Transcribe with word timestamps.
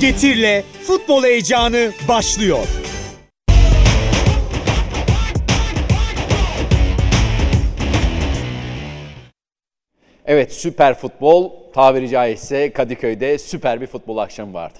Getir'le 0.00 0.62
futbol 0.82 1.24
heyecanı 1.24 1.92
başlıyor. 2.08 2.66
Evet 10.26 10.52
süper 10.52 10.94
futbol 10.94 11.52
tabiri 11.74 12.08
caizse 12.08 12.72
Kadıköy'de 12.72 13.38
süper 13.38 13.80
bir 13.80 13.86
futbol 13.86 14.16
akşamı 14.16 14.54
vardı. 14.54 14.78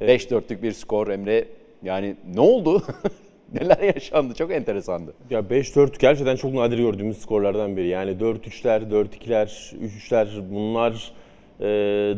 5-4'lük 0.00 0.62
bir 0.62 0.72
skor 0.72 1.08
Emre. 1.08 1.44
Yani 1.82 2.16
ne 2.34 2.40
oldu? 2.40 2.82
Neler 3.52 3.94
yaşandı? 3.94 4.34
Çok 4.34 4.52
enteresandı. 4.52 5.14
Ya 5.30 5.40
5-4 5.40 5.98
gerçekten 5.98 6.36
çok 6.36 6.54
nadir 6.54 6.78
gördüğümüz 6.78 7.18
skorlardan 7.18 7.76
biri. 7.76 7.88
Yani 7.88 8.10
4-3'ler, 8.10 8.90
4-2'ler, 8.90 9.74
3-3'ler 9.76 10.50
bunlar 10.50 11.12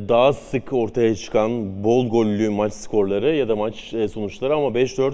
daha 0.08 0.32
sık 0.32 0.72
ortaya 0.72 1.14
çıkan 1.14 1.84
bol 1.84 2.08
gollü 2.08 2.50
maç 2.50 2.72
skorları 2.72 3.36
ya 3.36 3.48
da 3.48 3.56
maç 3.56 3.94
e, 3.94 4.08
sonuçları 4.08 4.54
ama 4.54 4.68
5-4 4.68 5.12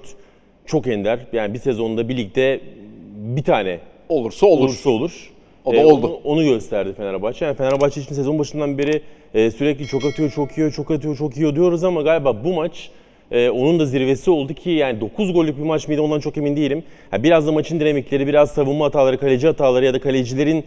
çok 0.66 0.86
ender. 0.86 1.18
Yani 1.32 1.54
bir 1.54 1.58
sezonda 1.58 2.08
bir 2.08 2.16
ligde 2.16 2.60
bir 3.16 3.42
tane 3.42 3.78
Olursa 4.08 4.46
olur. 4.46 4.60
olursa 4.64 4.90
olur. 4.90 5.30
O 5.64 5.72
da 5.72 5.76
E, 5.76 5.84
oldu. 5.84 6.06
Onu, 6.06 6.20
onu 6.24 6.44
gösterdi 6.44 6.92
Fenerbahçe. 6.96 7.44
Yani 7.44 7.56
Fenerbahçe 7.56 8.00
için 8.00 8.14
sezon 8.14 8.38
başından 8.38 8.78
beri 8.78 9.02
e, 9.34 9.50
sürekli 9.50 9.86
çok 9.86 10.04
atıyor, 10.04 10.30
çok 10.30 10.58
yiyor, 10.58 10.72
çok 10.72 10.90
atıyor, 10.90 11.16
çok 11.16 11.36
yiyor 11.36 11.54
diyoruz 11.54 11.84
ama 11.84 12.02
galiba 12.02 12.44
bu 12.44 12.52
maç 12.52 12.90
e, 13.30 13.50
onun 13.50 13.78
da 13.80 13.86
zirvesi 13.86 14.30
oldu 14.30 14.54
ki 14.54 14.70
yani 14.70 15.00
9 15.00 15.32
gollük 15.32 15.58
bir 15.58 15.62
maç 15.62 15.88
mıydı 15.88 16.02
ondan 16.02 16.20
çok 16.20 16.36
emin 16.36 16.56
değilim. 16.56 16.82
Ha, 17.10 17.22
biraz 17.22 17.46
da 17.46 17.52
maçın 17.52 17.80
dinamikleri, 17.80 18.26
biraz 18.26 18.50
savunma 18.50 18.84
hataları, 18.84 19.18
kaleci 19.18 19.46
hataları 19.46 19.84
ya 19.84 19.94
da 19.94 20.00
kalecilerin 20.00 20.64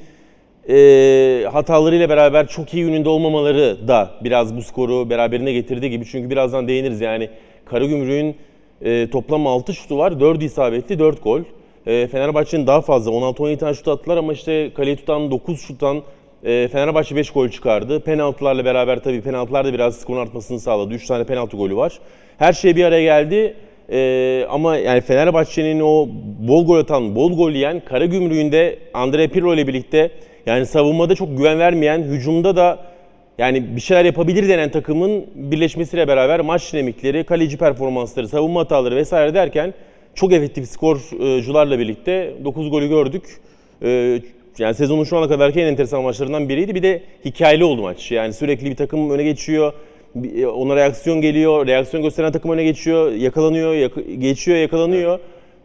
e, 0.70 1.46
hatalarıyla 1.52 2.10
beraber 2.10 2.48
çok 2.48 2.74
iyi 2.74 2.84
yönünde 2.84 3.10
olmamaları 3.10 3.88
da 3.88 4.12
biraz 4.24 4.56
bu 4.56 4.62
skoru 4.62 5.10
beraberine 5.10 5.54
getirdiği 5.54 5.90
gibi. 5.90 6.06
Çünkü 6.06 6.30
birazdan 6.30 6.68
değiniriz 6.68 7.02
yani 7.02 7.30
Karagümrük'ün 7.66 8.36
e, 8.82 9.10
toplam 9.10 9.48
6 9.48 9.74
şutu 9.74 9.98
var. 9.98 10.12
4'ü 10.12 10.44
isabetli, 10.44 11.00
4 11.00 11.24
gol. 11.24 11.42
E, 11.86 12.08
Fenerbahçe'nin 12.08 12.68
daha 12.68 12.82
fazla 12.82 13.12
16-17 13.12 13.58
tane 13.58 13.74
şut 13.74 13.88
attılar 13.88 14.18
ama 14.18 14.34
işte 14.34 14.72
kaleyi 14.74 14.96
tutan 14.96 15.32
9 15.32 15.62
şuttan 15.62 16.04
e, 16.44 16.68
Fenerbahçe 16.68 17.16
5 17.16 17.32
gol 17.32 17.50
çıkardı. 17.50 18.00
Penaltılarla 18.00 18.66
beraber 18.66 19.04
tabii 19.04 19.22
penaltılar 19.22 19.66
da 19.66 19.74
biraz 19.74 19.96
skorun 19.98 20.20
artmasını 20.20 20.60
sağladı. 20.60 20.94
3 20.94 21.06
tane 21.06 21.24
penaltı 21.24 21.58
golü 21.58 21.76
var. 21.76 22.00
Her 22.38 22.54
şey 22.54 22.76
bir 22.76 22.84
araya 22.84 23.04
geldi. 23.04 23.56
E, 23.92 24.46
ama 24.50 24.78
yani 24.78 25.02
Fenerbahçe'nin 25.02 25.80
o 25.80 26.08
bol 26.48 26.66
gol 26.66 26.78
atan, 26.78 27.16
bol 27.16 27.38
gol 27.38 27.52
yiyen 27.52 27.82
Karagümrük'ün 27.86 28.52
de 28.52 28.80
Andre 28.94 29.28
Pirlo 29.28 29.54
ile 29.54 29.68
birlikte 29.68 30.12
yani 30.46 30.66
savunmada 30.66 31.16
çok 31.16 31.38
güven 31.38 31.60
vermeyen, 31.60 32.02
hücumda 32.04 32.56
da 32.56 32.80
yani 33.38 33.76
bir 33.76 33.82
şeyler 33.82 34.06
yapabilir 34.06 34.50
denen 34.50 34.72
takımın 34.72 35.26
birleşmesiyle 35.36 36.08
beraber 36.08 36.40
maç 36.40 36.74
dinamikleri, 36.74 37.24
kaleci 37.24 37.58
performansları, 37.58 38.28
savunma 38.28 38.60
hataları 38.60 38.96
vesaire 38.96 39.34
derken 39.34 39.74
çok 40.16 40.34
efektif 40.34 40.68
skorcularla 40.70 41.80
birlikte 41.80 42.34
9 42.46 42.70
golü 42.70 42.90
gördük. 42.90 43.24
Ee, 43.84 44.22
yani 44.60 44.74
sezonun 44.76 45.04
şu 45.04 45.18
ana 45.18 45.28
kadarki 45.28 45.62
en 45.62 45.66
enteresan 45.68 46.04
maçlarından 46.04 46.50
biriydi. 46.50 46.76
Bir 46.76 46.84
de 46.84 47.02
hikayeli 47.26 47.64
oldu 47.64 47.82
maç. 47.82 48.12
Yani 48.12 48.34
sürekli 48.34 48.70
bir 48.70 48.76
takım 48.76 49.10
öne 49.10 49.24
geçiyor. 49.24 49.74
e, 50.38 50.46
Ona 50.46 50.76
reaksiyon 50.76 51.22
geliyor. 51.22 51.68
Reaksiyon 51.68 52.04
gösteren 52.04 52.32
takım 52.32 52.52
öne 52.52 52.64
geçiyor. 52.64 53.12
Yakalanıyor, 53.12 53.74
yak- 53.74 54.20
geçiyor, 54.20 54.58
yakalanıyor. 54.58 55.20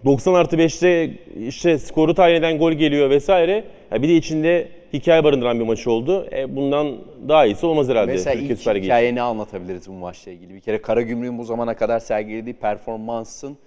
90 0.05 0.35
artı 0.35 0.57
5'te 0.57 1.11
işte 1.47 1.79
skoru 1.79 2.15
tayin 2.15 2.35
eden 2.35 2.59
gol 2.59 2.73
geliyor 2.73 3.11
vesaire. 3.11 3.65
Ya 3.93 4.03
bir 4.03 4.09
de 4.09 4.17
içinde 4.17 4.69
hikaye 4.93 5.25
barındıran 5.25 5.61
bir 5.61 5.65
maç 5.65 5.87
oldu. 5.87 6.29
E, 6.33 6.57
bundan 6.57 6.97
daha 7.29 7.47
iyisi 7.47 7.67
olmaz 7.67 7.89
herhalde. 7.89 8.13
Mesela 8.13 8.33
Türkiye 8.33 8.51
ilk 8.53 8.59
Süper 8.59 8.75
Ligi 8.75 8.81
için. 8.81 8.89
hikayeni 8.89 9.23
anlatabiliriz 9.23 9.89
bu 9.89 9.93
maçla 9.93 10.33
ilgili. 10.33 10.55
Bir 10.55 10.61
kere 10.61 10.83
Karagümrük'ün 10.83 11.39
bu 11.39 11.45
zamana 11.45 11.77
kadar 11.77 11.99
sergilediği 11.99 12.55
performansın 12.55 13.59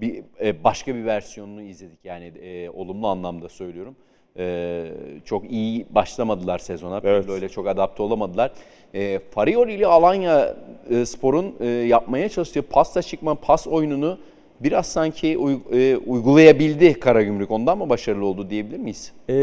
bir 0.00 0.22
e, 0.40 0.64
başka 0.64 0.94
bir 0.94 1.04
versiyonunu 1.04 1.62
izledik. 1.62 1.98
Yani 2.04 2.24
e, 2.24 2.70
olumlu 2.70 3.06
anlamda 3.06 3.48
söylüyorum. 3.48 3.96
E, 4.38 4.84
çok 5.24 5.52
iyi 5.52 5.86
başlamadılar 5.90 6.58
sezona. 6.58 7.00
Evet. 7.04 7.28
Böyle 7.28 7.48
çok 7.48 7.68
adapte 7.68 8.02
olamadılar. 8.02 8.50
E, 8.94 9.20
Farioli 9.30 9.72
ile 9.72 9.86
Alanya 9.86 10.56
e, 10.90 11.06
Spor'un 11.06 11.54
e, 11.60 11.66
yapmaya 11.66 12.28
çalıştığı 12.28 12.62
pasta 12.62 13.02
çıkma 13.02 13.34
pas 13.34 13.66
oyununu 13.66 14.18
biraz 14.60 14.86
sanki 14.86 15.38
e, 15.72 15.96
uygulayabildi 15.96 17.00
Karagümrük. 17.00 17.50
Ondan 17.50 17.78
mı 17.78 17.88
başarılı 17.88 18.26
oldu 18.26 18.50
diyebilir 18.50 18.78
miyiz? 18.78 19.12
Ee, 19.28 19.34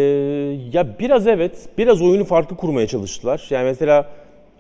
ya 0.74 1.00
biraz 1.00 1.28
evet, 1.28 1.70
biraz 1.78 2.02
oyunu 2.02 2.26
farklı 2.26 2.58
kurmaya 2.58 2.88
çalıştılar. 2.88 3.48
Yani 3.50 3.66
mesela 3.66 4.10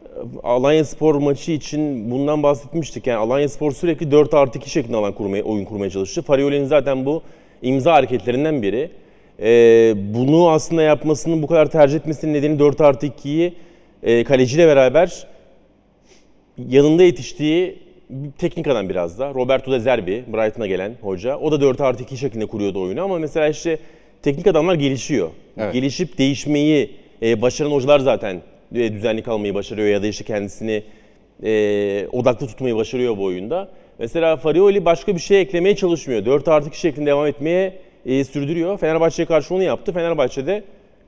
e, 0.06 0.20
Alanya 0.44 0.86
Spor 0.86 1.16
maçı 1.16 1.52
için 1.52 2.12
bundan 2.12 2.44
bahsetmiştik. 2.44 3.08
Yani 3.08 3.18
Alanya 3.18 3.50
Spor 3.50 3.72
sürekli 3.72 4.12
4 4.12 4.34
artı 4.34 4.58
2 4.58 4.70
şeklinde 4.70 4.98
alan 4.98 5.14
kurmaya, 5.14 5.44
oyun 5.44 5.66
kurmaya 5.66 5.90
çalıştı. 5.90 6.22
Farioli'nin 6.22 6.66
zaten 6.66 7.06
bu 7.06 7.22
imza 7.62 7.94
hareketlerinden 7.94 8.62
biri. 8.62 8.92
Ee, 9.40 9.94
bunu 10.14 10.50
aslında 10.50 10.82
yapmasının 10.82 11.42
bu 11.42 11.48
kadar 11.48 11.72
tercih 11.72 11.98
etmesinin 11.98 12.34
nedeni 12.34 12.60
4 12.60 12.82
artı 12.82 13.08
2'yi 13.08 13.54
e, 14.04 14.24
kaleciyle 14.24 14.68
beraber 14.68 15.28
yanında 16.58 17.04
yetiştiği 17.04 17.83
teknik 18.38 18.68
adam 18.68 18.90
biraz 18.90 19.20
da. 19.20 19.34
Roberto 19.34 19.72
De 19.72 19.80
Zerbi, 19.80 20.24
Brighton'a 20.34 20.68
gelen 20.68 20.96
hoca. 21.02 21.38
O 21.38 21.52
da 21.52 21.62
4 21.62 21.82
artı 21.82 22.04
2 22.04 22.18
şeklinde 22.18 22.46
kuruyordu 22.46 22.82
oyunu 22.82 23.04
ama 23.04 23.20
mesela 23.20 23.48
işte 23.48 23.80
teknik 24.22 24.48
adamlar 24.48 24.76
gelişiyor. 24.76 25.30
Evet. 25.58 25.74
Gelişip 25.74 26.18
değişmeyi 26.18 26.92
e, 27.22 27.42
başaran 27.42 27.72
hocalar 27.72 28.00
zaten 28.00 28.42
e, 28.76 28.94
düzenli 28.94 29.24
kalmayı 29.24 29.54
başarıyor 29.54 29.88
ya 29.88 30.04
da 30.04 30.08
işte 30.08 30.24
kendisini 30.24 30.84
e, 31.44 32.08
odaklı 32.12 32.48
tutmayı 32.48 32.76
başarıyor 32.76 33.18
bu 33.18 33.24
oyunda. 33.24 33.70
Mesela 34.00 34.38
Farioli 34.38 34.86
başka 34.86 35.16
bir 35.16 35.20
şey 35.20 35.42
eklemeye 35.42 35.76
çalışmıyor. 35.76 36.26
4 36.26 36.48
artı 36.48 36.70
2 36.70 36.80
şeklinde 36.80 37.06
devam 37.06 37.28
etmeye 37.28 37.74
e, 38.06 38.24
sürdürüyor. 38.24 38.78
Fenerbahçe'ye 38.78 39.26
karşı 39.26 39.56
onu 39.56 39.64
yaptı. 39.64 39.94
Fenerbahçe'de 39.94 40.64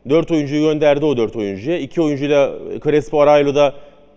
4 0.09 0.31
oyuncuyu 0.31 0.61
gönderdi 0.61 1.05
o 1.05 1.17
4 1.17 1.35
oyuncuya. 1.35 1.77
2 1.77 2.01
oyuncuyla 2.01 2.53
Crespo 2.83 3.21
Araylo 3.21 3.55
da 3.55 3.73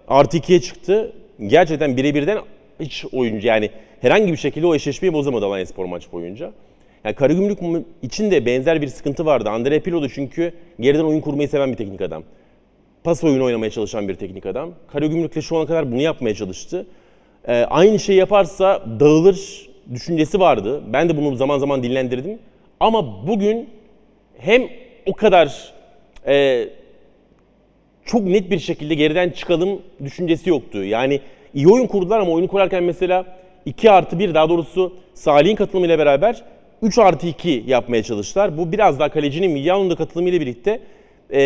artı 0.09 0.37
2'ye 0.37 0.61
çıktı. 0.61 1.13
Gerçekten 1.47 1.97
birebirden 1.97 2.39
hiç 2.81 3.05
oyuncu 3.13 3.47
yani 3.47 3.71
herhangi 4.01 4.33
bir 4.33 4.37
şekilde 4.37 4.67
o 4.67 4.75
eşleşmeyi 4.75 5.13
bozamadı 5.13 5.47
Alanya 5.47 5.67
Spor 5.67 5.85
maç 5.85 6.13
boyunca. 6.13 6.53
Yani 7.05 7.15
Karagümrük 7.15 7.59
için 8.03 8.31
de 8.31 8.47
benzer 8.47 8.83
bir 8.83 8.89
sıkıntı 8.89 9.27
vardı. 9.27 9.51
Andre 9.51 9.81
Pirlo 9.81 10.03
da 10.03 10.09
çünkü 10.09 10.53
geriden 10.81 11.05
oyun 11.05 11.21
kurmayı 11.21 11.49
seven 11.49 11.73
bir 11.73 11.77
teknik 11.77 12.01
adam. 12.01 12.23
Pas 13.05 13.25
oyunu 13.25 13.45
oynamaya 13.45 13.71
çalışan 13.71 14.09
bir 14.09 14.15
teknik 14.15 14.47
adam. 14.47 14.71
Karagümrük'le 14.93 15.41
şu 15.41 15.57
ana 15.57 15.67
kadar 15.67 15.93
bunu 15.93 16.01
yapmaya 16.01 16.35
çalıştı. 16.35 16.87
Ee, 17.49 17.53
aynı 17.53 17.99
şeyi 17.99 18.19
yaparsa 18.19 18.85
dağılır 19.01 19.69
düşüncesi 19.95 20.41
vardı. 20.41 20.83
Ben 20.93 21.09
de 21.09 21.17
bunu 21.17 21.37
zaman 21.37 21.59
zaman 21.59 21.83
dinlendirdim. 21.83 22.39
Ama 22.81 23.27
bugün 23.27 23.69
hem 24.39 24.63
o 25.07 25.13
kadar 25.13 25.73
e, 26.27 26.65
çok 28.05 28.23
net 28.23 28.51
bir 28.51 28.59
şekilde 28.59 28.95
geriden 28.95 29.31
çıkalım 29.31 29.83
düşüncesi 30.05 30.51
yoktu. 30.51 30.85
Yani 30.85 31.21
iyi 31.55 31.69
oyun 31.69 31.87
kurdular 31.87 32.21
ama 32.21 32.31
oyunu 32.31 32.49
kurarken 32.49 32.83
mesela 32.83 33.25
2 33.67 33.91
artı 33.91 34.19
1 34.19 34.35
daha 34.35 34.49
doğrusu 34.49 34.93
Salih'in 35.15 35.57
katılımıyla 35.57 35.99
beraber 35.99 36.45
3 36.83 36.99
artı 36.99 37.27
2 37.27 37.65
yapmaya 37.67 38.03
çalıştılar. 38.03 38.59
Bu 38.59 38.73
biraz 38.73 38.99
daha 38.99 39.09
kalecinin 39.09 39.51
Milyano'nun 39.51 39.91
da 39.91 39.97
katılımıyla 39.97 40.41
birlikte 40.41 40.81
e, 41.31 41.39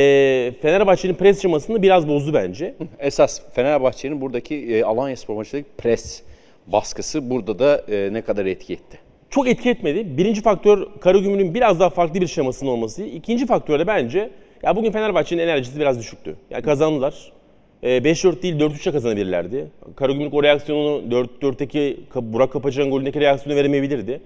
Fenerbahçe'nin 0.63 1.15
pres 1.15 1.43
şemasını 1.43 1.83
biraz 1.83 2.09
bozdu 2.09 2.35
bence. 2.35 2.75
Esas 2.99 3.43
Fenerbahçe'nin 3.53 4.21
buradaki 4.21 4.55
e, 4.55 4.85
Alanya 4.85 5.17
Spor 5.17 5.35
maçındaki 5.35 5.69
pres 5.79 6.23
baskısı 6.67 7.31
burada 7.31 7.59
da 7.59 7.85
e, 7.89 8.13
ne 8.13 8.23
kadar 8.23 8.47
etki 8.47 8.73
etti? 8.73 8.99
çok 9.33 9.49
etki 9.49 9.71
etmedi. 9.71 10.17
Birinci 10.19 10.43
faktör 10.43 10.87
Karagümrük'ün 11.01 11.55
biraz 11.55 11.81
daha 11.81 11.91
farklı 11.91 12.21
bir 12.21 12.27
şemasının 12.27 12.71
olması. 12.71 13.03
İkinci 13.03 13.47
faktör 13.47 13.79
de 13.79 13.87
bence 13.87 14.31
ya 14.63 14.77
bugün 14.77 14.93
Fenerbahçe'nin 14.93 15.43
enerjisi 15.43 15.81
biraz 15.81 15.99
düşüktü. 15.99 16.37
Yani 16.51 16.63
kazandılar. 16.63 17.33
Ee, 17.83 17.89
5-4 17.89 18.43
değil 18.43 18.55
4-3'e 18.55 18.93
kazanabilirlerdi. 18.93 19.67
Karagümrük 19.97 20.35
o 20.35 20.43
reaksiyonunu 20.43 21.03
4-4'teki 21.43 22.01
Burak 22.15 22.53
Kapacak'ın 22.53 22.91
golündeki 22.91 23.21
reaksiyonu 23.21 23.59
veremeyebilirdi. 23.59 24.21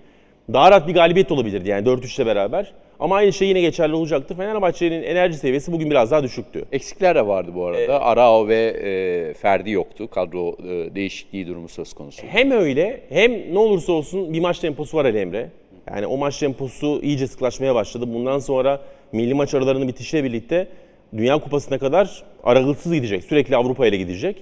Daha 0.53 0.71
rahat 0.71 0.89
bir 0.89 0.95
galibiyet 0.95 1.33
olabilirdi 1.33 1.69
yani 1.69 1.87
4-3'le 1.87 2.27
beraber. 2.27 2.73
Ama 3.01 3.17
aynı 3.17 3.33
şey 3.33 3.49
yine 3.49 3.61
geçerli 3.61 3.95
olacaktı. 3.95 4.35
Fenerbahçe'nin 4.35 5.03
enerji 5.03 5.39
seviyesi 5.39 5.73
bugün 5.73 5.91
biraz 5.91 6.11
daha 6.11 6.23
düşüktü. 6.23 6.65
Eksikler 6.73 7.15
de 7.15 7.27
vardı 7.27 7.51
bu 7.55 7.67
arada. 7.67 8.03
Arao 8.03 8.49
ve 8.49 8.67
e, 8.67 9.35
Ferdi 9.35 9.71
yoktu. 9.71 10.09
Kadro 10.11 10.57
e, 10.69 10.95
değişikliği 10.95 11.47
durumu 11.47 11.69
söz 11.69 11.93
konusu. 11.93 12.23
Hem 12.27 12.51
öyle 12.51 13.01
hem 13.09 13.55
ne 13.55 13.59
olursa 13.59 13.93
olsun 13.93 14.33
bir 14.33 14.41
maç 14.41 14.59
temposu 14.59 14.97
var 14.97 15.05
Ali 15.05 15.19
Emre. 15.19 15.51
Yani 15.91 16.07
o 16.07 16.17
maç 16.17 16.39
temposu 16.39 17.01
iyice 17.03 17.27
sıklaşmaya 17.27 17.75
başladı. 17.75 18.05
Bundan 18.15 18.39
sonra 18.39 18.81
milli 19.13 19.35
maç 19.35 19.55
aralarının 19.55 19.89
bitişiyle 19.89 20.25
birlikte 20.25 20.69
Dünya 21.17 21.39
Kupası'na 21.39 21.79
kadar 21.79 22.23
aralıksız 22.45 22.93
gidecek. 22.93 23.25
Sürekli 23.25 23.57
Avrupa 23.57 23.87
ile 23.87 23.97
gidecek. 23.97 24.37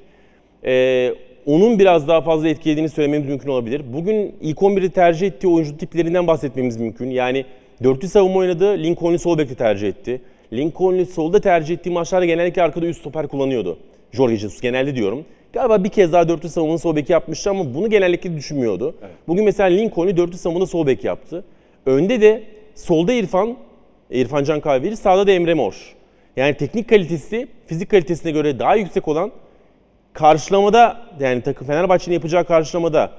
Ee, 0.64 1.14
onun 1.46 1.78
biraz 1.78 2.08
daha 2.08 2.20
fazla 2.20 2.48
etkilediğini 2.48 2.88
söylememiz 2.88 3.28
mümkün 3.28 3.48
olabilir. 3.48 3.82
Bugün 3.92 4.34
ilk 4.40 4.58
11'i 4.58 4.90
tercih 4.90 5.26
ettiği 5.26 5.48
oyuncu 5.48 5.76
tiplerinden 5.76 6.26
bahsetmemiz 6.26 6.76
mümkün. 6.76 7.10
Yani 7.10 7.44
dörtlü 7.84 8.08
savunma 8.08 8.38
oynadı, 8.38 8.78
Lincoln'u 8.78 9.18
sol 9.18 9.38
bekte 9.38 9.54
tercih 9.54 9.88
etti. 9.88 10.20
Lincoln'u 10.52 11.06
solda 11.06 11.40
tercih 11.40 11.74
ettiği 11.74 11.90
maçlarda 11.90 12.24
genellikle 12.24 12.62
arkada 12.62 12.86
üst 12.86 13.00
stoper 13.00 13.28
kullanıyordu. 13.28 13.78
Jorge 14.12 14.36
Jesus 14.36 14.60
genelde 14.60 14.96
diyorum. 14.96 15.24
Galiba 15.52 15.84
bir 15.84 15.88
kez 15.88 16.12
daha 16.12 16.28
dörtlü 16.28 16.48
savunma 16.48 16.78
sol 16.78 16.96
beki 16.96 17.12
yapmıştı 17.12 17.50
ama 17.50 17.74
bunu 17.74 17.90
genellikle 17.90 18.36
düşünmüyordu. 18.36 18.94
Bugün 19.28 19.44
mesela 19.44 19.68
Lincoln'u 19.68 20.16
dörtlü 20.16 20.38
savunmada 20.38 20.66
sol 20.66 20.86
bek 20.86 21.04
yaptı. 21.04 21.44
Önde 21.86 22.20
de 22.20 22.42
solda 22.74 23.12
İrfan, 23.12 23.56
İrfan 24.10 24.44
Can 24.44 24.60
Kahveli, 24.60 24.96
sağda 24.96 25.26
da 25.26 25.32
Emre 25.32 25.54
Mor. 25.54 25.94
Yani 26.36 26.54
teknik 26.54 26.88
kalitesi 26.88 27.48
fizik 27.66 27.90
kalitesine 27.90 28.32
göre 28.32 28.58
daha 28.58 28.76
yüksek 28.76 29.08
olan 29.08 29.32
karşılamada 30.12 30.96
yani 31.20 31.42
takım 31.42 31.66
Fenerbahçe'nin 31.66 32.14
yapacağı 32.14 32.44
karşılamada 32.44 33.10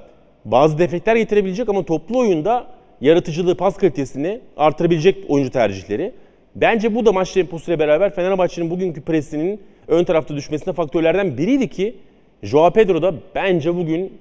bazı 0.46 0.78
defekler 0.78 1.16
getirebilecek 1.16 1.70
ama 1.70 1.84
toplu 1.84 2.20
oyunda 2.20 2.68
yaratıcılığı, 3.02 3.58
pas 3.58 3.78
kalitesini 3.78 4.42
artırabilecek 4.58 5.18
oyuncu 5.30 5.52
tercihleri. 5.52 6.14
Bence 6.56 6.96
bu 6.96 7.06
da 7.06 7.12
maç 7.12 7.32
temposuyla 7.32 7.80
beraber 7.80 8.16
Fenerbahçe'nin 8.16 8.70
bugünkü 8.70 9.02
presinin 9.02 9.62
ön 9.88 10.04
tarafta 10.04 10.36
düşmesine 10.36 10.74
faktörlerden 10.74 11.38
biriydi 11.38 11.68
ki 11.68 11.96
Joao 12.44 12.72
Pedro 12.72 13.02
da 13.02 13.14
bence 13.36 13.76
bugün 13.76 14.14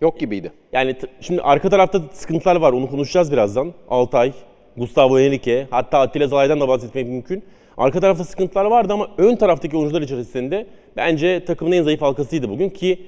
Yok 0.00 0.20
gibiydi. 0.20 0.52
yani 0.72 0.96
şimdi 1.20 1.42
arka 1.42 1.70
tarafta 1.70 2.00
sıkıntılar 2.12 2.56
var 2.56 2.72
onu 2.72 2.90
konuşacağız 2.90 3.32
birazdan. 3.32 3.72
Altay, 3.88 4.32
Gustavo 4.76 5.18
Henrique 5.18 5.66
hatta 5.70 6.00
Attila 6.00 6.26
Zalay'dan 6.26 6.60
da 6.60 6.68
bahsetmek 6.68 7.06
mümkün. 7.06 7.42
Arka 7.78 8.00
tarafta 8.00 8.24
sıkıntılar 8.24 8.64
vardı 8.64 8.92
ama 8.92 9.08
ön 9.18 9.36
taraftaki 9.36 9.76
oyuncular 9.76 10.02
içerisinde 10.02 10.66
bence 10.96 11.44
takımın 11.44 11.72
en 11.72 11.82
zayıf 11.82 12.02
halkasıydı 12.02 12.48
bugün 12.48 12.68
ki 12.68 12.98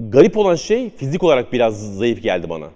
garip 0.00 0.36
olan 0.36 0.54
şey 0.54 0.90
fizik 0.90 1.22
olarak 1.22 1.52
biraz 1.52 1.96
zayıf 1.96 2.22
geldi 2.22 2.50
bana. 2.50 2.68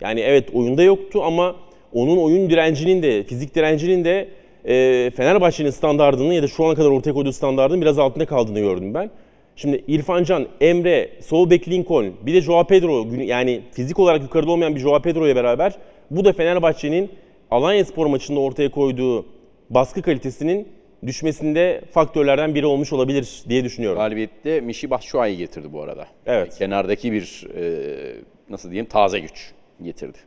Yani 0.00 0.20
evet 0.20 0.48
oyunda 0.54 0.82
yoktu 0.82 1.22
ama 1.24 1.56
onun 1.92 2.16
oyun 2.16 2.50
direncinin 2.50 3.02
de 3.02 3.22
fizik 3.22 3.54
direncinin 3.54 4.04
de 4.04 4.28
e, 4.64 5.10
Fenerbahçe'nin 5.16 5.70
standardının 5.70 6.32
ya 6.32 6.42
da 6.42 6.48
şu 6.48 6.64
ana 6.64 6.74
kadar 6.74 6.90
ortaya 6.90 7.12
koyduğu 7.12 7.32
standardın 7.32 7.80
biraz 7.80 7.98
altında 7.98 8.26
kaldığını 8.26 8.60
gördüm 8.60 8.94
ben. 8.94 9.10
Şimdi 9.56 9.84
İrfan 9.88 10.24
Can, 10.24 10.46
Emre, 10.60 11.10
sol 11.20 11.50
bek 11.50 11.68
Lincoln, 11.68 12.06
bir 12.22 12.34
de 12.34 12.40
Joao 12.40 12.64
Pedro 12.66 13.06
yani 13.14 13.60
fizik 13.72 13.98
olarak 13.98 14.22
yukarıda 14.22 14.50
olmayan 14.50 14.74
bir 14.74 14.80
Joao 14.80 15.02
Pedro 15.02 15.26
ile 15.26 15.36
beraber 15.36 15.72
bu 16.10 16.24
da 16.24 16.32
Fenerbahçe'nin 16.32 17.10
Alanya 17.50 17.84
Spor 17.84 18.06
maçında 18.06 18.40
ortaya 18.40 18.70
koyduğu 18.70 19.35
baskı 19.70 20.02
kalitesinin 20.02 20.68
düşmesinde 21.06 21.82
faktörlerden 21.90 22.54
biri 22.54 22.66
olmuş 22.66 22.92
olabilir 22.92 23.44
diye 23.48 23.64
düşünüyorum. 23.64 23.98
Galibiyette 23.98 24.60
Mişi 24.60 24.90
Batshuayi 24.90 25.36
getirdi 25.36 25.72
bu 25.72 25.82
arada. 25.82 26.06
Evet. 26.26 26.46
Yani 26.46 26.58
kenardaki 26.58 27.12
bir 27.12 27.46
e, 27.56 28.16
nasıl 28.50 28.70
diyeyim 28.70 28.86
taze 28.86 29.20
güç 29.20 29.52
getirdi. 29.82 30.18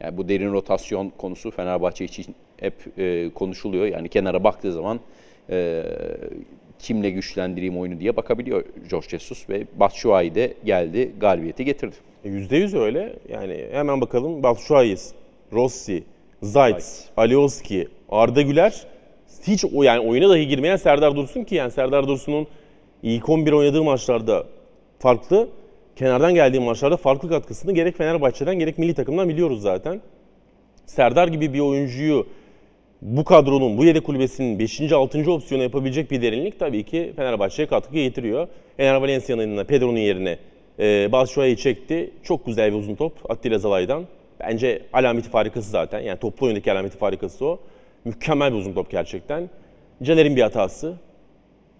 Yani 0.00 0.16
bu 0.16 0.28
derin 0.28 0.52
rotasyon 0.52 1.12
konusu 1.18 1.50
Fenerbahçe 1.50 2.04
için 2.04 2.34
hep 2.56 2.98
e, 2.98 3.30
konuşuluyor. 3.34 3.86
Yani 3.86 4.08
kenara 4.08 4.44
baktığı 4.44 4.72
zaman 4.72 5.00
e, 5.50 5.82
kimle 6.78 7.10
güçlendireyim 7.10 7.78
oyunu 7.78 8.00
diye 8.00 8.16
bakabiliyor 8.16 8.64
George 8.90 9.08
Jesus 9.08 9.48
ve 9.48 9.66
Batshuayi 9.76 10.34
de 10.34 10.54
geldi 10.64 11.12
galibiyeti 11.20 11.64
getirdi. 11.64 11.96
%100 12.24 12.78
öyle. 12.78 13.16
Yani 13.28 13.66
hemen 13.72 14.00
bakalım. 14.00 14.42
Batshuayi, 14.42 14.96
Rossi, 15.52 16.04
Zayt, 16.42 16.84
Alioski, 17.16 17.88
Arda 18.10 18.42
Güler 18.42 18.86
hiç 19.46 19.64
o 19.74 19.82
yani 19.82 20.00
oyuna 20.00 20.28
dahi 20.28 20.48
girmeyen 20.48 20.76
Serdar 20.76 21.16
Dursun 21.16 21.44
ki 21.44 21.54
yani 21.54 21.70
Serdar 21.70 22.08
Dursun'un 22.08 22.46
ilk 23.02 23.28
11 23.28 23.52
oynadığı 23.52 23.84
maçlarda 23.84 24.46
farklı, 24.98 25.48
kenardan 25.96 26.34
geldiği 26.34 26.60
maçlarda 26.60 26.96
farklı 26.96 27.28
katkısını 27.28 27.72
gerek 27.72 27.96
Fenerbahçe'den 27.96 28.58
gerek 28.58 28.78
milli 28.78 28.94
takımdan 28.94 29.28
biliyoruz 29.28 29.62
zaten. 29.62 30.00
Serdar 30.86 31.28
gibi 31.28 31.52
bir 31.52 31.60
oyuncuyu 31.60 32.26
bu 33.02 33.24
kadronun, 33.24 33.78
bu 33.78 33.84
yedek 33.84 34.04
kulübesinin 34.04 34.58
5. 34.58 34.92
6. 34.92 35.32
opsiyonu 35.32 35.62
yapabilecek 35.62 36.10
bir 36.10 36.22
derinlik 36.22 36.58
tabii 36.58 36.84
ki 36.84 37.12
Fenerbahçe'ye 37.16 37.68
katkı 37.68 37.94
getiriyor. 37.94 38.48
Ener 38.78 38.94
Valencia'nın 38.94 39.64
Pedro'nun 39.64 39.96
yerine 39.96 40.38
e, 40.78 41.12
Batshuayi'yi 41.12 41.56
çekti. 41.56 42.10
Çok 42.22 42.46
güzel 42.46 42.72
bir 42.72 42.78
uzun 42.78 42.94
top 42.94 43.30
Attila 43.30 43.58
Zalay'dan. 43.58 44.04
Bence 44.40 44.82
alameti 44.92 45.28
farikası 45.28 45.70
zaten. 45.70 46.00
Yani 46.00 46.18
toplu 46.18 46.46
oyundaki 46.46 46.72
alameti 46.72 46.98
farikası 46.98 47.46
o. 47.46 47.58
Mükemmel 48.06 48.52
bir 48.52 48.58
uzun 48.58 48.72
top 48.72 48.90
gerçekten. 48.90 49.50
Caner'in 50.02 50.36
bir 50.36 50.42
hatası. 50.42 50.94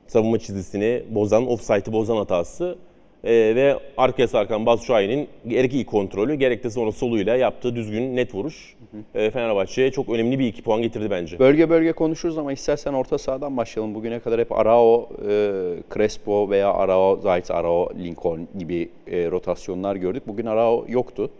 Savunma 0.07 0.39
çizgisini 0.39 1.03
bozan, 1.11 1.47
offside'ı 1.47 1.93
bozan 1.93 2.17
hatası. 2.17 2.79
E, 3.25 3.33
ve 3.33 3.79
arkaya 3.97 4.29
sarkan 4.29 4.67
Batshuayi'nin 4.67 5.29
gerek 5.49 5.75
iyi 5.75 5.87
kontrolü 5.87 6.35
gerek 6.35 6.65
de 6.65 6.71
sonra 6.71 6.93
soluyla 6.93 7.37
yaptığı 7.37 7.77
düzgün 7.77 8.17
net 8.17 8.35
vuruş. 8.35 8.77
E, 9.15 9.31
Fenerbahçe'ye 9.31 9.91
çok 9.91 10.09
önemli 10.09 10.39
bir 10.39 10.47
iki 10.47 10.63
puan 10.63 10.83
getirdi 10.83 11.11
bence. 11.11 11.39
Bölge 11.39 11.71
bölge 11.71 11.93
konuşuruz 11.93 12.39
ama 12.39 12.53
istersen 12.53 12.93
orta 12.93 13.19
sahadan 13.19 13.57
başlayalım. 13.57 13.95
Bugüne 13.95 14.21
kadar 14.21 14.41
hep 14.41 14.53
Arao, 14.53 15.09
e, 15.29 15.31
Crespo 15.95 16.51
veya 16.51 16.73
Arao, 16.73 17.21
Zayt, 17.23 17.51
Arao, 17.51 17.91
Lincoln 17.99 18.49
gibi 18.59 18.89
e, 19.07 19.31
rotasyonlar 19.31 19.97
gördük. 19.97 20.23
Bugün 20.27 20.47
Arao 20.47 20.85
yoktu. 20.89 21.31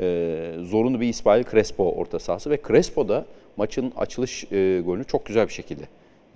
E, 0.00 0.36
zorunlu 0.60 1.00
bir 1.00 1.08
İsmail 1.08 1.44
Crespo 1.44 1.92
orta 1.92 2.18
sahası 2.18 2.50
ve 2.50 2.58
Crespo 2.68 3.08
da 3.08 3.24
maçın 3.56 3.92
açılış 3.96 4.44
e, 4.52 4.80
golünü 4.84 5.04
çok 5.04 5.26
güzel 5.26 5.48
bir 5.48 5.52
şekilde 5.52 5.82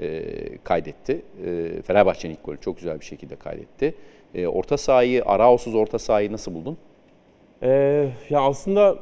e, 0.00 0.22
kaydetti. 0.64 1.22
E, 1.46 1.82
Fenerbahçe'nin 1.82 2.32
ilk 2.32 2.44
golü 2.44 2.58
çok 2.60 2.76
güzel 2.76 3.00
bir 3.00 3.04
şekilde 3.04 3.36
kaydetti. 3.36 3.94
E, 4.34 4.46
orta 4.46 4.76
sahayı, 4.76 5.24
Arao'suz 5.24 5.74
orta 5.74 5.98
sahayı 5.98 6.32
nasıl 6.32 6.54
buldun? 6.54 6.78
Ee, 7.62 8.08
ya 8.30 8.40
aslında 8.40 8.98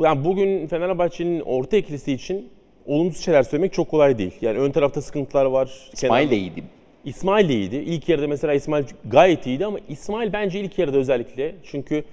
yani 0.00 0.24
bugün 0.24 0.66
Fenerbahçe'nin 0.66 1.40
orta 1.40 1.76
ikilisi 1.76 2.12
için 2.12 2.48
olumsuz 2.86 3.24
şeyler 3.24 3.42
söylemek 3.42 3.72
çok 3.72 3.88
kolay 3.88 4.18
değil. 4.18 4.32
Yani 4.40 4.58
ön 4.58 4.70
tarafta 4.70 5.02
sıkıntılar 5.02 5.44
var. 5.44 5.90
İsmail 5.92 6.30
de 6.30 6.36
iyiydi. 6.36 6.62
İsmail 7.04 7.48
de 7.48 7.54
iyiydi. 7.54 7.76
İlk 7.76 8.08
yarıda 8.08 8.28
mesela 8.28 8.54
İsmail 8.54 8.84
gayet 9.04 9.46
iyiydi 9.46 9.66
ama 9.66 9.78
İsmail 9.88 10.32
bence 10.32 10.60
ilk 10.60 10.78
yarıda 10.78 10.98
özellikle 10.98 11.54
çünkü 11.64 12.04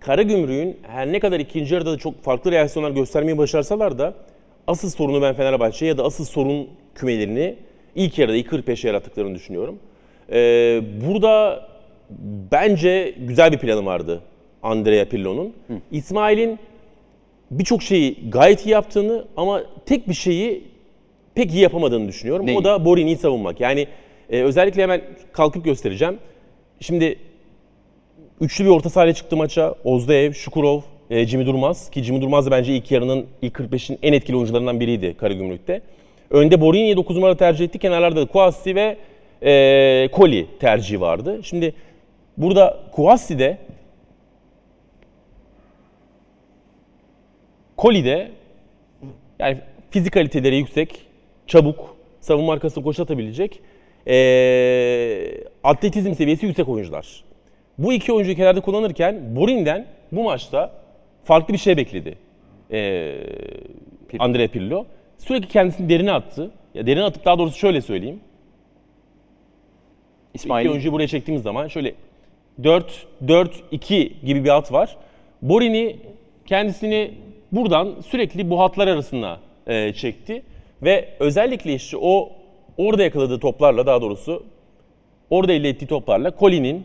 Karagümrük'ün 0.00 0.76
her 0.82 1.12
ne 1.12 1.20
kadar 1.20 1.40
ikinci 1.40 1.74
yarıda 1.74 1.92
da 1.92 1.98
çok 1.98 2.22
farklı 2.22 2.52
reaksiyonlar 2.52 2.90
göstermeyi 2.90 3.38
başarsalar 3.38 3.98
da 3.98 4.14
asıl 4.68 4.90
sorunu 4.90 5.22
ben 5.22 5.34
Fenerbahçe 5.34 5.86
ya 5.86 5.98
da 5.98 6.04
asıl 6.04 6.24
sorun 6.24 6.68
kümelerini 6.94 7.54
ilk 7.94 8.18
yarıda 8.18 8.36
ilk 8.36 8.46
45'e 8.46 8.88
yarattıklarını 8.88 9.34
düşünüyorum. 9.34 9.78
Ee, 10.32 10.80
burada 11.06 11.68
bence 12.52 13.14
güzel 13.18 13.52
bir 13.52 13.58
planı 13.58 13.86
vardı 13.86 14.22
Andrea 14.62 15.04
Pirlo'nun. 15.04 15.54
İsmail'in 15.90 16.58
birçok 17.50 17.82
şeyi 17.82 18.30
gayet 18.30 18.66
iyi 18.66 18.70
yaptığını 18.70 19.24
ama 19.36 19.62
tek 19.86 20.08
bir 20.08 20.14
şeyi 20.14 20.64
pek 21.34 21.54
iyi 21.54 21.62
yapamadığını 21.62 22.08
düşünüyorum. 22.08 22.46
Neyi? 22.46 22.58
O 22.58 22.64
da 22.64 22.84
Borini'yi 22.84 23.16
savunmak. 23.16 23.60
Yani 23.60 23.86
e, 24.30 24.42
özellikle 24.42 24.82
hemen 24.82 25.02
kalkıp 25.32 25.64
göstereceğim. 25.64 26.18
Şimdi 26.80 27.18
üçlü 28.40 28.64
bir 28.64 28.70
orta 28.70 28.90
sahayla 28.90 29.14
çıktı 29.14 29.36
maça. 29.36 29.74
Ozdeev, 29.84 30.32
Şukurov, 30.32 30.80
e, 31.10 31.26
Jimmy 31.26 31.46
Durmaz. 31.46 31.90
Ki 31.90 32.02
Jimmy 32.02 32.20
Durmaz 32.20 32.46
da 32.46 32.50
bence 32.50 32.76
ilk 32.76 32.90
yarının 32.90 33.26
ilk 33.42 33.54
45'in 33.54 33.98
en 34.02 34.12
etkili 34.12 34.36
oyuncularından 34.36 34.80
biriydi 34.80 35.14
Karagümrük'te. 35.14 35.82
Önde 36.30 36.60
Borini'yi 36.60 36.96
9 36.96 37.16
numara 37.16 37.36
tercih 37.36 37.64
etti. 37.64 37.78
Kenarlarda 37.78 38.20
da 38.20 38.26
Kouassi 38.26 38.74
ve 38.74 38.96
e, 39.42 40.08
Koli 40.12 40.46
tercihi 40.60 41.00
vardı. 41.00 41.40
Şimdi 41.42 41.74
burada 42.36 42.80
Kouassi 42.92 43.38
de 43.38 43.58
Koli 47.76 48.04
de 48.04 48.30
yani 49.38 49.58
fizik 49.90 50.12
kaliteleri 50.12 50.56
yüksek, 50.56 51.06
çabuk, 51.46 51.96
savunma 52.20 52.52
arkasına 52.52 52.84
koşu 52.84 53.02
atabilecek, 53.02 53.60
eee, 54.06 55.44
atletizm 55.64 56.14
seviyesi 56.14 56.46
yüksek 56.46 56.68
oyuncular. 56.68 57.24
Bu 57.78 57.92
iki 57.92 58.12
oyuncuyu 58.12 58.36
kenarda 58.36 58.60
kullanırken 58.60 59.36
Borin'den 59.36 59.86
bu 60.12 60.22
maçta 60.22 60.72
farklı 61.28 61.54
bir 61.54 61.58
şey 61.58 61.76
bekledi. 61.76 62.18
Eee 62.70 63.24
Andrea 64.18 64.48
Pirlo. 64.48 64.86
Sürekli 65.18 65.48
kendisini 65.48 65.88
derine 65.88 66.12
attı. 66.12 66.50
Ya 66.74 66.86
derine 66.86 67.04
atıp 67.04 67.24
daha 67.24 67.38
doğrusu 67.38 67.58
şöyle 67.58 67.80
söyleyeyim. 67.80 68.20
İki 70.34 70.42
İsmail 70.42 70.68
oyuncuyu 70.68 70.92
buraya 70.92 71.08
çektiğimiz 71.08 71.42
zaman 71.42 71.68
şöyle 71.68 71.94
4-4-2 72.62 74.24
gibi 74.26 74.44
bir 74.44 74.48
hat 74.48 74.72
var. 74.72 74.96
Borini 75.42 75.96
kendisini 76.46 77.10
buradan 77.52 78.00
sürekli 78.06 78.50
bu 78.50 78.60
hatlar 78.60 78.88
arasına 78.88 79.40
e, 79.66 79.92
çekti. 79.92 80.42
Ve 80.82 81.08
özellikle 81.20 81.74
işte 81.74 81.96
o 82.00 82.30
orada 82.76 83.02
yakaladığı 83.02 83.40
toplarla 83.40 83.86
daha 83.86 84.02
doğrusu 84.02 84.44
orada 85.30 85.52
elde 85.52 85.68
ettiği 85.68 85.86
toplarla 85.86 86.32
Colin'in 86.40 86.84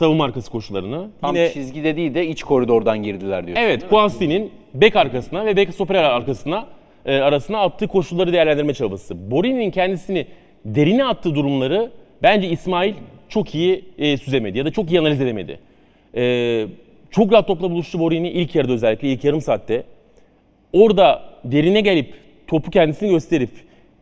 savunma 0.00 0.24
arkası 0.24 0.50
koşularını 0.50 1.08
tam 1.20 1.36
yine 1.36 1.52
çizgide 1.52 1.96
değil 1.96 2.14
de 2.14 2.26
iç 2.26 2.42
koridordan 2.42 3.02
girdiler 3.02 3.46
diyorsun. 3.46 3.64
Evet, 3.64 3.88
Kouassi'nin 3.88 4.50
bek 4.74 4.96
arkasına 4.96 5.46
ve 5.46 5.56
bek 5.56 5.74
stoper 5.74 5.94
arkasına 5.94 6.66
e, 7.06 7.16
arasına 7.16 7.58
attığı 7.58 7.88
koşulları 7.88 8.32
değerlendirme 8.32 8.74
çabası. 8.74 9.30
Borini'nin 9.30 9.70
kendisini 9.70 10.26
derine 10.64 11.04
attığı 11.04 11.34
durumları 11.34 11.90
bence 12.22 12.48
İsmail 12.48 12.94
çok 13.28 13.54
iyi 13.54 13.84
e, 13.98 14.16
süzemedi 14.16 14.58
ya 14.58 14.64
da 14.64 14.70
çok 14.70 14.90
iyi 14.90 15.00
analiz 15.00 15.20
edemedi. 15.20 15.58
E, 16.16 16.66
çok 17.10 17.32
rahat 17.32 17.46
topla 17.46 17.70
buluştu 17.70 17.98
Borini 17.98 18.30
ilk 18.30 18.54
yarıda 18.54 18.72
özellikle 18.72 19.08
ilk 19.08 19.24
yarım 19.24 19.40
saatte. 19.40 19.82
Orada 20.72 21.22
derine 21.44 21.80
gelip 21.80 22.14
topu 22.46 22.70
kendisini 22.70 23.10
gösterip 23.10 23.50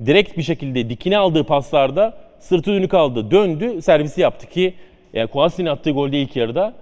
direkt 0.06 0.36
bir 0.36 0.42
şekilde 0.42 0.90
dikine 0.90 1.18
aldığı 1.18 1.44
paslarda 1.44 2.14
sırtı 2.38 2.72
dönük 2.72 2.94
aldı, 2.94 3.30
döndü, 3.30 3.82
servisi 3.82 4.20
yaptı 4.20 4.46
ki 4.46 4.74
yani 5.12 5.26
Kouassi'nin 5.26 5.68
attığı 5.68 5.90
golde 5.90 6.20
ilk 6.20 6.36
yarıda 6.36 6.74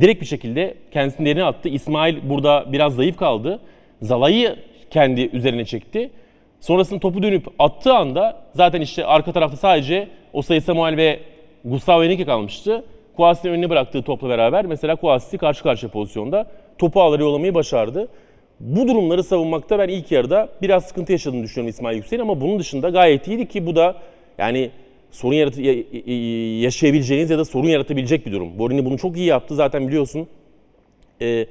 direkt 0.00 0.20
bir 0.20 0.26
şekilde 0.26 0.74
kendisini 0.90 1.26
derine 1.26 1.44
attı. 1.44 1.68
İsmail 1.68 2.16
burada 2.30 2.64
biraz 2.72 2.94
zayıf 2.94 3.16
kaldı. 3.16 3.60
Zala'yı 4.02 4.56
kendi 4.90 5.20
üzerine 5.20 5.64
çekti. 5.64 6.10
Sonrasında 6.60 7.00
topu 7.00 7.22
dönüp 7.22 7.46
attığı 7.58 7.94
anda 7.94 8.42
zaten 8.52 8.80
işte 8.80 9.04
arka 9.04 9.32
tarafta 9.32 9.56
sadece 9.56 10.08
Osayi 10.32 10.60
Samuel 10.60 10.96
ve 10.96 11.20
Gustavo 11.64 12.04
Henrique 12.04 12.26
kalmıştı. 12.26 12.84
Kouassi'nin 13.16 13.52
önüne 13.52 13.70
bıraktığı 13.70 14.02
topla 14.02 14.28
beraber 14.28 14.66
mesela 14.66 14.96
Kouassi 14.96 15.38
karşı 15.38 15.62
karşıya 15.62 15.92
pozisyonda 15.92 16.46
topu 16.78 17.02
ağları 17.02 17.22
yollamayı 17.22 17.54
başardı. 17.54 18.08
Bu 18.60 18.88
durumları 18.88 19.22
savunmakta 19.22 19.78
ben 19.78 19.88
ilk 19.88 20.12
yarıda 20.12 20.48
biraz 20.62 20.84
sıkıntı 20.84 21.12
yaşadığını 21.12 21.42
düşünüyorum 21.42 21.70
İsmail 21.70 21.96
Yüksel'in 21.96 22.22
ama 22.22 22.40
bunun 22.40 22.58
dışında 22.58 22.88
gayet 22.88 23.28
iyiydi 23.28 23.48
ki 23.48 23.66
bu 23.66 23.76
da 23.76 23.94
yani 24.38 24.70
sorun 25.16 25.34
yaratı, 25.34 25.62
yaşayabileceğiniz 26.62 27.30
ya 27.30 27.38
da 27.38 27.44
sorun 27.44 27.68
yaratabilecek 27.68 28.26
bir 28.26 28.32
durum. 28.32 28.58
Borini 28.58 28.84
bunu 28.84 28.98
çok 28.98 29.16
iyi 29.16 29.26
yaptı 29.26 29.54
zaten 29.54 29.88
biliyorsun. 29.88 30.26
E, 31.20 31.46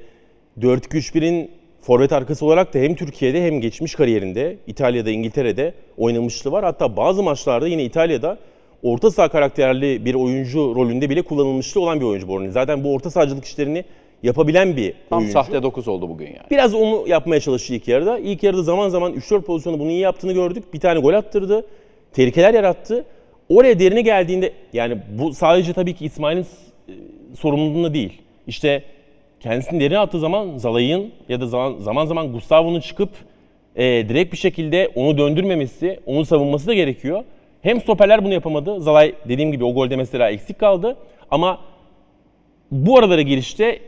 4-2-3-1'in 0.60 1.50
forvet 1.80 2.12
arkası 2.12 2.46
olarak 2.46 2.74
da 2.74 2.78
hem 2.78 2.94
Türkiye'de 2.94 3.46
hem 3.46 3.60
geçmiş 3.60 3.94
kariyerinde 3.94 4.56
İtalya'da, 4.66 5.10
İngiltere'de 5.10 5.74
oynamışlığı 5.96 6.52
var. 6.52 6.64
Hatta 6.64 6.96
bazı 6.96 7.22
maçlarda 7.22 7.68
yine 7.68 7.84
İtalya'da 7.84 8.38
orta 8.82 9.10
saha 9.10 9.28
karakterli 9.28 10.04
bir 10.04 10.14
oyuncu 10.14 10.74
rolünde 10.76 11.10
bile 11.10 11.22
kullanılmışlığı 11.22 11.80
olan 11.80 12.00
bir 12.00 12.04
oyuncu 12.04 12.28
Borini. 12.28 12.52
Zaten 12.52 12.84
bu 12.84 12.94
orta 12.94 13.10
sahacılık 13.10 13.44
işlerini 13.44 13.84
yapabilen 14.22 14.76
bir 14.76 14.94
Tam 15.10 15.18
oyuncu. 15.18 15.32
sahte 15.32 15.62
9 15.62 15.88
oldu 15.88 16.08
bugün 16.08 16.26
yani. 16.26 16.46
Biraz 16.50 16.74
onu 16.74 17.08
yapmaya 17.08 17.40
çalıştı 17.40 17.74
ilk 17.74 17.88
yarıda. 17.88 18.18
İlk 18.18 18.42
yarıda 18.42 18.62
zaman 18.62 18.88
zaman 18.88 19.12
3-4 19.12 19.42
pozisyonu 19.42 19.78
bunu 19.78 19.90
iyi 19.90 20.00
yaptığını 20.00 20.32
gördük. 20.32 20.74
Bir 20.74 20.80
tane 20.80 21.00
gol 21.00 21.14
attırdı. 21.14 21.66
Tehlikeler 22.12 22.54
yarattı. 22.54 23.04
Oraya 23.48 23.78
derine 23.78 24.00
geldiğinde 24.00 24.52
yani 24.72 24.98
bu 25.18 25.32
sadece 25.34 25.72
tabii 25.72 25.94
ki 25.94 26.04
İsmail'in 26.04 26.42
e, 26.42 26.92
sorumluluğunda 27.36 27.94
değil. 27.94 28.22
İşte 28.46 28.82
kendisini 29.40 29.80
derine 29.80 29.98
attığı 29.98 30.20
zaman 30.20 30.56
Zalay'ın 30.56 31.12
ya 31.28 31.40
da 31.40 31.46
zaman 31.46 31.78
zaman, 31.78 32.06
zaman 32.06 32.32
Gustavo'nun 32.32 32.80
çıkıp 32.80 33.10
e, 33.76 33.84
direkt 33.84 34.32
bir 34.32 34.38
şekilde 34.38 34.92
onu 34.94 35.18
döndürmemesi, 35.18 36.00
onu 36.06 36.24
savunması 36.24 36.66
da 36.66 36.74
gerekiyor. 36.74 37.24
Hem 37.62 37.80
stoperler 37.80 38.24
bunu 38.24 38.32
yapamadı. 38.32 38.80
Zalay 38.80 39.14
dediğim 39.28 39.52
gibi 39.52 39.64
o 39.64 39.74
golde 39.74 39.96
mesela 39.96 40.30
eksik 40.30 40.58
kaldı. 40.58 40.96
Ama 41.30 41.60
bu 42.70 42.98
aralara 42.98 43.22
girişte 43.22 43.80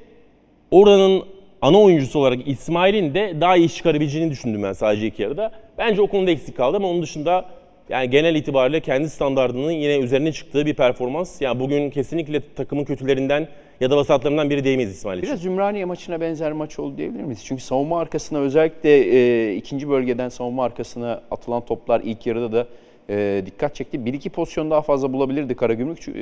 oranın 0.71 1.23
ana 1.62 1.81
oyuncusu 1.81 2.19
olarak 2.19 2.49
İsmail'in 2.49 3.15
de 3.15 3.37
daha 3.41 3.57
iyi 3.57 3.69
çıkarabileceğini 3.69 4.31
düşündüm 4.31 4.62
ben 4.62 4.73
sadece 4.73 5.07
iki 5.07 5.23
yarıda. 5.23 5.53
Bence 5.79 6.03
o 6.03 6.07
konuda 6.07 6.31
eksik 6.31 6.57
kaldı 6.57 6.77
ama 6.77 6.88
onun 6.88 7.03
dışında 7.03 7.45
yani 7.88 8.11
genel 8.11 8.35
itibariyle 8.35 8.80
kendi 8.80 9.11
standartının 9.11 9.71
yine 9.71 9.99
üzerine 9.99 10.33
çıktığı 10.33 10.66
bir 10.66 10.75
performans. 10.75 11.40
Yani 11.40 11.61
bugün 11.61 11.90
kesinlikle 11.90 12.42
takımın 12.57 12.85
kötülerinden 12.85 13.49
ya 13.80 13.90
da 13.90 13.97
vasatlarından 13.97 14.50
biri 14.50 14.64
diyemeyiz 14.64 14.92
İsmail 14.92 15.18
için. 15.18 15.28
Biraz 15.28 15.47
Ümraniye 15.47 15.85
maçına 15.85 16.21
benzer 16.21 16.52
maç 16.52 16.78
oldu 16.78 16.99
diyebilir 16.99 17.23
miyiz? 17.23 17.45
Çünkü 17.45 17.62
savunma 17.62 18.00
arkasına 18.00 18.38
özellikle 18.38 18.99
e, 18.99 19.54
ikinci 19.54 19.88
bölgeden 19.88 20.28
savunma 20.28 20.64
arkasına 20.64 21.23
atılan 21.30 21.64
toplar 21.64 22.00
ilk 22.04 22.26
yarıda 22.26 22.52
da 22.52 22.66
e, 23.11 23.43
dikkat 23.47 23.75
çekti. 23.75 24.05
Bir 24.05 24.15
iki 24.15 24.31
pozisyon 24.31 24.71
daha 24.71 24.83
fazla 24.83 25.12
bulabilirdi 25.12 25.55
Karagümrük. 25.55 26.09
E, 26.09 26.12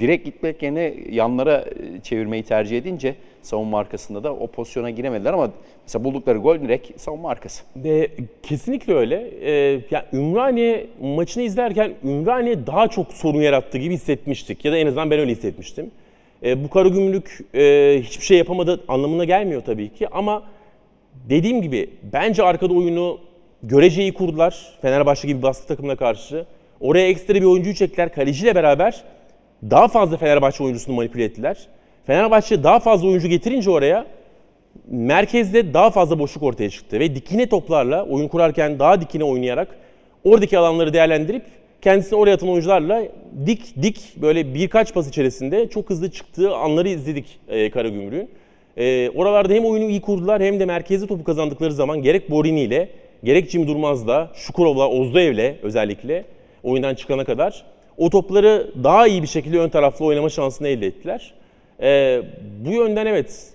direkt 0.00 0.24
gitmek 0.24 0.62
yerine 0.62 0.94
yanlara 1.10 1.64
e, 1.96 2.00
çevirmeyi 2.00 2.42
tercih 2.42 2.78
edince 2.78 3.14
savunma 3.42 3.78
arkasında 3.78 4.24
da 4.24 4.34
o 4.34 4.46
pozisyona 4.46 4.90
giremediler 4.90 5.32
ama 5.32 5.50
mesela 5.82 6.04
buldukları 6.04 6.38
gol 6.38 6.60
direkt 6.60 7.00
savunma 7.00 7.30
arkası. 7.30 7.64
De, 7.76 8.10
kesinlikle 8.42 8.94
öyle. 8.94 9.30
Ee, 9.42 9.80
yani 9.90 10.04
Ümraniye 10.12 10.86
maçını 11.02 11.42
izlerken 11.42 11.92
Ümraniye 12.04 12.66
daha 12.66 12.88
çok 12.88 13.12
sorun 13.12 13.40
yarattı 13.40 13.78
gibi 13.78 13.94
hissetmiştik. 13.94 14.64
Ya 14.64 14.72
da 14.72 14.76
en 14.76 14.86
azından 14.86 15.10
ben 15.10 15.18
öyle 15.18 15.32
hissetmiştim. 15.32 15.90
Ee, 16.42 16.64
bu 16.64 16.70
Karagümrük 16.70 17.38
e, 17.54 17.96
hiçbir 18.02 18.24
şey 18.24 18.38
yapamadı 18.38 18.84
anlamına 18.88 19.24
gelmiyor 19.24 19.62
tabii 19.66 19.88
ki 19.88 20.08
ama 20.08 20.42
dediğim 21.28 21.62
gibi 21.62 21.90
bence 22.12 22.42
arkada 22.42 22.74
oyunu 22.74 23.18
göreceği 23.68 24.14
kurdular. 24.14 24.78
Fenerbahçe 24.82 25.28
gibi 25.28 25.42
baskı 25.42 25.66
takımına 25.66 25.96
karşı. 25.96 26.46
Oraya 26.80 27.08
ekstra 27.08 27.34
bir 27.34 27.44
oyuncuyu 27.44 27.74
çektiler. 27.74 28.12
Kaleciyle 28.12 28.54
beraber 28.54 29.04
daha 29.70 29.88
fazla 29.88 30.16
Fenerbahçe 30.16 30.64
oyuncusunu 30.64 30.96
manipüle 30.96 31.24
ettiler. 31.24 31.68
Fenerbahçe 32.06 32.62
daha 32.62 32.80
fazla 32.80 33.08
oyuncu 33.08 33.28
getirince 33.28 33.70
oraya 33.70 34.06
merkezde 34.88 35.74
daha 35.74 35.90
fazla 35.90 36.18
boşluk 36.18 36.42
ortaya 36.42 36.70
çıktı. 36.70 37.00
Ve 37.00 37.14
dikine 37.14 37.48
toplarla 37.48 38.06
oyun 38.06 38.28
kurarken 38.28 38.78
daha 38.78 39.00
dikine 39.00 39.24
oynayarak 39.24 39.68
oradaki 40.24 40.58
alanları 40.58 40.92
değerlendirip 40.92 41.44
kendisini 41.82 42.18
oraya 42.18 42.34
atan 42.34 42.48
oyuncularla 42.48 43.02
dik 43.46 43.82
dik 43.82 44.16
böyle 44.22 44.54
birkaç 44.54 44.94
pas 44.94 45.08
içerisinde 45.08 45.68
çok 45.68 45.90
hızlı 45.90 46.10
çıktığı 46.10 46.54
anları 46.54 46.88
izledik 46.88 47.38
e, 47.48 47.70
Karagümrük'ün. 47.70 48.30
E, 48.76 49.10
oralarda 49.10 49.52
hem 49.52 49.64
oyunu 49.64 49.84
iyi 49.84 50.00
kurdular 50.00 50.42
hem 50.42 50.60
de 50.60 50.64
merkezi 50.64 51.06
topu 51.06 51.24
kazandıkları 51.24 51.72
zaman 51.72 52.02
gerek 52.02 52.30
Borini 52.30 52.60
ile 52.60 52.88
gerek 53.24 53.50
Jim 53.50 53.66
Durmaz'la, 53.66 54.32
Şukurov'la, 54.34 54.88
Ozdoev'le 54.88 55.54
özellikle 55.62 56.24
oyundan 56.62 56.94
çıkana 56.94 57.24
kadar 57.24 57.64
o 57.96 58.10
topları 58.10 58.70
daha 58.84 59.06
iyi 59.06 59.22
bir 59.22 59.26
şekilde 59.26 59.58
ön 59.58 59.68
taraflı 59.68 60.04
oynama 60.04 60.28
şansını 60.28 60.68
elde 60.68 60.86
ettiler. 60.86 61.34
E, 61.82 62.22
bu 62.64 62.72
yönden 62.72 63.06
evet 63.06 63.52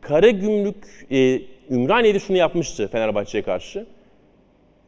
Karagümrük 0.00 1.06
e, 1.10 1.40
Ümraniye'de 1.70 2.18
şunu 2.18 2.36
yapmıştı 2.36 2.88
Fenerbahçe'ye 2.88 3.42
karşı. 3.42 3.86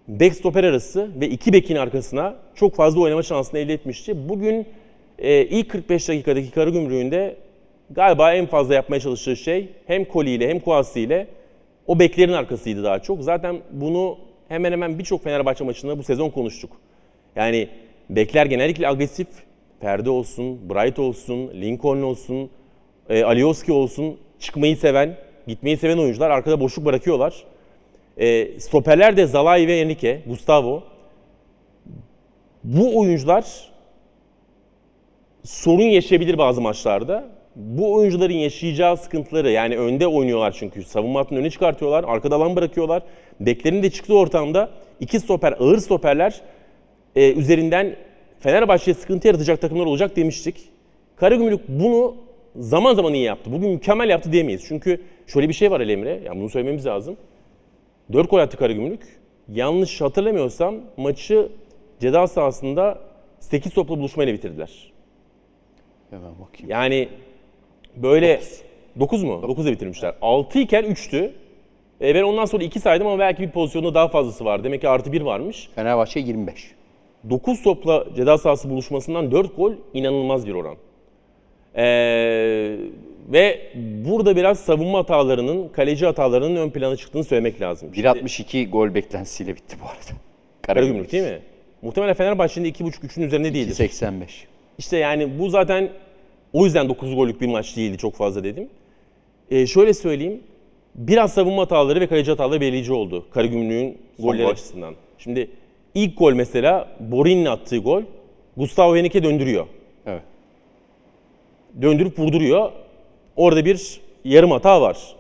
Bek 0.09 0.35
stoper 0.35 0.65
arası 0.65 1.11
ve 1.21 1.29
iki 1.29 1.53
bekin 1.53 1.77
arkasına 1.77 2.35
çok 2.55 2.75
fazla 2.75 3.01
oynama 3.01 3.23
şansını 3.23 3.61
elde 3.61 3.73
etmişti. 3.73 4.29
Bugün 4.29 4.67
e, 5.19 5.45
ilk 5.45 5.71
45 5.71 6.09
dakikadaki 6.09 6.51
Karagümrük'ün 6.51 7.11
de 7.11 7.37
galiba 7.91 8.33
en 8.33 8.47
fazla 8.47 8.75
yapmaya 8.75 9.01
çalıştığı 9.01 9.37
şey 9.37 9.69
hem 9.87 10.05
Koli 10.05 10.31
ile 10.31 10.49
hem 10.49 10.61
Kuasi 10.61 11.01
ile 11.01 11.27
o 11.87 11.99
beklerin 11.99 12.33
arkasıydı 12.33 12.85
daha 12.85 12.99
çok. 12.99 13.23
Zaten 13.23 13.61
bunu 13.71 14.19
hemen 14.49 14.73
hemen 14.73 14.99
birçok 14.99 15.25
Fenerbahçe 15.25 15.65
maçında 15.65 15.99
bu 15.99 16.03
sezon 16.03 16.31
konuştuk. 16.31 16.73
Yani 17.37 17.69
bekler 18.11 18.47
genellikle 18.47 18.89
agresif. 18.89 19.29
Ferdi 19.81 20.11
olsun, 20.11 20.71
Bright 20.71 20.99
olsun, 20.99 21.51
Lincoln 21.61 22.03
olsun, 22.03 22.51
e, 23.09 23.25
Alioski 23.25 23.73
olsun 23.73 24.19
çıkmayı 24.39 24.77
seven, 24.77 25.17
gitmeyi 25.47 25.77
seven 25.77 25.99
oyuncular 25.99 26.31
arkada 26.31 26.61
boşluk 26.61 26.85
bırakıyorlar. 26.85 27.45
E, 28.17 28.61
stoperler 28.61 29.17
de 29.17 29.27
Zalai 29.27 29.67
ve 29.67 29.81
Enrique, 29.81 30.23
Gustavo. 30.27 30.83
Bu 32.65 32.99
oyuncular 33.01 33.73
sorun 35.45 35.83
yaşayabilir 35.83 36.39
bazı 36.39 36.61
maçlarda. 36.61 37.42
Bu 37.57 37.95
oyuncuların 37.95 38.35
yaşayacağı 38.35 38.97
sıkıntıları 38.97 39.51
yani 39.51 39.79
önde 39.79 40.07
oynuyorlar 40.07 40.53
çünkü 40.59 40.85
savunma 40.85 41.21
hattını 41.21 41.39
öne 41.39 41.51
çıkartıyorlar, 41.51 42.05
arkada 42.05 42.37
alan 42.37 42.57
bırakıyorlar. 42.57 43.03
Beklerin 43.41 43.83
de 43.83 43.91
çıktığı 43.91 44.19
ortamda 44.19 44.71
iki 45.01 45.21
stoper, 45.21 45.53
ağır 45.53 45.79
stoperler 45.79 46.41
e, 47.17 47.33
üzerinden 47.33 47.97
Fenerbahçe'ye 48.41 48.95
sıkıntı 48.95 49.27
yaratacak 49.27 49.61
takımlar 49.61 49.87
olacak 49.87 50.17
demiştik. 50.17 50.57
Karagümrük 51.17 51.61
bunu 51.69 52.17
zaman 52.57 52.95
zaman 52.95 53.15
iyi 53.15 53.25
yaptı. 53.25 53.53
Bugün 53.53 53.71
mükemmel 53.71 54.09
yaptı 54.09 54.33
diyemeyiz. 54.33 54.65
Çünkü 54.69 55.01
şöyle 55.27 55.49
bir 55.49 55.55
şey 55.55 55.71
var 55.71 55.81
Ali 55.81 55.93
Emre, 55.93 56.21
yani 56.25 56.41
bunu 56.41 56.51
söylememiz 56.51 56.87
lazım. 56.87 57.17
4 58.13 58.31
gol 58.31 58.39
attı 58.39 58.57
Karagümrük. 58.57 59.03
Yanlış 59.49 60.01
hatırlamıyorsam 60.01 60.75
maçı 60.97 61.49
ceza 62.01 62.27
sahasında 62.27 62.99
8 63.41 63.75
topla 63.75 63.99
buluşmayla 63.99 64.35
bitirdiler. 64.35 64.93
Hemen 66.11 66.33
bakayım. 66.41 66.71
Yani 66.71 67.09
böyle 67.97 68.41
9 69.01 69.23
mu? 69.23 69.33
9'da 69.33 69.73
bitirmişler. 69.73 70.15
6 70.23 70.59
iken 70.59 70.85
3'tü. 70.85 71.31
E 72.01 72.15
ben 72.15 72.23
ondan 72.23 72.45
sonra 72.45 72.65
2 72.65 72.81
saydım 72.81 73.07
ama 73.07 73.19
belki 73.19 73.43
bir 73.43 73.51
pozisyonda 73.51 73.95
daha 73.95 74.09
fazlası 74.09 74.45
var. 74.45 74.65
Demek 74.65 74.81
ki 74.81 74.89
artı 74.89 75.13
1 75.13 75.21
varmış. 75.21 75.69
Fenerbahçe 75.75 76.21
25. 76.21 76.71
9 77.31 77.63
topla 77.63 78.07
ceza 78.17 78.39
sahası 78.39 78.71
buluşmasından 78.71 79.33
4 79.33 79.57
gol 79.57 79.73
inanılmaz 79.95 80.47
bir 80.47 80.55
oran. 80.55 80.77
Ee, 81.77 82.77
ve 83.29 83.73
burada 84.05 84.37
biraz 84.37 84.61
savunma 84.61 84.99
hatalarının, 84.99 85.69
kaleci 85.69 86.07
hatalarının 86.07 86.57
ön 86.57 86.71
plana 86.71 86.97
çıktığını 86.97 87.25
söylemek 87.25 87.61
lazım. 87.61 87.91
Şimdi 87.95 88.07
1.62 88.07 88.71
gol 88.71 88.95
beklentisiyle 88.95 89.57
bitti 89.57 89.77
bu 89.83 89.85
arada. 89.85 90.21
Karagümrük 90.63 91.13
değil 91.13 91.25
mi? 91.25 91.39
Muhtemelen 91.83 92.15
Fenerbahçe'nin 92.15 92.65
de 92.65 92.71
2.5-3'ün 92.71 93.25
üzerinde 93.25 93.55
değildir. 93.55 93.75
85. 93.75 94.47
İşte 94.79 94.97
yani 94.97 95.39
bu 95.39 95.49
zaten 95.49 95.89
o 96.53 96.65
yüzden 96.65 96.89
9 96.89 97.15
gollük 97.15 97.41
bir 97.41 97.47
maç 97.47 97.77
değildi 97.77 97.99
çok 97.99 98.15
fazla 98.15 98.45
dedim. 98.45 98.69
Ee, 99.51 99.67
şöyle 99.67 99.95
söyleyeyim. 99.95 100.41
Biraz 100.95 101.33
savunma 101.33 101.63
hataları 101.63 102.01
ve 102.01 102.07
kaleci 102.07 102.31
hataları 102.31 102.61
belirleyici 102.61 102.93
oldu. 102.93 103.27
Karagümrük'ün 103.31 103.99
golleri 104.19 104.43
gol. 104.43 104.51
açısından. 104.51 104.95
Şimdi 105.19 105.51
ilk 105.95 106.19
gol 106.19 106.33
mesela 106.33 106.89
Borin'in 107.01 107.45
attığı 107.45 107.79
gol 107.79 108.03
Gustavo 108.57 108.97
Henrique 108.97 109.23
döndürüyor. 109.23 109.67
Evet. 110.07 110.23
Döndürüp 111.83 112.19
vurduruyor. 112.19 112.73
Orada 113.37 113.65
bir 113.65 114.01
yarım 114.25 114.51
hata 114.51 114.81
var. 114.81 115.17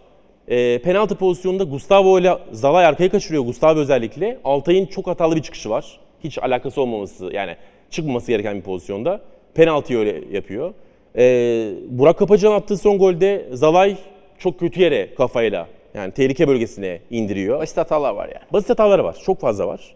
E, 0.48 0.78
penaltı 0.78 1.14
pozisyonunda 1.16 1.64
Gustavo 1.64 2.18
ile 2.18 2.38
Zalay 2.52 2.86
arkaya 2.86 3.10
kaçırıyor. 3.10 3.44
Gustavo 3.44 3.78
özellikle. 3.78 4.38
Altay'ın 4.44 4.86
çok 4.86 5.06
hatalı 5.06 5.36
bir 5.36 5.42
çıkışı 5.42 5.70
var. 5.70 6.00
Hiç 6.24 6.38
alakası 6.38 6.80
olmaması 6.80 7.30
yani 7.32 7.56
çıkmaması 7.90 8.26
gereken 8.32 8.56
bir 8.56 8.62
pozisyonda. 8.62 9.20
Penaltıyı 9.54 9.98
öyle 9.98 10.22
yapıyor. 10.30 10.74
E, 11.16 11.72
Burak 11.88 12.18
Kapacan 12.18 12.52
attığı 12.52 12.76
son 12.76 12.98
golde 12.98 13.48
Zalay 13.52 13.96
çok 14.38 14.60
kötü 14.60 14.80
yere 14.82 15.14
kafayla 15.14 15.68
yani 15.94 16.12
tehlike 16.12 16.48
bölgesine 16.48 17.00
indiriyor. 17.10 17.60
Basit 17.60 17.76
hatalar 17.76 18.14
var 18.14 18.28
yani. 18.28 18.44
Basit 18.52 18.70
hataları 18.70 19.04
var. 19.04 19.16
Çok 19.24 19.40
fazla 19.40 19.66
var. 19.66 19.94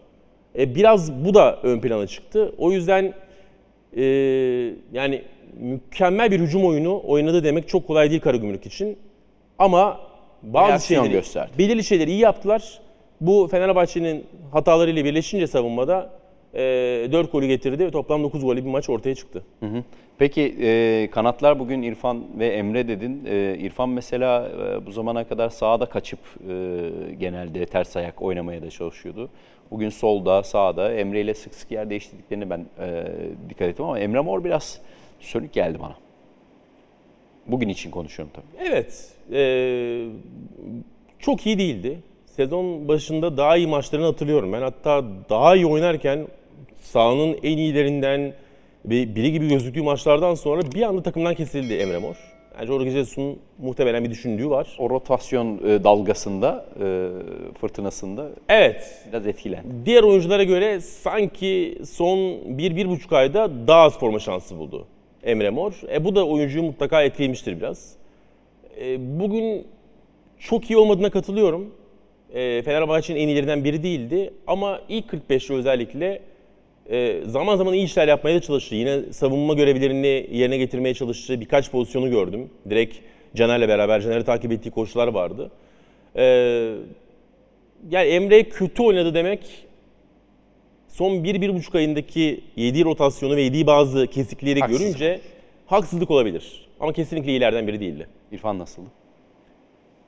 E, 0.57 0.75
biraz 0.75 1.25
bu 1.25 1.33
da 1.33 1.59
ön 1.63 1.79
plana 1.79 2.07
çıktı. 2.07 2.53
O 2.57 2.71
yüzden 2.71 3.13
e, 3.97 4.03
yani 4.93 5.21
mükemmel 5.59 6.31
bir 6.31 6.39
hücum 6.39 6.65
oyunu 6.65 7.01
oynadı 7.05 7.43
demek 7.43 7.67
çok 7.67 7.87
kolay 7.87 8.09
değil 8.09 8.21
Karagümrük 8.21 8.65
için. 8.65 8.97
Ama 9.59 9.99
bazı 10.43 10.69
Reaksiyon 10.69 11.03
şeyleri, 11.03 11.19
gösterdi. 11.19 11.51
belirli 11.57 11.83
şeyleri 11.83 12.11
iyi 12.11 12.19
yaptılar. 12.19 12.79
Bu 13.21 13.47
Fenerbahçe'nin 13.51 14.25
hatalarıyla 14.51 15.05
birleşince 15.05 15.47
savunmada 15.47 16.09
e, 16.57 17.11
4 17.11 17.31
golü 17.31 17.47
getirdi 17.47 17.85
ve 17.85 17.91
toplam 17.91 18.23
9 18.23 18.43
golü 18.43 18.65
bir 18.65 18.69
maç 18.69 18.89
ortaya 18.89 19.15
çıktı. 19.15 19.43
Peki 20.17 20.55
e, 20.61 21.09
kanatlar 21.11 21.59
bugün 21.59 21.81
İrfan 21.81 22.23
ve 22.39 22.47
Emre 22.47 22.87
dedin. 22.87 23.25
E, 23.25 23.57
İrfan 23.59 23.89
mesela 23.89 24.49
e, 24.49 24.85
bu 24.85 24.91
zamana 24.91 25.23
kadar 25.23 25.49
sağda 25.49 25.85
kaçıp 25.85 26.19
e, 26.49 26.53
genelde 27.19 27.65
ters 27.65 27.97
ayak 27.97 28.21
oynamaya 28.21 28.61
da 28.61 28.69
çalışıyordu. 28.69 29.29
Bugün 29.71 29.89
solda, 29.89 30.43
sağda 30.43 30.93
Emre 30.93 31.21
ile 31.21 31.33
sık 31.33 31.55
sık 31.55 31.71
yer 31.71 31.89
değiştirdiklerini 31.89 32.49
ben 32.49 32.65
e, 32.79 33.07
dikkat 33.49 33.67
ettim 33.67 33.85
ama 33.85 33.99
Emre 33.99 34.19
Mor 34.19 34.43
biraz 34.43 34.81
sönük 35.19 35.53
geldi 35.53 35.77
bana. 35.81 35.95
Bugün 37.47 37.69
için 37.69 37.91
konuşuyorum 37.91 38.33
tabii. 38.35 38.67
Evet. 38.69 39.13
e, 39.31 39.41
çok 41.19 41.45
iyi 41.45 41.57
değildi. 41.57 41.99
Sezon 42.25 42.87
başında 42.87 43.37
daha 43.37 43.57
iyi 43.57 43.67
maçlarını 43.67 44.05
hatırlıyorum 44.05 44.53
ben. 44.53 44.61
Hatta 44.61 45.05
daha 45.29 45.55
iyi 45.55 45.65
oynarken 45.65 46.27
sahanın 46.91 47.37
en 47.43 47.57
iyilerinden 47.57 48.33
ve 48.85 49.15
biri 49.15 49.31
gibi 49.31 49.47
gözüktüğü 49.47 49.81
maçlardan 49.81 50.35
sonra 50.35 50.61
bir 50.75 50.81
anda 50.81 51.03
takımdan 51.03 51.35
kesildi 51.35 51.73
Emre 51.73 51.97
Mor. 51.97 52.15
Yani 52.57 52.67
Jorge 52.67 52.89
Jesus'un 52.89 53.39
muhtemelen 53.57 54.03
bir 54.03 54.09
düşündüğü 54.09 54.49
var. 54.49 54.75
O 54.79 54.89
rotasyon 54.89 55.57
e, 55.57 55.83
dalgasında, 55.83 56.65
e, 56.79 57.07
fırtınasında 57.61 58.29
Evet. 58.49 59.05
biraz 59.11 59.27
etkilendi. 59.27 59.67
Diğer 59.85 60.03
oyunculara 60.03 60.43
göre 60.43 60.81
sanki 60.81 61.77
son 61.85 62.17
1-1,5 62.17 63.15
ayda 63.15 63.67
daha 63.67 63.81
az 63.81 63.99
forma 63.99 64.19
şansı 64.19 64.57
buldu 64.57 64.85
Emre 65.23 65.49
Mor. 65.49 65.73
E, 65.93 66.05
bu 66.05 66.15
da 66.15 66.27
oyuncuyu 66.27 66.63
mutlaka 66.63 67.03
etkilemiştir 67.03 67.57
biraz. 67.57 67.93
E, 68.81 69.19
bugün 69.19 69.67
çok 70.39 70.69
iyi 70.69 70.77
olmadığına 70.77 71.09
katılıyorum. 71.09 71.73
E, 72.33 72.61
Fenerbahçe'nin 72.61 73.19
en 73.19 73.27
iyilerinden 73.27 73.63
biri 73.63 73.83
değildi. 73.83 74.33
Ama 74.47 74.81
ilk 74.89 75.13
45'te 75.13 75.53
özellikle 75.53 76.21
e, 76.89 77.21
zaman 77.25 77.55
zaman 77.55 77.73
iyi 77.73 77.85
işler 77.85 78.07
yapmaya 78.07 78.35
da 78.35 78.41
çalıştı. 78.41 78.75
Yine 78.75 79.13
savunma 79.13 79.53
görevlerini 79.53 80.27
yerine 80.31 80.57
getirmeye 80.57 80.93
çalıştı. 80.93 81.41
Birkaç 81.41 81.71
pozisyonu 81.71 82.09
gördüm. 82.09 82.49
Direkt 82.69 82.97
Caner'le 83.35 83.67
beraber 83.67 84.01
Caner'i 84.01 84.23
takip 84.23 84.51
ettiği 84.51 84.71
koşular 84.71 85.07
vardı. 85.07 85.51
E, 86.15 86.23
yani 87.89 88.07
Emre 88.07 88.43
kötü 88.43 88.83
oynadı 88.83 89.13
demek 89.13 89.39
son 90.87 91.11
1-1,5 91.11 91.77
ayındaki 91.77 92.41
yediği 92.55 92.85
rotasyonu 92.85 93.35
ve 93.35 93.41
yediği 93.41 93.67
bazı 93.67 94.07
kesikleri 94.07 94.59
Haksızlık 94.59 94.85
görünce 94.85 95.19
haksızlık 95.65 96.11
olabilir. 96.11 96.67
Ama 96.79 96.93
kesinlikle 96.93 97.31
iyilerden 97.31 97.67
biri 97.67 97.79
değildi. 97.79 98.07
İrfan 98.31 98.59
nasıldı? 98.59 98.87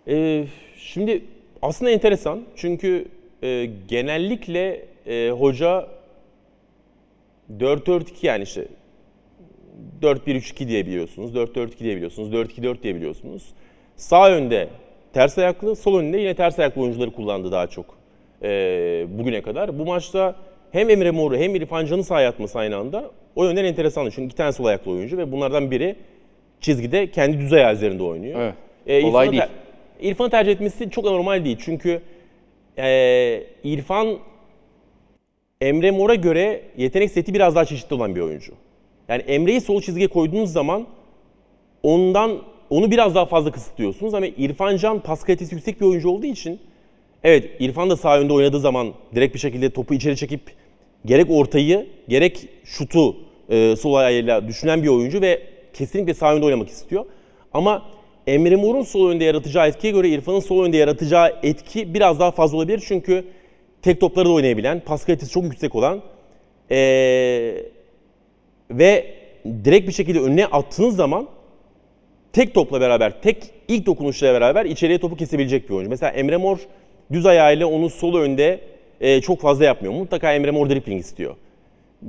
Ee, 0.07 0.45
şimdi 0.77 1.23
aslında 1.61 1.91
enteresan 1.91 2.43
çünkü 2.55 3.05
e, 3.43 3.69
genellikle 3.87 4.85
e, 5.07 5.29
hoca 5.29 5.87
4-4-2 7.57 8.03
yani 8.21 8.43
işte 8.43 8.65
4-1-3-2 10.01 10.67
diyebiliyorsunuz, 10.67 11.35
4-4-2 11.35 11.79
diyebiliyorsunuz, 11.79 12.33
4-2-4 12.33 12.83
diyebiliyorsunuz. 12.83 13.43
Sağ 13.95 14.31
önde 14.31 14.67
ters 15.13 15.37
ayaklı, 15.37 15.75
sol 15.75 15.99
önde 15.99 16.17
yine 16.17 16.33
ters 16.35 16.59
ayaklı 16.59 16.81
oyuncuları 16.81 17.11
kullandı 17.11 17.51
daha 17.51 17.67
çok 17.67 17.85
e, 18.43 18.49
bugüne 19.09 19.41
kadar. 19.41 19.79
Bu 19.79 19.85
maçta 19.85 20.35
hem 20.71 20.89
Emre 20.89 21.11
Mor'u 21.11 21.37
hem 21.37 21.55
İrfan 21.55 21.85
Can'ı 21.85 22.03
sahaya 22.03 22.29
atması 22.29 22.59
aynı 22.59 22.77
anda 22.77 23.11
o 23.35 23.43
yönden 23.45 23.65
enteresandı. 23.65 24.11
Çünkü 24.11 24.25
iki 24.25 24.35
tane 24.35 24.51
sol 24.51 24.65
ayaklı 24.65 24.91
oyuncu 24.91 25.17
ve 25.17 25.31
bunlardan 25.31 25.71
biri 25.71 25.95
çizgide 26.61 27.11
kendi 27.11 27.39
düz 27.39 27.53
ayağı 27.53 27.73
üzerinde 27.73 28.03
oynuyor. 28.03 28.39
Evet. 28.41 28.53
E, 28.87 29.01
Kolay 29.01 29.27
İrfan'ı 29.27 29.31
değil. 29.31 29.41
ter- 30.01 30.09
İrfan'ı 30.09 30.29
tercih 30.29 30.51
etmesi 30.51 30.89
çok 30.89 31.07
anormal 31.07 31.45
değil. 31.45 31.57
Çünkü 31.59 32.01
e, 32.77 33.43
İrfan 33.63 34.17
Emre 35.61 35.91
Mor'a 35.91 36.15
göre 36.15 36.61
yetenek 36.77 37.11
seti 37.11 37.33
biraz 37.33 37.55
daha 37.55 37.65
çeşitli 37.65 37.93
olan 37.93 38.15
bir 38.15 38.21
oyuncu. 38.21 38.53
Yani 39.09 39.21
Emre'yi 39.21 39.61
sol 39.61 39.81
çizgiye 39.81 40.07
koyduğunuz 40.07 40.51
zaman 40.51 40.87
ondan 41.83 42.41
onu 42.69 42.91
biraz 42.91 43.15
daha 43.15 43.25
fazla 43.25 43.51
kısıtlıyorsunuz 43.51 44.13
ama 44.13 44.25
İrfan 44.25 44.77
Can 44.77 44.99
pas 44.99 45.23
kalitesi 45.23 45.55
yüksek 45.55 45.81
bir 45.81 45.85
oyuncu 45.85 46.09
olduğu 46.09 46.25
için 46.25 46.59
evet 47.23 47.49
İrfan 47.59 47.89
da 47.89 47.97
sağ 47.97 48.19
önde 48.19 48.33
oynadığı 48.33 48.59
zaman 48.59 48.93
direkt 49.15 49.33
bir 49.33 49.39
şekilde 49.39 49.69
topu 49.69 49.93
içeri 49.93 50.17
çekip 50.17 50.41
gerek 51.05 51.31
ortayı 51.31 51.87
gerek 52.07 52.47
şutu 52.63 53.15
e, 53.49 53.75
sol 53.75 53.93
ayağıyla 53.93 54.47
düşünen 54.47 54.83
bir 54.83 54.87
oyuncu 54.87 55.21
ve 55.21 55.41
kesinlikle 55.73 56.13
sağ 56.13 56.35
önde 56.35 56.45
oynamak 56.45 56.69
istiyor. 56.69 57.05
Ama 57.53 57.85
Emre 58.27 58.55
Mor'un 58.55 58.83
sol 58.83 59.09
önde 59.09 59.23
yaratacağı 59.23 59.67
etkiye 59.67 59.93
göre 59.93 60.09
İrfan'ın 60.09 60.39
sol 60.39 60.63
önde 60.63 60.77
yaratacağı 60.77 61.35
etki 61.43 61.93
biraz 61.93 62.19
daha 62.19 62.31
fazla 62.31 62.57
olabilir. 62.57 62.83
Çünkü 62.87 63.25
tek 63.81 64.01
topları 64.01 64.25
da 64.27 64.33
oynayabilen, 64.33 64.79
pas 64.79 65.05
kalitesi 65.05 65.31
çok 65.31 65.43
yüksek 65.43 65.75
olan 65.75 66.01
ee, 66.71 67.55
ve 68.71 69.05
direkt 69.65 69.87
bir 69.87 69.93
şekilde 69.93 70.19
önüne 70.19 70.45
attığınız 70.45 70.95
zaman 70.95 71.27
tek 72.33 72.53
topla 72.53 72.81
beraber, 72.81 73.21
tek 73.21 73.43
ilk 73.67 73.85
dokunuşla 73.85 74.33
beraber 74.33 74.65
içeriye 74.65 74.99
topu 74.99 75.15
kesebilecek 75.15 75.69
bir 75.69 75.73
oyuncu. 75.73 75.89
Mesela 75.89 76.11
Emre 76.11 76.37
Mor 76.37 76.57
düz 77.11 77.25
ayağıyla 77.25 77.67
onu 77.67 77.89
sol 77.89 78.15
önde 78.15 78.59
e, 79.01 79.21
çok 79.21 79.41
fazla 79.41 79.65
yapmıyor. 79.65 79.93
Mutlaka 79.93 80.33
Emre 80.33 80.51
Mor 80.51 80.69
dribbling 80.69 81.01
istiyor. 81.01 81.35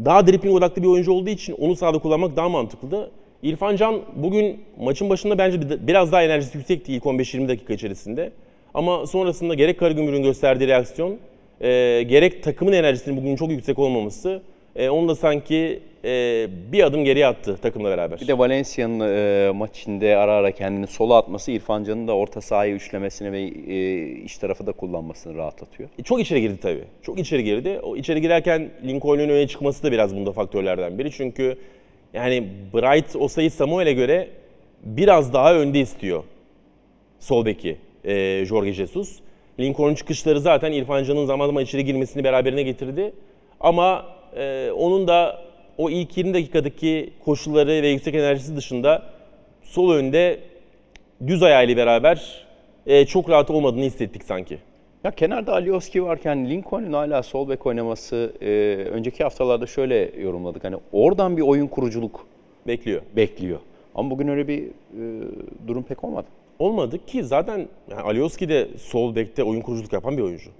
Daha 0.04 0.26
dribbling 0.26 0.54
odaklı 0.56 0.82
bir 0.82 0.88
oyuncu 0.88 1.12
olduğu 1.12 1.30
için 1.30 1.56
onu 1.60 1.76
sahada 1.76 1.98
kullanmak 1.98 2.36
daha 2.36 2.48
mantıklı. 2.48 3.10
İrfan 3.42 3.76
Can 3.76 4.00
bugün 4.16 4.60
maçın 4.80 5.10
başında 5.10 5.38
bence 5.38 5.60
bir- 5.70 5.86
biraz 5.86 6.12
daha 6.12 6.22
enerjisi 6.22 6.58
yüksekti 6.58 6.92
ilk 6.92 7.06
15-20 7.06 7.48
dakika 7.48 7.72
içerisinde. 7.72 8.32
Ama 8.74 9.06
sonrasında 9.06 9.54
gerek 9.54 9.78
Karagümrük'ün 9.78 10.22
gösterdiği 10.22 10.68
reaksiyon, 10.68 11.16
e, 11.60 12.02
gerek 12.02 12.42
takımın 12.42 12.72
enerjisinin 12.72 13.16
bugün 13.16 13.36
çok 13.36 13.50
yüksek 13.50 13.78
olmaması, 13.78 14.42
e, 14.76 14.88
onu 14.88 15.08
da 15.08 15.14
sanki 15.14 15.80
e, 16.04 16.46
bir 16.72 16.82
adım 16.82 17.04
geriye 17.04 17.26
attı 17.26 17.56
takımla 17.62 17.90
beraber. 17.90 18.20
Bir 18.20 18.26
de 18.26 18.38
Valencia'nın 18.38 19.00
e, 19.00 19.50
maç 19.50 19.78
içinde 19.78 20.16
ara 20.16 20.32
ara 20.32 20.50
kendini 20.50 20.86
sola 20.86 21.16
atması 21.16 21.50
İrfan 21.52 21.84
Can'ın 21.84 22.08
da 22.08 22.16
orta 22.16 22.40
sahayı 22.40 22.74
üçlemesini 22.74 23.32
ve 23.32 23.40
e, 23.42 24.06
iç 24.24 24.38
tarafı 24.38 24.66
da 24.66 24.72
kullanmasını 24.72 25.36
rahatlatıyor. 25.36 25.88
E, 25.98 26.02
Çok 26.02 26.20
içeri 26.20 26.40
girdi 26.40 26.58
tabii. 26.62 26.84
Çok 27.02 27.18
içeri 27.18 27.44
girdi. 27.44 27.80
O 27.82 27.96
içeri 27.96 28.20
girerken 28.20 28.70
Lincoln'un 28.86 29.28
öne 29.28 29.46
çıkması 29.46 29.82
da 29.82 29.92
biraz 29.92 30.16
bunda 30.16 30.32
faktörlerden 30.32 30.98
biri. 30.98 31.10
Çünkü 31.10 31.56
yani 32.14 32.48
Bright 32.74 33.16
o 33.16 33.28
sayı 33.28 33.50
Samuel'e 33.50 33.92
göre 33.92 34.28
biraz 34.84 35.32
daha 35.32 35.54
önde 35.54 35.80
istiyor. 35.80 36.24
Sol 37.18 37.46
beki 37.46 37.76
e, 38.04 38.44
Jorge 38.44 38.72
Jesus. 38.72 39.20
Lincoln'un 39.60 39.94
çıkışları 39.94 40.40
zaten 40.40 40.72
İrfan 40.72 41.04
Can'ın 41.04 41.24
zaman 41.24 41.46
zaman 41.46 41.64
içeri 41.64 41.84
girmesini 41.84 42.24
beraberine 42.24 42.62
getirdi. 42.62 43.12
Ama 43.60 44.06
e, 44.36 44.70
onun 44.70 45.08
da 45.08 45.42
o 45.78 45.90
ilk 45.90 46.16
20 46.16 46.34
dakikadaki 46.34 47.10
koşulları 47.24 47.82
ve 47.82 47.88
yüksek 47.88 48.14
enerjisi 48.14 48.56
dışında 48.56 49.02
sol 49.62 49.92
önde 49.92 50.40
düz 51.26 51.42
ayağıyla 51.42 51.76
beraber 51.76 52.46
e, 52.86 53.06
çok 53.06 53.30
rahat 53.30 53.50
olmadığını 53.50 53.84
hissettik 53.84 54.24
sanki. 54.24 54.58
Ya 55.04 55.10
kenarda 55.10 55.52
Alioski 55.52 56.04
varken 56.04 56.50
Lincoln'un 56.50 56.92
hala 56.92 57.22
sol 57.22 57.48
bek 57.48 57.66
oynaması 57.66 58.32
e, 58.40 58.48
önceki 58.90 59.22
haftalarda 59.22 59.66
şöyle 59.66 60.10
yorumladık. 60.20 60.64
Hani 60.64 60.76
oradan 60.92 61.36
bir 61.36 61.42
oyun 61.42 61.66
kuruculuk 61.66 62.26
Bekliyor. 62.66 63.02
bekliyor. 63.16 63.58
Ama 63.94 64.10
bugün 64.10 64.28
öyle 64.28 64.48
bir 64.48 64.62
e, 64.62 64.70
durum 65.68 65.82
pek 65.82 66.04
olmadı. 66.04 66.26
Olmadı 66.64 67.06
ki 67.06 67.24
zaten 67.24 67.68
yani 67.90 68.00
Alioski 68.00 68.48
de 68.48 68.68
sol 68.78 69.14
bekte 69.16 69.44
oyun 69.44 69.60
kuruculuk 69.60 69.92
yapan 69.92 70.16
bir 70.16 70.22
oyuncu. 70.22 70.50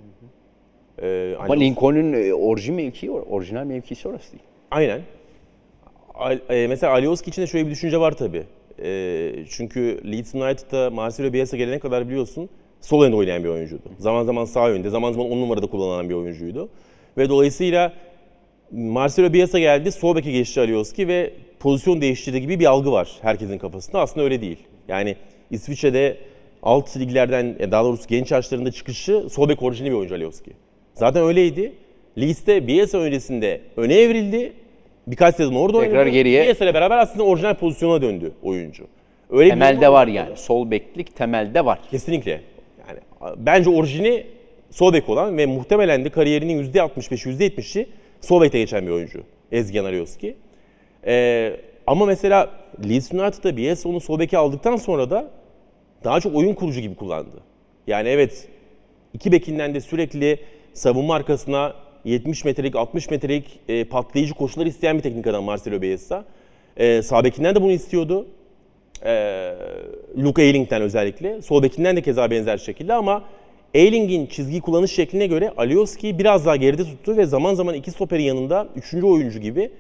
Ee, 1.03 1.35
Ama 1.39 1.55
Alioski- 1.55 1.61
Lincoln'un 1.61 2.13
e, 2.13 2.35
orijin 2.35 2.75
mevkii, 2.75 3.11
orijinal 3.11 3.65
mevkisi 3.65 4.09
orası 4.09 4.33
değil. 4.33 4.43
Aynen. 4.71 5.01
Al- 6.15 6.39
e, 6.51 6.67
mesela 6.67 6.93
Alioski 6.93 7.31
için 7.31 7.43
de 7.43 7.47
şöyle 7.47 7.67
bir 7.67 7.71
düşünce 7.71 8.01
var 8.01 8.13
tabii. 8.13 8.43
E, 8.83 9.33
çünkü 9.51 10.01
Leeds 10.13 10.35
United'da 10.35 10.91
Marcelo 10.91 11.33
Bielsa 11.33 11.57
gelene 11.57 11.79
kadar 11.79 12.09
biliyorsun 12.09 12.49
sol 12.81 13.03
yönde 13.05 13.17
oynayan 13.17 13.45
bir 13.45 13.49
oyuncuydu. 13.49 13.83
Zaman 13.99 14.25
zaman 14.25 14.45
sağ 14.45 14.69
yönde, 14.69 14.91
zaman 14.91 15.13
zaman 15.13 15.31
10 15.31 15.41
numarada 15.41 15.67
kullanılan 15.67 16.09
bir 16.09 16.15
oyuncuydu. 16.15 16.69
Ve 17.19 17.29
dolayısıyla 17.29 17.93
Marcelo 18.73 19.33
Bielsa 19.33 19.59
geldi, 19.59 19.93
sol 19.93 20.17
beke 20.17 20.33
geçti 20.33 20.61
Alioski 20.61 21.09
ve 21.09 21.33
pozisyon 21.61 22.01
değiştirdi 22.01 22.41
gibi 22.41 22.61
bir 22.61 22.67
algı 22.67 22.93
var 22.93 23.19
herkesin 23.23 23.59
kafasında. 23.59 24.01
Aslında 24.01 24.25
öyle 24.25 24.41
değil. 24.41 24.59
Yani 24.89 25.17
İsviçre'de 25.51 26.17
alt 26.63 26.97
liglerden 26.97 27.57
e, 27.59 27.71
daha 27.71 27.85
doğrusu 27.85 28.09
genç 28.09 28.31
yaşlarında 28.31 28.71
çıkışı 28.73 29.29
sol 29.31 29.49
bek 29.49 29.63
orijinali 29.63 29.91
bir 29.91 29.97
oyuncu 29.97 30.15
Alioski. 30.15 30.51
Zaten 30.95 31.23
öyleydi. 31.23 31.73
Lee'ste 32.19 32.67
Bielsa 32.67 32.99
öncesinde 32.99 33.61
öne 33.77 33.95
evrildi. 33.95 34.53
Birkaç 35.07 35.37
sezon 35.37 35.55
orada 35.55 35.81
Tekrar 35.81 35.99
oynadı. 35.99 36.11
geriye. 36.11 36.45
Bielsa 36.45 36.65
ile 36.65 36.75
beraber 36.75 36.99
aslında 36.99 37.25
orijinal 37.25 37.55
pozisyona 37.55 38.03
döndü 38.03 38.33
oyuncu. 38.43 38.87
Öyle 39.31 39.45
bir 39.45 39.51
Temelde 39.51 39.81
durum 39.81 39.93
var 39.93 40.07
yani. 40.07 40.37
Sol 40.37 40.71
beklik 40.71 41.17
temelde 41.17 41.65
var. 41.65 41.79
Kesinlikle. 41.91 42.41
Yani 42.89 43.01
bence 43.37 43.71
orijini 43.71 44.27
sol 44.71 44.93
bek 44.93 45.09
olan 45.09 45.39
ve 45.39 45.47
muhtemelen 45.47 46.05
de 46.05 46.11
kariyerinin 46.11 46.73
%65'i 46.73 47.33
%70'i 47.33 47.87
sol 48.21 48.43
bekte 48.43 48.59
geçen 48.59 48.87
bir 48.87 48.91
oyuncu. 48.93 49.23
Ezgen 49.53 49.85
Alioski. 49.85 50.37
Ee, 51.07 51.57
ama 51.87 52.07
mesela 52.07 52.51
Leeds 52.89 53.13
United'da 53.13 53.57
Bielsa 53.57 53.89
onu 53.89 54.01
sol 54.01 54.19
beke 54.19 54.39
aldıktan 54.39 54.77
sonra 54.77 55.11
da 55.11 55.31
daha 56.05 56.21
çok 56.21 56.37
oyun 56.37 56.55
kurucu 56.55 56.81
gibi 56.81 56.95
kullandı. 56.95 57.37
Yani 57.87 58.09
evet 58.09 58.49
iki 59.15 59.33
bekinden 59.33 59.75
de 59.75 59.81
sürekli 59.81 60.39
savunma 60.73 61.15
arkasına 61.15 61.75
70 62.05 62.45
metrelik 62.45 62.77
60 62.77 63.11
metrelik 63.11 63.61
e, 63.69 63.85
patlayıcı 63.85 64.35
koşular 64.35 64.67
isteyen 64.67 64.97
bir 64.99 65.03
teknik 65.03 65.27
adam 65.27 65.45
Marcelo 65.45 65.83
Bielsa. 65.83 66.25
E, 66.77 67.03
sağ 67.03 67.25
bekinden 67.25 67.55
de 67.55 67.63
bunu 67.63 67.73
istiyordu. 67.73 68.27
E, 69.05 69.55
Luke 70.19 70.43
Ayling'den 70.43 70.83
özellikle. 70.83 71.43
Sol 71.43 71.63
bekinden 71.63 71.97
de 71.97 72.03
keza 72.03 72.31
benzer 72.31 72.59
şekilde 72.59 72.95
ama 72.95 73.25
Ayling'in 73.75 74.27
çizgi 74.27 74.61
kullanış 74.61 74.93
şekline 74.93 75.27
göre 75.27 75.53
Alioski'yi 75.57 76.19
biraz 76.19 76.47
daha 76.47 76.57
geride 76.57 76.85
tuttu 76.85 77.17
ve 77.17 77.27
zaman 77.27 77.55
zaman 77.55 77.75
iki 77.75 77.91
stoperin 77.91 78.23
yanında 78.25 78.69
üçüncü 78.77 79.07
oyuncu 79.07 79.39
gibi 79.39 79.71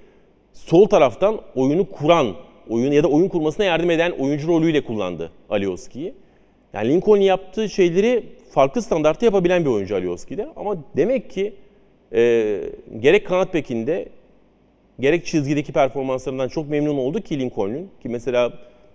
sol 0.53 0.87
taraftan 0.87 1.41
oyunu 1.55 1.91
kuran, 1.91 2.35
oyun 2.69 2.93
ya 2.93 3.03
da 3.03 3.09
oyun 3.09 3.29
kurmasına 3.29 3.65
yardım 3.67 3.91
eden 3.91 4.11
oyuncu 4.11 4.49
rolüyle 4.49 4.85
kullandı 4.85 5.31
Alioski'yi. 5.51 6.15
Yani 6.73 6.89
Lincoln 6.89 7.17
yaptığı 7.17 7.69
şeyleri 7.69 8.25
farklı 8.51 8.83
standartta 8.83 9.27
yapabilen 9.27 9.65
bir 9.65 9.71
oyuncu 9.71 9.95
Alioski'de. 9.97 10.49
Ama 10.57 10.77
demek 10.97 11.31
ki 11.31 11.55
e, 12.13 12.61
gerek 13.01 13.27
kanat 13.27 13.55
bekinde 13.55 14.09
gerek 15.01 15.27
çizgideki 15.27 15.73
performanslarından 15.73 16.49
çok 16.49 16.69
memnun 16.69 16.97
oldu 16.97 17.21
ki 17.21 17.39
Lincoln'un. 17.39 17.91
Ki 18.03 18.09
mesela 18.09 18.53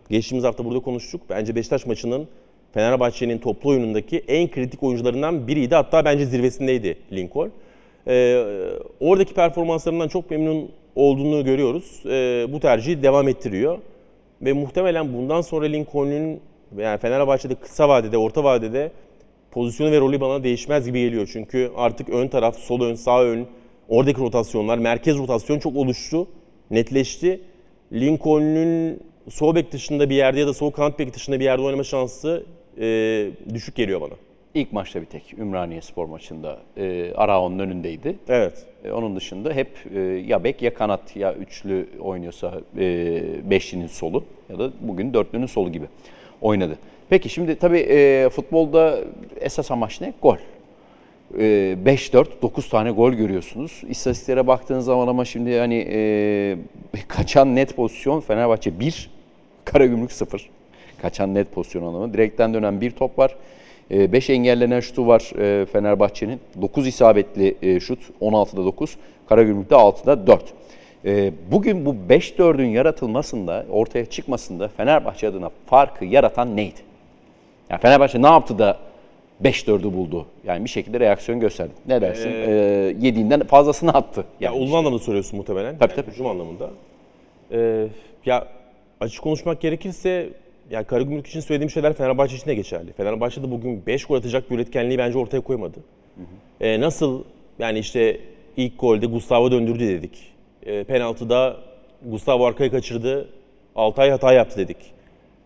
geçtiğimiz 0.09 0.43
hafta 0.43 0.65
burada 0.65 0.79
konuştuk. 0.79 1.21
Bence 1.29 1.55
Beşiktaş 1.55 1.85
maçının 1.85 2.27
Fenerbahçe'nin 2.73 3.37
toplu 3.37 3.69
oyunundaki 3.69 4.23
en 4.27 4.51
kritik 4.51 4.83
oyuncularından 4.83 5.47
biriydi. 5.47 5.75
Hatta 5.75 6.05
bence 6.05 6.25
zirvesindeydi 6.25 6.97
Lincoln. 7.11 7.51
Ee, 8.07 8.45
oradaki 8.99 9.33
performanslarından 9.33 10.07
çok 10.07 10.31
memnun 10.31 10.71
olduğunu 10.95 11.45
görüyoruz. 11.45 12.01
Ee, 12.05 12.47
bu 12.49 12.59
tercihi 12.59 13.03
devam 13.03 13.27
ettiriyor. 13.27 13.77
Ve 14.41 14.53
muhtemelen 14.53 15.13
bundan 15.13 15.41
sonra 15.41 15.65
Lincoln'un 15.65 16.39
yani 16.77 16.97
Fenerbahçe'de 16.97 17.55
kısa 17.55 17.89
vadede, 17.89 18.17
orta 18.17 18.43
vadede 18.43 18.91
pozisyonu 19.51 19.91
ve 19.91 19.99
rolü 19.99 20.21
bana 20.21 20.43
değişmez 20.43 20.85
gibi 20.85 21.01
geliyor. 21.01 21.29
Çünkü 21.33 21.71
artık 21.75 22.09
ön 22.09 22.27
taraf, 22.27 22.57
sol 22.57 22.81
ön, 22.81 22.95
sağ 22.95 23.23
ön, 23.23 23.47
oradaki 23.89 24.21
rotasyonlar, 24.21 24.77
merkez 24.77 25.17
rotasyon 25.17 25.59
çok 25.59 25.75
oluştu, 25.75 26.27
netleşti. 26.71 27.41
Lincoln'un 27.93 28.99
sol 29.29 29.55
bek 29.55 29.71
dışında 29.71 30.09
bir 30.09 30.15
yerde 30.15 30.39
ya 30.39 30.47
da 30.47 30.53
sol 30.53 30.71
kanat 30.71 30.99
bek 30.99 31.13
dışında 31.13 31.39
bir 31.39 31.45
yerde 31.45 31.61
oynama 31.61 31.83
şansı 31.83 32.43
e, 32.79 33.27
düşük 33.53 33.75
geliyor 33.75 34.01
bana. 34.01 34.13
İlk 34.55 34.73
maçta 34.73 35.01
bir 35.01 35.05
tek 35.05 35.33
Ümraniye 35.39 35.81
Spor 35.81 36.05
maçında 36.05 36.57
e, 36.77 37.13
Arao'nun 37.15 37.59
önündeydi. 37.59 38.15
Evet. 38.27 38.65
E, 38.85 38.91
onun 38.91 39.15
dışında 39.15 39.53
hep 39.53 39.69
e, 39.95 39.99
ya 39.99 40.43
bek 40.43 40.61
ya 40.61 40.73
kanat 40.73 41.15
ya 41.15 41.33
üçlü 41.33 41.87
oynuyorsa 41.99 42.53
e, 42.77 43.49
beşlinin 43.49 43.87
solu 43.87 44.23
ya 44.49 44.59
da 44.59 44.71
bugün 44.81 45.13
dörtlünün 45.13 45.45
solu 45.45 45.71
gibi 45.71 45.85
oynadı. 46.41 46.77
Peki 47.09 47.29
şimdi 47.29 47.55
tabii 47.55 47.79
e, 47.79 48.29
futbolda 48.29 48.99
esas 49.39 49.71
amaç 49.71 50.01
ne? 50.01 50.13
Gol. 50.21 50.37
E, 51.39 51.43
5-4, 51.85 52.25
9 52.41 52.69
tane 52.69 52.91
gol 52.91 53.11
görüyorsunuz. 53.11 53.81
İstatistiklere 53.89 54.47
baktığınız 54.47 54.85
zaman 54.85 55.07
ama 55.07 55.25
şimdi 55.25 55.59
hani 55.59 55.87
e, 55.91 56.57
kaçan 57.07 57.55
net 57.55 57.75
pozisyon 57.75 58.19
Fenerbahçe 58.19 58.79
1, 58.79 59.09
Karagümrük 59.65 60.11
0. 60.11 60.49
Kaçan 61.01 61.33
net 61.33 61.51
pozisyon 61.51 61.85
anlamı. 61.85 62.13
Direkten 62.13 62.53
dönen 62.53 62.81
bir 62.81 62.91
top 62.91 63.19
var. 63.19 63.35
5 63.91 64.29
engellenen 64.29 64.79
şutu 64.79 65.07
var 65.07 65.31
e, 65.39 65.65
Fenerbahçe'nin. 65.65 66.39
9 66.61 66.87
isabetli 66.87 67.57
e, 67.61 67.79
şut, 67.79 67.99
16'da 68.21 68.65
9. 68.65 68.97
Karagümrük'te 69.29 69.75
6'da 69.75 70.27
4. 70.27 70.43
E, 71.05 71.31
Bugün 71.51 71.85
bu 71.85 71.95
5-4'ün 72.09 72.67
yaratılmasında, 72.67 73.65
ortaya 73.69 74.05
çıkmasında 74.05 74.67
Fenerbahçe 74.67 75.27
adına 75.27 75.49
farkı 75.65 76.05
yaratan 76.05 76.55
neydi? 76.57 76.79
Yani 77.69 77.81
Fenerbahçe 77.81 78.21
ne 78.21 78.27
yaptı 78.27 78.59
da 78.59 78.77
5-4'ü 79.43 79.93
buldu? 79.93 80.25
Yani 80.45 80.63
bir 80.63 80.69
şekilde 80.69 80.99
reaksiyon 80.99 81.39
gösterdi. 81.39 81.71
Ne 81.87 82.01
dersin? 82.01 82.29
Ee, 82.31 82.51
yediğinden 82.99 83.43
fazlasını 83.43 83.91
attı. 83.91 84.25
Ya 84.39 84.49
Yani 84.51 84.57
olumlu 84.57 84.77
anlamda 84.77 84.99
soruyorsun 84.99 85.37
muhtemelen. 85.37 85.77
Tabii, 85.77 85.91
yani 85.91 86.01
tabii. 86.01 86.11
hücum 86.11 86.27
anlamında. 86.27 86.69
Ee, 87.51 87.87
ya 88.25 88.47
açık 88.99 89.23
konuşmak 89.23 89.61
gerekirse 89.61 90.29
ya 90.71 90.83
Karagümrük 90.83 91.27
için 91.27 91.39
söylediğim 91.39 91.69
şeyler 91.69 91.93
Fenerbahçe 91.93 92.35
için 92.35 92.47
de 92.47 92.55
geçerli. 92.55 92.93
Fenerbahçe'de 92.93 93.51
bugün 93.51 93.85
5 93.85 94.05
gol 94.05 94.15
atacak 94.15 94.51
bir 94.51 94.55
üretkenliği 94.55 94.97
bence 94.97 95.17
ortaya 95.17 95.41
koymadı. 95.41 95.79
Ee, 96.61 96.79
nasıl 96.79 97.23
yani 97.59 97.79
işte 97.79 98.19
ilk 98.57 98.79
golde 98.79 99.05
Gustavo 99.05 99.51
döndürdü 99.51 99.87
dedik. 99.87 100.31
Ee, 100.65 100.83
penaltıda 100.83 101.57
Gustavo 102.05 102.45
arkaya 102.45 102.71
kaçırdı. 102.71 103.29
Altay 103.75 104.09
hata 104.09 104.33
yaptı 104.33 104.57
dedik. 104.57 104.77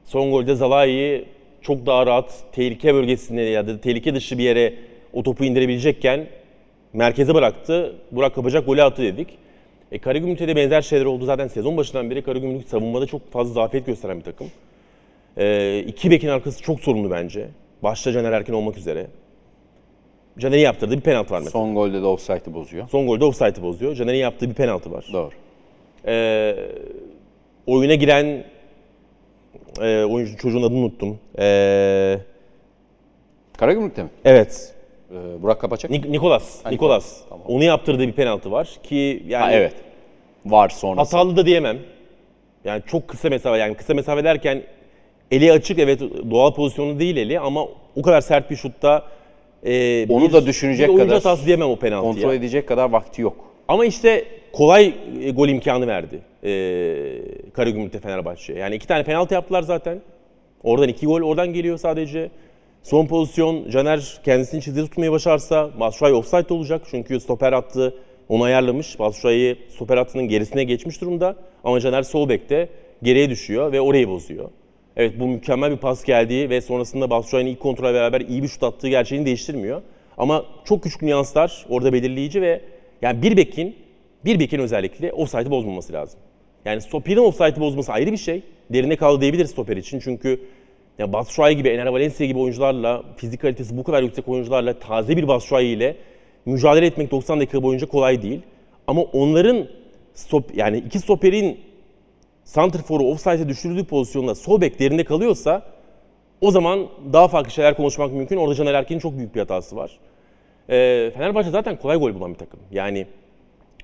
Son 0.05 0.32
golde 0.32 0.55
Zalai'yi 0.55 1.25
çok 1.62 1.86
daha 1.86 2.05
rahat 2.05 2.43
tehlike 2.51 2.93
bölgesine 2.93 3.41
ya 3.41 3.67
da 3.67 3.82
tehlike 3.82 4.15
dışı 4.15 4.38
bir 4.38 4.43
yere 4.43 4.73
o 5.13 5.23
topu 5.23 5.45
indirebilecekken 5.45 6.27
merkeze 6.93 7.36
bıraktı. 7.36 7.95
Burak 8.12 8.36
kapacak 8.36 8.65
golü 8.65 8.84
attı 8.84 9.01
dedik. 9.01 9.27
E, 9.91 9.99
Karagümrük'te 9.99 10.47
de 10.47 10.55
benzer 10.55 10.82
şeyler 10.82 11.05
oldu. 11.05 11.25
Zaten 11.25 11.47
sezon 11.47 11.77
başından 11.77 12.10
beri 12.10 12.21
Karagümrük 12.21 12.67
savunmada 12.67 13.05
çok 13.05 13.32
fazla 13.32 13.53
zafiyet 13.53 13.86
gösteren 13.86 14.19
bir 14.19 14.23
takım. 14.23 14.47
E, 15.37 15.79
iki 15.87 16.11
bekin 16.11 16.27
arkası 16.27 16.61
çok 16.63 16.79
sorunlu 16.79 17.11
bence. 17.11 17.47
Başta 17.83 18.11
Caner 18.11 18.31
Erkin 18.31 18.53
olmak 18.53 18.77
üzere. 18.77 19.07
Caner'in 20.39 20.61
yaptırdığı 20.61 20.95
bir 20.95 21.01
penaltı 21.01 21.33
var 21.33 21.39
mesela. 21.39 21.51
Son, 21.51 21.65
son 21.65 21.75
golde 21.75 22.01
de 22.01 22.05
offside'ı 22.05 22.53
bozuyor. 22.53 22.87
golde 22.91 23.25
offside'ı 23.25 23.61
bozuyor. 23.63 23.95
Caner'in 23.95 24.17
yaptığı 24.17 24.49
bir 24.49 24.53
penaltı 24.55 24.91
var. 24.91 25.05
Doğru. 25.13 25.29
E, 26.07 26.55
oyuna 27.67 27.95
giren 27.95 28.43
e, 29.81 30.03
oyuncu 30.03 30.37
çocuğun 30.37 30.63
adını 30.63 30.77
unuttum. 30.77 31.19
E, 31.39 32.17
Karagümrük'te 33.57 34.03
mi? 34.03 34.09
evet. 34.25 34.75
Ee, 35.11 35.41
Burak 35.41 35.61
Kapaçak? 35.61 35.91
Nik- 35.91 36.11
Nikolas. 36.11 36.65
Ha, 36.65 36.69
Nikolas. 36.69 37.03
Nikolas, 37.05 37.29
tamam. 37.29 37.45
Onu 37.47 37.63
yaptırdığı 37.63 38.07
bir 38.07 38.11
penaltı 38.13 38.51
var 38.51 38.69
ki 38.83 39.23
yani 39.27 39.43
Ha, 39.43 39.51
evet. 39.51 39.73
Var 40.45 40.69
sonrası. 40.69 41.17
hatalı 41.17 41.37
da 41.37 41.45
diyemem. 41.45 41.77
Yani 42.65 42.81
çok 42.87 43.07
kısa 43.07 43.29
mesafe 43.29 43.57
yani 43.57 43.75
kısa 43.75 43.93
mesafe 43.93 44.23
derken 44.23 44.63
eli 45.31 45.51
açık 45.51 45.79
evet 45.79 45.99
doğal 46.31 46.53
pozisyonu 46.53 46.99
değil 46.99 47.17
eli 47.17 47.39
ama 47.39 47.65
o 47.95 48.01
kadar 48.01 48.21
sert 48.21 48.51
bir 48.51 48.55
şutta 48.55 49.03
e, 49.65 50.05
Onu 50.09 50.27
bir- 50.27 50.33
da 50.33 50.45
düşünecek 50.45 50.89
bir 50.89 50.97
kadar 50.97 51.13
hatası 51.13 51.45
diyemem 51.45 51.69
o 51.69 51.75
penaltıya. 51.75 52.13
Kontrol 52.13 52.33
edecek 52.33 52.67
kadar 52.67 52.89
vakti 52.89 53.21
yok. 53.21 53.35
Ama 53.67 53.85
işte 53.85 54.25
kolay 54.53 54.93
e, 55.23 55.29
gol 55.31 55.47
imkanı 55.49 55.87
verdi 55.87 56.19
e, 56.43 56.51
Karagümrük'te 57.53 57.99
Fenerbahçe. 57.99 58.53
Yani 58.53 58.75
iki 58.75 58.87
tane 58.87 59.03
penaltı 59.03 59.33
yaptılar 59.33 59.61
zaten. 59.61 60.01
Oradan 60.63 60.89
iki 60.89 61.05
gol 61.05 61.21
oradan 61.21 61.53
geliyor 61.53 61.77
sadece. 61.77 62.29
Son 62.83 63.05
pozisyon 63.07 63.69
Caner 63.69 64.19
kendisini 64.25 64.61
çizgi 64.61 64.81
tutmayı 64.81 65.11
başarsa 65.11 65.69
Batshuayi 65.79 66.13
offside 66.15 66.53
olacak. 66.53 66.81
Çünkü 66.91 67.19
stoper 67.19 67.53
attı 67.53 67.93
onu 68.29 68.43
ayarlamış. 68.43 68.99
Batshuayi 68.99 69.55
stoper 69.69 69.97
hattının 69.97 70.27
gerisine 70.27 70.63
geçmiş 70.63 71.01
durumda. 71.01 71.35
Ama 71.63 71.79
Caner 71.79 72.03
sol 72.03 72.29
bekte 72.29 72.69
geriye 73.03 73.29
düşüyor 73.29 73.71
ve 73.71 73.81
orayı 73.81 74.09
bozuyor. 74.09 74.49
Evet 74.99 75.19
bu 75.19 75.27
mükemmel 75.27 75.71
bir 75.71 75.77
pas 75.77 76.03
geldiği 76.03 76.49
ve 76.49 76.62
sonrasında 76.62 77.09
Batshuayi'nin 77.09 77.51
ilk 77.51 77.59
kontrolle 77.59 77.93
beraber 77.93 78.21
iyi 78.21 78.43
bir 78.43 78.47
şut 78.47 78.63
attığı 78.63 78.89
gerçeğini 78.89 79.25
değiştirmiyor. 79.25 79.81
Ama 80.17 80.45
çok 80.65 80.83
küçük 80.83 81.01
nüanslar 81.01 81.65
orada 81.69 81.93
belirleyici 81.93 82.41
ve 82.41 82.62
yani 83.01 83.21
bir 83.21 83.38
bekin, 83.38 83.75
bir 84.25 84.39
bekin 84.39 84.59
özellikle 84.59 85.13
offside'ı 85.13 85.51
bozmaması 85.51 85.93
lazım. 85.93 86.19
Yani 86.65 86.81
stoperin 86.81 87.17
offside'ı 87.17 87.59
bozması 87.59 87.91
ayrı 87.91 88.12
bir 88.12 88.17
şey. 88.17 88.43
Derine 88.73 88.95
kaldı 88.95 89.21
diyebiliriz 89.21 89.51
stoper 89.51 89.77
için. 89.77 89.99
Çünkü 89.99 90.41
ya 90.97 91.13
Batshuayi 91.13 91.57
gibi, 91.57 91.69
Ener 91.69 91.88
Valencia 91.88 92.25
gibi 92.25 92.39
oyuncularla, 92.39 93.03
fizik 93.17 93.41
kalitesi 93.41 93.77
bu 93.77 93.83
kadar 93.83 94.03
yüksek 94.03 94.27
oyuncularla, 94.27 94.79
taze 94.79 95.17
bir 95.17 95.27
Batshuayi 95.27 95.75
ile 95.75 95.95
mücadele 96.45 96.85
etmek 96.85 97.12
90 97.12 97.39
dakika 97.39 97.63
boyunca 97.63 97.88
kolay 97.88 98.21
değil. 98.21 98.41
Ama 98.88 99.01
onların 99.01 99.67
stop, 100.13 100.57
yani 100.57 100.77
iki 100.77 100.99
stoperin 100.99 101.68
santrforu 102.49 103.03
offside'e 103.03 103.49
düşürüldüğü 103.49 103.83
pozisyonda 103.83 104.35
sol 104.35 104.62
bek 104.62 104.79
derinde 104.79 105.03
kalıyorsa 105.03 105.63
o 106.41 106.51
zaman 106.51 106.88
daha 107.13 107.27
farklı 107.27 107.51
şeyler 107.51 107.77
konuşmak 107.77 108.13
mümkün. 108.13 108.38
Orada 108.38 108.55
Caner 108.55 108.73
Erkin'in 108.73 108.99
çok 108.99 109.17
büyük 109.17 109.35
bir 109.35 109.39
hatası 109.39 109.75
var. 109.75 109.99
Ee, 110.69 111.12
Fenerbahçe 111.15 111.49
zaten 111.49 111.75
kolay 111.75 111.97
gol 111.97 112.13
bulan 112.13 112.33
bir 112.33 112.38
takım. 112.38 112.59
Yani 112.71 113.07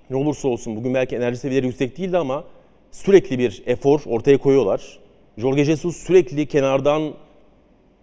ne 0.10 0.18
olursa 0.18 0.48
olsun 0.48 0.76
bugün 0.76 0.94
belki 0.94 1.16
enerji 1.16 1.38
seviyeleri 1.38 1.68
yüksek 1.68 1.98
değildi 1.98 2.18
ama 2.18 2.44
sürekli 2.92 3.40
bir 3.40 3.64
efor 3.66 4.00
ortaya 4.06 4.38
koyuyorlar. 4.38 5.00
Jorge 5.38 5.66
Jesus 5.66 5.96
sürekli 5.98 6.46
kenardan 6.46 7.14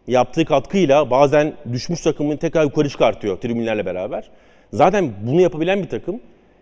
yaptığı 0.06 0.44
katkıyla 0.44 1.10
bazen 1.10 1.54
düşmüş 1.72 2.00
takımını 2.00 2.36
tekrar 2.36 2.64
yukarı 2.64 2.88
çıkartıyor 2.88 3.36
tribünlerle 3.36 3.86
beraber. 3.86 4.30
Zaten 4.72 5.12
bunu 5.26 5.40
yapabilen 5.40 5.82
bir 5.82 5.88
takım. 5.88 6.20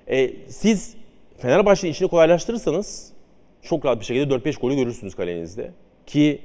E, 0.09 0.31
siz 0.49 0.95
Fenerbahçe'nin 1.39 1.93
işini 1.93 2.09
kolaylaştırırsanız 2.09 3.20
çok 3.63 3.85
rahat 3.85 4.01
bir 4.01 4.05
şekilde 4.05 4.35
4-5 4.35 4.61
golü 4.61 4.77
görürsünüz 4.77 5.15
kalenizde. 5.15 5.71
Ki 6.07 6.41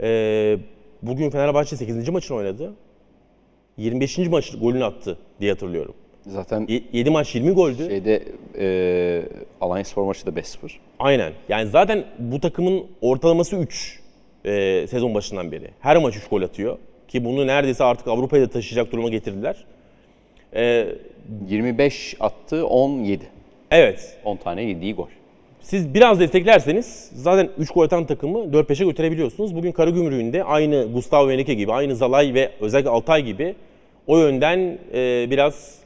e, 0.00 0.58
bugün 1.02 1.30
Fenerbahçe 1.30 1.76
8. 1.76 2.08
maçını 2.08 2.36
oynadı. 2.36 2.74
25. 3.76 4.18
maç 4.18 4.58
golünü 4.60 4.84
attı 4.84 5.18
diye 5.40 5.52
hatırlıyorum. 5.52 5.94
Zaten 6.26 6.66
7 6.92 7.10
maç 7.10 7.34
20 7.34 7.52
goldü. 7.52 7.86
şeyde 7.88 8.22
e, 8.58 9.22
Alanya 9.60 9.84
Spor 9.84 10.04
maçı 10.04 10.26
da 10.26 10.40
5-0. 10.40 10.72
Aynen. 10.98 11.32
Yani 11.48 11.70
zaten 11.70 12.04
bu 12.18 12.40
takımın 12.40 12.86
ortalaması 13.00 13.56
3 13.56 14.00
e, 14.44 14.86
sezon 14.86 15.14
başından 15.14 15.52
beri. 15.52 15.70
Her 15.80 15.96
maç 15.96 16.16
3 16.16 16.28
gol 16.28 16.42
atıyor. 16.42 16.78
Ki 17.08 17.24
bunu 17.24 17.46
neredeyse 17.46 17.84
artık 17.84 18.08
Avrupa'ya 18.08 18.42
da 18.42 18.48
taşıyacak 18.48 18.92
duruma 18.92 19.08
getirdiler. 19.08 19.64
E, 20.54 20.88
25 21.48 22.16
attı 22.20 22.66
17. 22.66 23.24
evet. 23.70 24.18
10 24.24 24.36
tane 24.36 24.62
yediği 24.62 24.94
gol. 24.94 25.08
Siz 25.66 25.94
biraz 25.94 26.20
desteklerseniz 26.20 27.10
zaten 27.14 27.48
3 27.58 27.70
gol 27.70 27.82
atan 27.82 28.06
takımı 28.06 28.38
4-5'e 28.38 28.84
götürebiliyorsunuz. 28.84 29.54
Bugün 29.54 29.72
Karagümrük'ün 29.72 30.32
de 30.32 30.44
aynı 30.44 30.92
Gustavo 30.92 31.30
Henrique 31.30 31.54
gibi, 31.54 31.72
aynı 31.72 31.96
Zalay 31.96 32.34
ve 32.34 32.50
özellikle 32.60 32.90
Altay 32.90 33.22
gibi 33.22 33.54
o 34.06 34.18
yönden 34.18 34.78
e, 34.94 35.26
biraz 35.30 35.78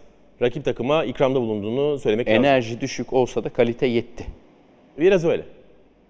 rakip 0.43 0.65
takıma 0.65 1.05
ikramda 1.05 1.41
bulunduğunu 1.41 1.99
söylemek 1.99 2.29
lazım. 2.29 2.45
Enerji 2.45 2.81
düşük 2.81 3.13
olsa 3.13 3.45
da 3.45 3.49
kalite 3.49 3.87
yetti. 3.87 4.27
Biraz 4.99 5.25
öyle. 5.25 5.43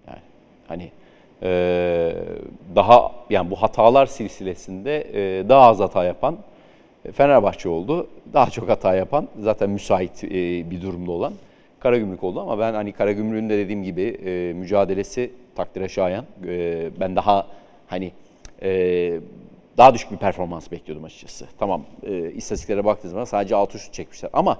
Yani 0.07 0.21
hani 0.67 0.91
e, 1.43 2.13
daha 2.75 3.11
yani 3.29 3.51
bu 3.51 3.55
hatalar 3.55 4.05
silsilesinde 4.05 5.07
e, 5.13 5.49
daha 5.49 5.67
az 5.67 5.79
hata 5.79 6.03
yapan 6.03 6.37
e, 7.05 7.11
Fenerbahçe 7.11 7.69
oldu. 7.69 8.07
Daha 8.33 8.49
çok 8.49 8.69
hata 8.69 8.95
yapan 8.95 9.27
zaten 9.39 9.69
müsait 9.69 10.23
e, 10.23 10.29
bir 10.71 10.81
durumda 10.81 11.11
olan 11.11 11.33
Karagümrük 11.81 12.23
oldu 12.23 12.41
ama 12.41 12.59
ben 12.59 12.73
hani 12.73 12.91
Karagümrük'ün 12.91 13.49
de 13.49 13.57
dediğim 13.57 13.83
gibi 13.83 14.01
e, 14.01 14.53
mücadelesi 14.53 15.31
takdire 15.55 15.89
şayan. 15.89 16.25
E, 16.47 16.89
ben 16.99 17.15
daha 17.15 17.47
hani 17.87 18.11
e, 18.61 19.19
daha 19.77 19.93
düşük 19.93 20.11
bir 20.11 20.17
performans 20.17 20.71
bekliyordum 20.71 21.05
açıkçası. 21.05 21.45
Tamam 21.59 21.85
e, 22.03 22.31
istatistiklere 22.31 22.85
baktığınız 22.85 23.11
zaman 23.11 23.25
sadece 23.25 23.55
6 23.55 23.79
şut 23.79 23.93
çekmişler 23.93 24.29
ama 24.33 24.57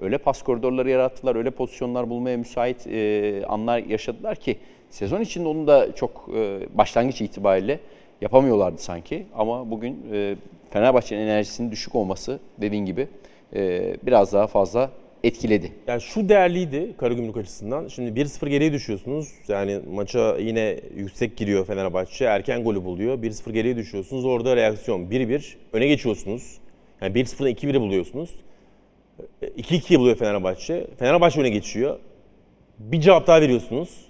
öyle 0.00 0.18
pas 0.18 0.42
koridorları 0.42 0.90
yarattılar, 0.90 1.36
öyle 1.36 1.50
pozisyonlar 1.50 2.10
bulmaya 2.10 2.36
müsait 2.36 2.86
e, 2.86 3.46
anlar 3.46 3.78
yaşadılar 3.78 4.36
ki 4.36 4.58
sezon 4.90 5.20
içinde 5.20 5.48
onu 5.48 5.66
da 5.66 5.94
çok 5.94 6.30
e, 6.36 6.60
başlangıç 6.78 7.20
itibariyle 7.20 7.80
yapamıyorlardı 8.20 8.78
sanki. 8.78 9.26
Ama 9.34 9.70
bugün 9.70 10.06
e, 10.12 10.36
Fenerbahçe'nin 10.70 11.20
enerjisinin 11.20 11.70
düşük 11.70 11.94
olması 11.94 12.38
dediğin 12.60 12.86
gibi 12.86 13.08
e, 13.54 13.94
biraz 14.02 14.32
daha 14.32 14.46
fazla 14.46 14.90
etkiledi. 15.24 15.72
Yani 15.86 16.00
şu 16.00 16.28
değerliydi 16.28 16.94
Karagümrük 16.98 17.36
açısından. 17.36 17.88
Şimdi 17.88 18.20
1-0 18.20 18.48
geriye 18.48 18.72
düşüyorsunuz. 18.72 19.28
Yani 19.48 19.80
maça 19.92 20.36
yine 20.36 20.80
yüksek 20.96 21.36
giriyor 21.36 21.66
Fenerbahçe. 21.66 22.24
Erken 22.24 22.64
golü 22.64 22.84
buluyor. 22.84 23.18
1-0 23.18 23.52
geriye 23.52 23.76
düşüyorsunuz. 23.76 24.24
Orada 24.24 24.56
reaksiyon 24.56 25.00
1-1. 25.00 25.54
Öne 25.72 25.86
geçiyorsunuz. 25.86 26.58
Yani 27.00 27.14
1-0'dan 27.14 27.50
2-1'i 27.50 27.80
buluyorsunuz. 27.80 28.30
2-2'yi 29.42 29.98
buluyor 29.98 30.16
Fenerbahçe. 30.16 30.86
Fenerbahçe 30.98 31.40
öne 31.40 31.50
geçiyor. 31.50 31.98
Bir 32.78 33.00
cevap 33.00 33.26
daha 33.26 33.40
veriyorsunuz. 33.40 34.04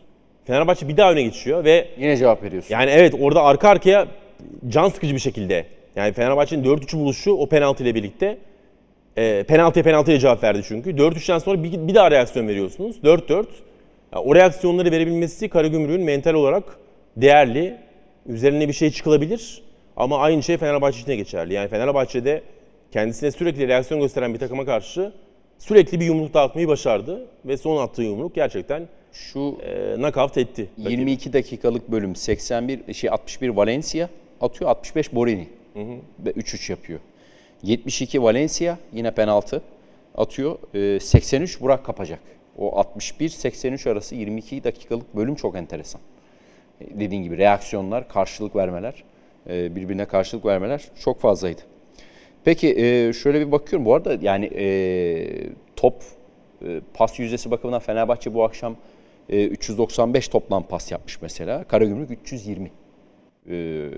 Fenerbahçe 0.44 0.88
bir 0.88 0.96
daha 0.96 1.12
öne 1.12 1.22
geçiyor 1.22 1.64
ve 1.64 1.88
Yine 1.98 2.16
cevap 2.16 2.42
veriyorsun. 2.42 2.74
yani 2.74 2.90
evet 2.90 3.14
orada 3.20 3.42
arka 3.42 3.68
arkaya 3.68 4.08
can 4.68 4.88
sıkıcı 4.88 5.14
bir 5.14 5.20
şekilde. 5.20 5.66
Yani 5.96 6.12
Fenerbahçe'nin 6.12 6.64
4-3 6.64 6.98
buluşu 6.98 7.32
o 7.32 7.48
penaltı 7.48 7.82
ile 7.82 7.94
birlikte 7.94 8.38
e, 9.16 9.42
penaltıya 9.42 9.82
penaltıya 9.82 10.18
cevap 10.18 10.42
verdi 10.44 10.62
çünkü. 10.68 10.90
4-3'ten 10.90 11.38
sonra 11.38 11.62
bir, 11.62 11.88
bir 11.88 11.94
daha 11.94 12.10
reaksiyon 12.10 12.48
veriyorsunuz. 12.48 12.96
4-4. 13.04 13.46
Yani 14.12 14.24
o 14.24 14.34
reaksiyonları 14.34 14.90
verebilmesi 14.90 15.48
Karagümrük'ün 15.48 16.04
mental 16.04 16.34
olarak 16.34 16.78
değerli. 17.16 17.76
Üzerine 18.26 18.68
bir 18.68 18.72
şey 18.72 18.90
çıkılabilir. 18.90 19.62
Ama 19.96 20.18
aynı 20.18 20.42
şey 20.42 20.56
Fenerbahçe 20.56 20.98
için 20.98 21.06
de 21.08 21.16
geçerli. 21.16 21.54
Yani 21.54 21.68
Fenerbahçe'de 21.68 22.42
kendisine 22.92 23.30
sürekli 23.30 23.68
reaksiyon 23.68 24.00
gösteren 24.02 24.34
bir 24.34 24.38
takıma 24.38 24.64
karşı 24.64 25.12
sürekli 25.58 26.00
bir 26.00 26.04
yumruk 26.04 26.34
dağıtmayı 26.34 26.68
başardı. 26.68 27.26
Ve 27.44 27.56
son 27.56 27.82
attığı 27.82 28.02
yumruk 28.02 28.34
gerçekten 28.34 28.88
Şu 29.12 29.58
e, 29.62 29.94
knockout 29.96 30.38
etti. 30.38 30.68
rakibi. 30.78 30.90
22 30.90 31.32
dakikalık 31.32 31.90
bölüm 31.92 32.16
81 32.16 32.94
şey 32.94 33.10
61 33.10 33.48
Valencia 33.48 34.08
atıyor 34.40 34.70
65 34.70 35.14
Borini 35.14 35.48
ve 36.18 36.30
3-3 36.30 36.70
yapıyor. 36.70 37.00
72 37.64 38.22
Valencia 38.22 38.78
yine 38.92 39.10
penaltı 39.10 39.62
atıyor. 40.14 40.58
Ee, 40.74 41.00
83 41.00 41.60
Burak 41.60 41.84
kapacak. 41.84 42.20
O 42.58 42.80
61-83 42.80 43.90
arası 43.90 44.14
22 44.14 44.64
dakikalık 44.64 45.16
bölüm 45.16 45.34
çok 45.34 45.56
enteresan. 45.56 46.00
Ee, 46.80 47.00
Dediğin 47.00 47.22
gibi 47.22 47.38
reaksiyonlar, 47.38 48.08
karşılık 48.08 48.56
vermeler, 48.56 49.04
e, 49.48 49.76
birbirine 49.76 50.04
karşılık 50.04 50.46
vermeler 50.46 50.82
çok 51.00 51.20
fazlaydı. 51.20 51.60
Peki 52.44 52.68
e, 52.68 53.12
şöyle 53.12 53.46
bir 53.46 53.52
bakıyorum. 53.52 53.86
Bu 53.86 53.94
arada 53.94 54.18
yani 54.22 54.46
e, 54.46 54.66
top 55.76 56.02
e, 56.62 56.80
pas 56.94 57.18
yüzdesi 57.18 57.50
bakımından 57.50 57.80
Fenerbahçe 57.80 58.34
bu 58.34 58.44
akşam 58.44 58.76
e, 59.28 59.44
395 59.44 60.28
toplam 60.28 60.62
pas 60.62 60.92
yapmış 60.92 61.22
mesela. 61.22 61.64
Karagümrük 61.64 62.10
320. 62.10 62.70
E, 63.50 63.88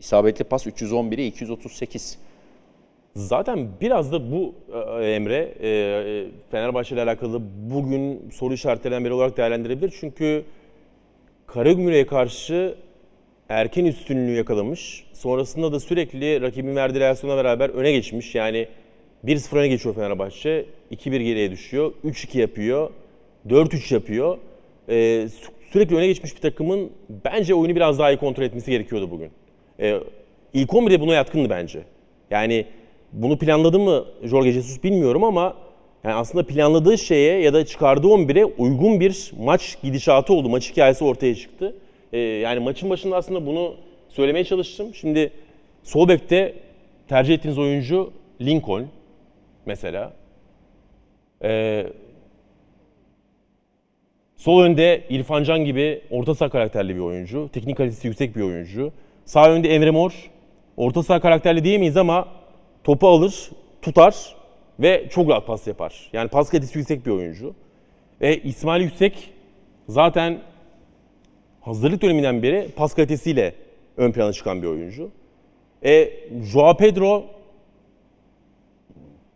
isabetli 0.00 0.44
pas 0.44 0.66
311'e 0.66 1.26
238. 1.26 2.18
Zaten 3.14 3.68
biraz 3.80 4.12
da 4.12 4.32
bu 4.32 4.54
e, 5.00 5.04
Emre 5.04 5.54
e, 5.60 5.68
e, 5.68 6.26
Fenerbahçe 6.50 6.94
ile 6.94 7.02
alakalı 7.02 7.42
bugün 7.70 8.30
soru 8.30 8.54
işaretlerinden 8.54 9.04
biri 9.04 9.12
olarak 9.12 9.36
değerlendirebilir. 9.36 9.94
Çünkü 10.00 10.44
Karagümrük'e 11.46 12.06
karşı 12.06 12.74
erken 13.48 13.84
üstünlüğü 13.84 14.36
yakalamış. 14.36 15.04
Sonrasında 15.12 15.72
da 15.72 15.80
sürekli 15.80 16.40
rakibin 16.42 16.76
verdiği 16.76 17.00
reaksiyona 17.00 17.36
beraber 17.36 17.70
öne 17.70 17.92
geçmiş. 17.92 18.34
Yani 18.34 18.68
1-0 19.24 19.56
öne 19.58 19.68
geçiyor 19.68 19.94
Fenerbahçe. 19.94 20.66
2-1 20.92 21.10
geriye 21.10 21.50
düşüyor. 21.50 21.92
3-2 22.04 22.38
yapıyor. 22.38 22.90
4-3 23.48 23.94
yapıyor. 23.94 24.38
E, 24.88 24.94
sü- 24.94 25.50
sürekli 25.72 25.96
öne 25.96 26.06
geçmiş 26.06 26.36
bir 26.36 26.40
takımın 26.40 26.90
bence 27.24 27.54
oyunu 27.54 27.76
biraz 27.76 27.98
daha 27.98 28.12
iyi 28.12 28.16
kontrol 28.16 28.44
etmesi 28.44 28.70
gerekiyordu 28.70 29.10
bugün. 29.10 29.30
E, 29.80 30.00
ilk 30.52 30.70
11'de 30.70 31.00
buna 31.00 31.14
yatkındı 31.14 31.50
bence. 31.50 31.82
Yani 32.30 32.66
bunu 33.12 33.38
planladı 33.38 33.78
mı 33.78 34.04
Jorge 34.24 34.52
Jesus 34.52 34.84
bilmiyorum 34.84 35.24
ama 35.24 35.56
yani 36.04 36.14
aslında 36.14 36.46
planladığı 36.46 36.98
şeye 36.98 37.40
ya 37.40 37.52
da 37.52 37.66
çıkardığı 37.66 38.06
11'e 38.06 38.44
uygun 38.44 39.00
bir 39.00 39.32
maç 39.38 39.78
gidişatı 39.82 40.34
oldu. 40.34 40.48
Maç 40.48 40.70
hikayesi 40.70 41.04
ortaya 41.04 41.34
çıktı. 41.34 41.76
Ee, 42.12 42.18
yani 42.18 42.60
maçın 42.60 42.90
başında 42.90 43.16
aslında 43.16 43.46
bunu 43.46 43.74
söylemeye 44.08 44.44
çalıştım. 44.44 44.94
Şimdi 44.94 45.30
sol 45.82 46.08
bekte 46.08 46.54
tercih 47.08 47.34
ettiğiniz 47.34 47.58
oyuncu 47.58 48.12
Lincoln 48.40 48.86
mesela. 49.66 50.12
Ee, 51.44 51.86
sol 54.36 54.62
önde 54.62 55.04
İrfan 55.08 55.44
Can 55.44 55.64
gibi 55.64 56.02
orta 56.10 56.34
saha 56.34 56.48
karakterli 56.48 56.94
bir 56.94 57.00
oyuncu. 57.00 57.48
Teknik 57.52 57.76
kalitesi 57.76 58.08
yüksek 58.08 58.36
bir 58.36 58.42
oyuncu. 58.42 58.92
Sağ 59.24 59.50
önde 59.50 59.74
Emre 59.74 59.90
Mor. 59.90 60.30
Orta 60.76 61.02
saha 61.02 61.20
karakterli 61.20 61.64
diyemeyiz 61.64 61.96
ama 61.96 62.28
topu 62.84 63.08
alır, 63.08 63.50
tutar 63.82 64.36
ve 64.80 65.08
çok 65.10 65.28
rahat 65.28 65.46
pas 65.46 65.66
yapar. 65.66 66.10
Yani 66.12 66.28
pas 66.28 66.50
kalitesi 66.50 66.78
yüksek 66.78 67.06
bir 67.06 67.10
oyuncu. 67.10 67.54
Ve 68.20 68.42
İsmail 68.42 68.82
Yüksek 68.82 69.30
zaten 69.88 70.40
hazırlık 71.60 72.02
döneminden 72.02 72.42
beri 72.42 72.68
pas 72.76 72.94
kalitesiyle 72.94 73.54
ön 73.96 74.12
plana 74.12 74.32
çıkan 74.32 74.62
bir 74.62 74.66
oyuncu. 74.66 75.10
E, 75.84 76.12
Joao 76.52 76.76
Pedro 76.76 77.24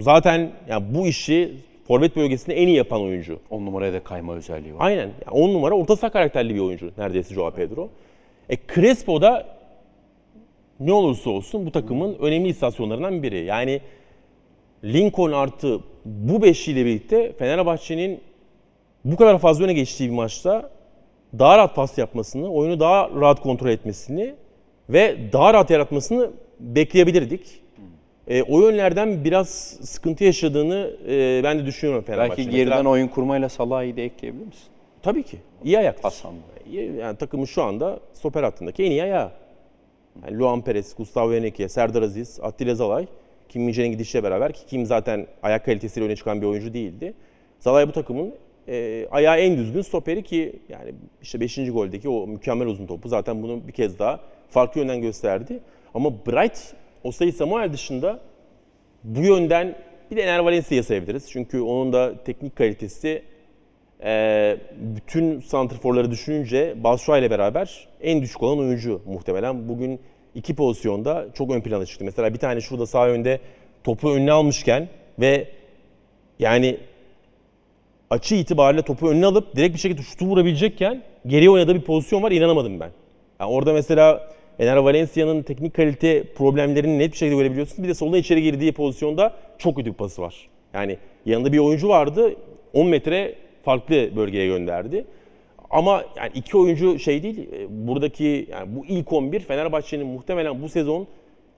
zaten 0.01 0.53
yani 0.69 0.85
bu 0.95 1.07
işi 1.07 1.55
forvet 1.89 2.17
bölgesinde 2.17 2.55
en 2.55 2.69
iyi 2.69 2.77
yapan 2.77 3.01
oyuncu. 3.01 3.39
10 3.51 3.67
numaraya 3.67 3.93
da 3.93 4.05
kayma 4.05 4.35
özelliği 4.35 4.75
var. 4.75 4.87
Aynen. 4.87 5.11
10 5.31 5.55
numara 5.55 5.75
orta 5.75 5.97
saha 5.97 6.13
karakterli 6.13 6.55
bir 6.55 6.61
oyuncu 6.61 6.91
neredeyse 6.99 7.35
Joao 7.35 7.51
Pedro. 7.51 7.89
E 8.49 8.57
Crespo 8.75 9.23
da 9.23 9.56
ne 10.81 10.93
olursa 10.93 11.31
olsun 11.31 11.67
bu 11.67 11.73
takımın 11.73 12.15
önemli 12.21 12.49
istasyonlarından 12.49 13.23
biri. 13.23 13.45
Yani 13.45 13.81
Lincoln 14.85 15.33
artı 15.33 15.81
bu 16.05 16.43
beşliyle 16.43 16.87
birlikte 16.87 17.33
Fenerbahçe'nin 17.33 18.21
bu 19.05 19.17
kadar 19.17 19.39
fazla 19.39 19.65
öne 19.65 19.73
geçtiği 19.73 20.11
bir 20.11 20.15
maçta 20.15 20.71
daha 21.39 21.59
rahat 21.59 21.75
pas 21.77 21.99
yapmasını, 21.99 22.53
oyunu 22.53 22.81
daha 22.81 23.11
rahat 23.11 23.41
kontrol 23.41 23.69
etmesini 23.69 24.35
ve 24.89 25.17
daha 25.33 25.55
rahat 25.55 25.71
yaratmasını 25.71 26.31
bekleyebilirdik. 26.61 27.61
E, 28.29 28.43
o 28.43 28.61
yönlerden 28.61 29.25
biraz 29.25 29.49
sıkıntı 29.83 30.25
yaşadığını 30.25 30.91
e, 31.09 31.41
ben 31.45 31.59
de 31.59 31.67
düşünüyorum 31.67 32.05
Fenerbahçe. 32.05 32.31
Belki 32.31 32.51
geriden 32.51 32.69
Mesela- 32.69 32.91
oyun 32.91 33.09
kurmayla 33.09 33.49
Salah'ı 33.49 33.97
da 33.97 34.01
ekleyebilir 34.01 34.47
misin? 34.47 34.67
Tabii 35.03 35.23
ki. 35.23 35.37
İyi 35.65 35.79
ayaktır. 35.79 36.03
Hasan. 36.03 36.35
Yani 36.99 37.17
takımın 37.17 37.45
şu 37.45 37.63
anda 37.63 38.01
stoper 38.13 38.43
hattındaki 38.43 38.85
en 38.85 38.91
iyi 38.91 39.03
ayağı. 39.03 39.31
Yani 40.25 40.39
Luan 40.39 40.63
Perez, 40.63 40.97
Gustavo 40.97 41.33
Henrique, 41.33 41.69
Serdar 41.69 42.03
Aziz, 42.03 42.41
Attila 42.43 42.75
Zalay, 42.75 43.07
Kim 43.49 43.63
Min-jae'nin 43.63 43.93
gidişiyle 43.93 44.25
beraber 44.25 44.53
ki 44.53 44.67
Kim 44.67 44.87
zaten 44.87 45.27
ayak 45.43 45.65
kalitesiyle 45.65 46.07
öne 46.07 46.17
çıkan 46.17 46.41
bir 46.41 46.47
oyuncu 46.47 46.75
değildi. 46.75 47.15
Zalay 47.61 47.89
bu 47.89 47.93
takımın 47.93 48.35
e, 48.69 49.07
ayağı 49.11 49.39
en 49.39 49.57
düzgün 49.57 49.83
stoperi 49.83 50.23
ki 50.23 50.61
yani 50.69 50.95
işte 51.23 51.41
5. 51.41 51.57
goldeki 51.57 52.09
o 52.09 52.27
mükemmel 52.27 52.67
uzun 52.67 52.87
topu 52.87 53.09
zaten 53.09 53.43
bunu 53.43 53.69
bir 53.69 53.73
kez 53.73 53.99
daha 53.99 54.21
farklı 54.51 54.81
yönden 54.81 55.01
gösterdi. 55.01 55.61
Ama 55.95 56.13
Bright 56.27 56.75
Osayi 57.05 57.33
Samuel 57.33 57.73
dışında 57.73 58.21
bu 59.05 59.21
yönden 59.21 59.77
bir 60.11 60.17
de 60.17 60.23
Ener 60.23 60.39
Valencia'yı 60.39 60.85
sayabiliriz. 60.85 61.31
Çünkü 61.31 61.61
onun 61.61 61.93
da 61.93 62.25
teknik 62.25 62.57
kalitesi 62.57 63.23
e, 64.05 64.57
bütün 64.77 65.41
santrforları 65.41 66.11
düşününce 66.11 66.75
Batshuayi 66.85 67.21
ile 67.21 67.31
beraber 67.31 67.89
en 68.01 68.23
düşük 68.23 68.43
olan 68.43 68.59
oyuncu 68.59 69.03
muhtemelen. 69.07 69.69
Bugün 69.69 70.01
iki 70.35 70.55
pozisyonda 70.55 71.27
çok 71.35 71.51
ön 71.51 71.61
plana 71.61 71.87
çıktı. 71.87 72.05
Mesela 72.05 72.35
bir 72.35 72.39
tane 72.39 72.61
şurada 72.61 72.87
sağ 72.87 73.09
önde 73.09 73.41
topu 73.85 74.13
önüne 74.13 74.33
almışken 74.33 74.89
ve 75.21 75.49
yani 76.39 76.77
açı 78.11 78.35
itibariyle 78.35 78.83
topu 78.83 79.11
önüne 79.11 79.27
alıp 79.27 79.57
direkt 79.57 79.75
bir 79.75 79.81
şekilde 79.81 80.03
şutu 80.03 80.27
vurabilecekken 80.27 81.03
geriye 81.27 81.51
oynadığı 81.51 81.75
bir 81.75 81.81
pozisyon 81.81 82.23
var 82.23 82.33
inanamadım 82.33 82.81
ben. 82.81 82.91
Yani 83.41 83.51
orada 83.51 83.73
mesela 83.73 84.31
Ener 84.59 84.77
Valencia'nın 84.77 85.43
teknik 85.43 85.75
kalite 85.75 86.25
problemlerini 86.25 86.99
net 86.99 87.13
bir 87.13 87.17
şekilde 87.17 87.37
görebiliyorsunuz. 87.37 87.83
Bir 87.83 87.89
de 87.89 87.95
soluna 87.95 88.19
içeri 88.19 88.43
girdiği 88.43 88.73
pozisyonda 88.73 89.35
çok 89.59 89.77
kötü 89.77 89.91
bir 89.91 89.97
pası 89.97 90.23
var. 90.23 90.49
Yani 90.75 90.99
yanında 91.27 91.53
bir 91.53 91.59
oyuncu 91.59 91.89
vardı 91.89 92.35
10 92.73 92.89
metre 92.89 93.35
farklı 93.67 94.17
bölgeye 94.17 94.47
gönderdi. 94.47 95.05
Ama 95.71 96.05
yani 96.17 96.31
iki 96.35 96.57
oyuncu 96.57 96.99
şey 96.99 97.23
değil. 97.23 97.49
e, 97.53 97.87
Buradaki 97.89 98.47
yani 98.51 98.77
bu 98.77 98.87
ilk 98.87 99.13
11 99.13 99.41
Fenerbahçe'nin 99.41 100.07
muhtemelen 100.07 100.63
bu 100.63 100.69
sezon 100.69 101.07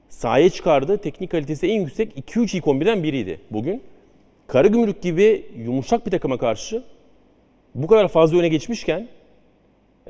sahaya 0.09 0.51
çıkardığı 0.51 0.99
teknik 0.99 1.31
kalitesi 1.31 1.67
en 1.67 1.81
yüksek 1.81 2.19
2-3 2.19 2.57
ilk 2.57 2.65
11'den 2.65 3.03
biriydi 3.03 3.41
bugün. 3.51 3.83
Karagümrük 4.47 5.03
gibi 5.03 5.47
yumuşak 5.57 6.07
bir 6.07 6.11
takıma 6.11 6.39
karşı 6.39 6.83
bu 7.75 7.87
kadar 7.87 8.09
fazla 8.09 8.39
öne 8.39 8.49
geçmişken 8.49 9.09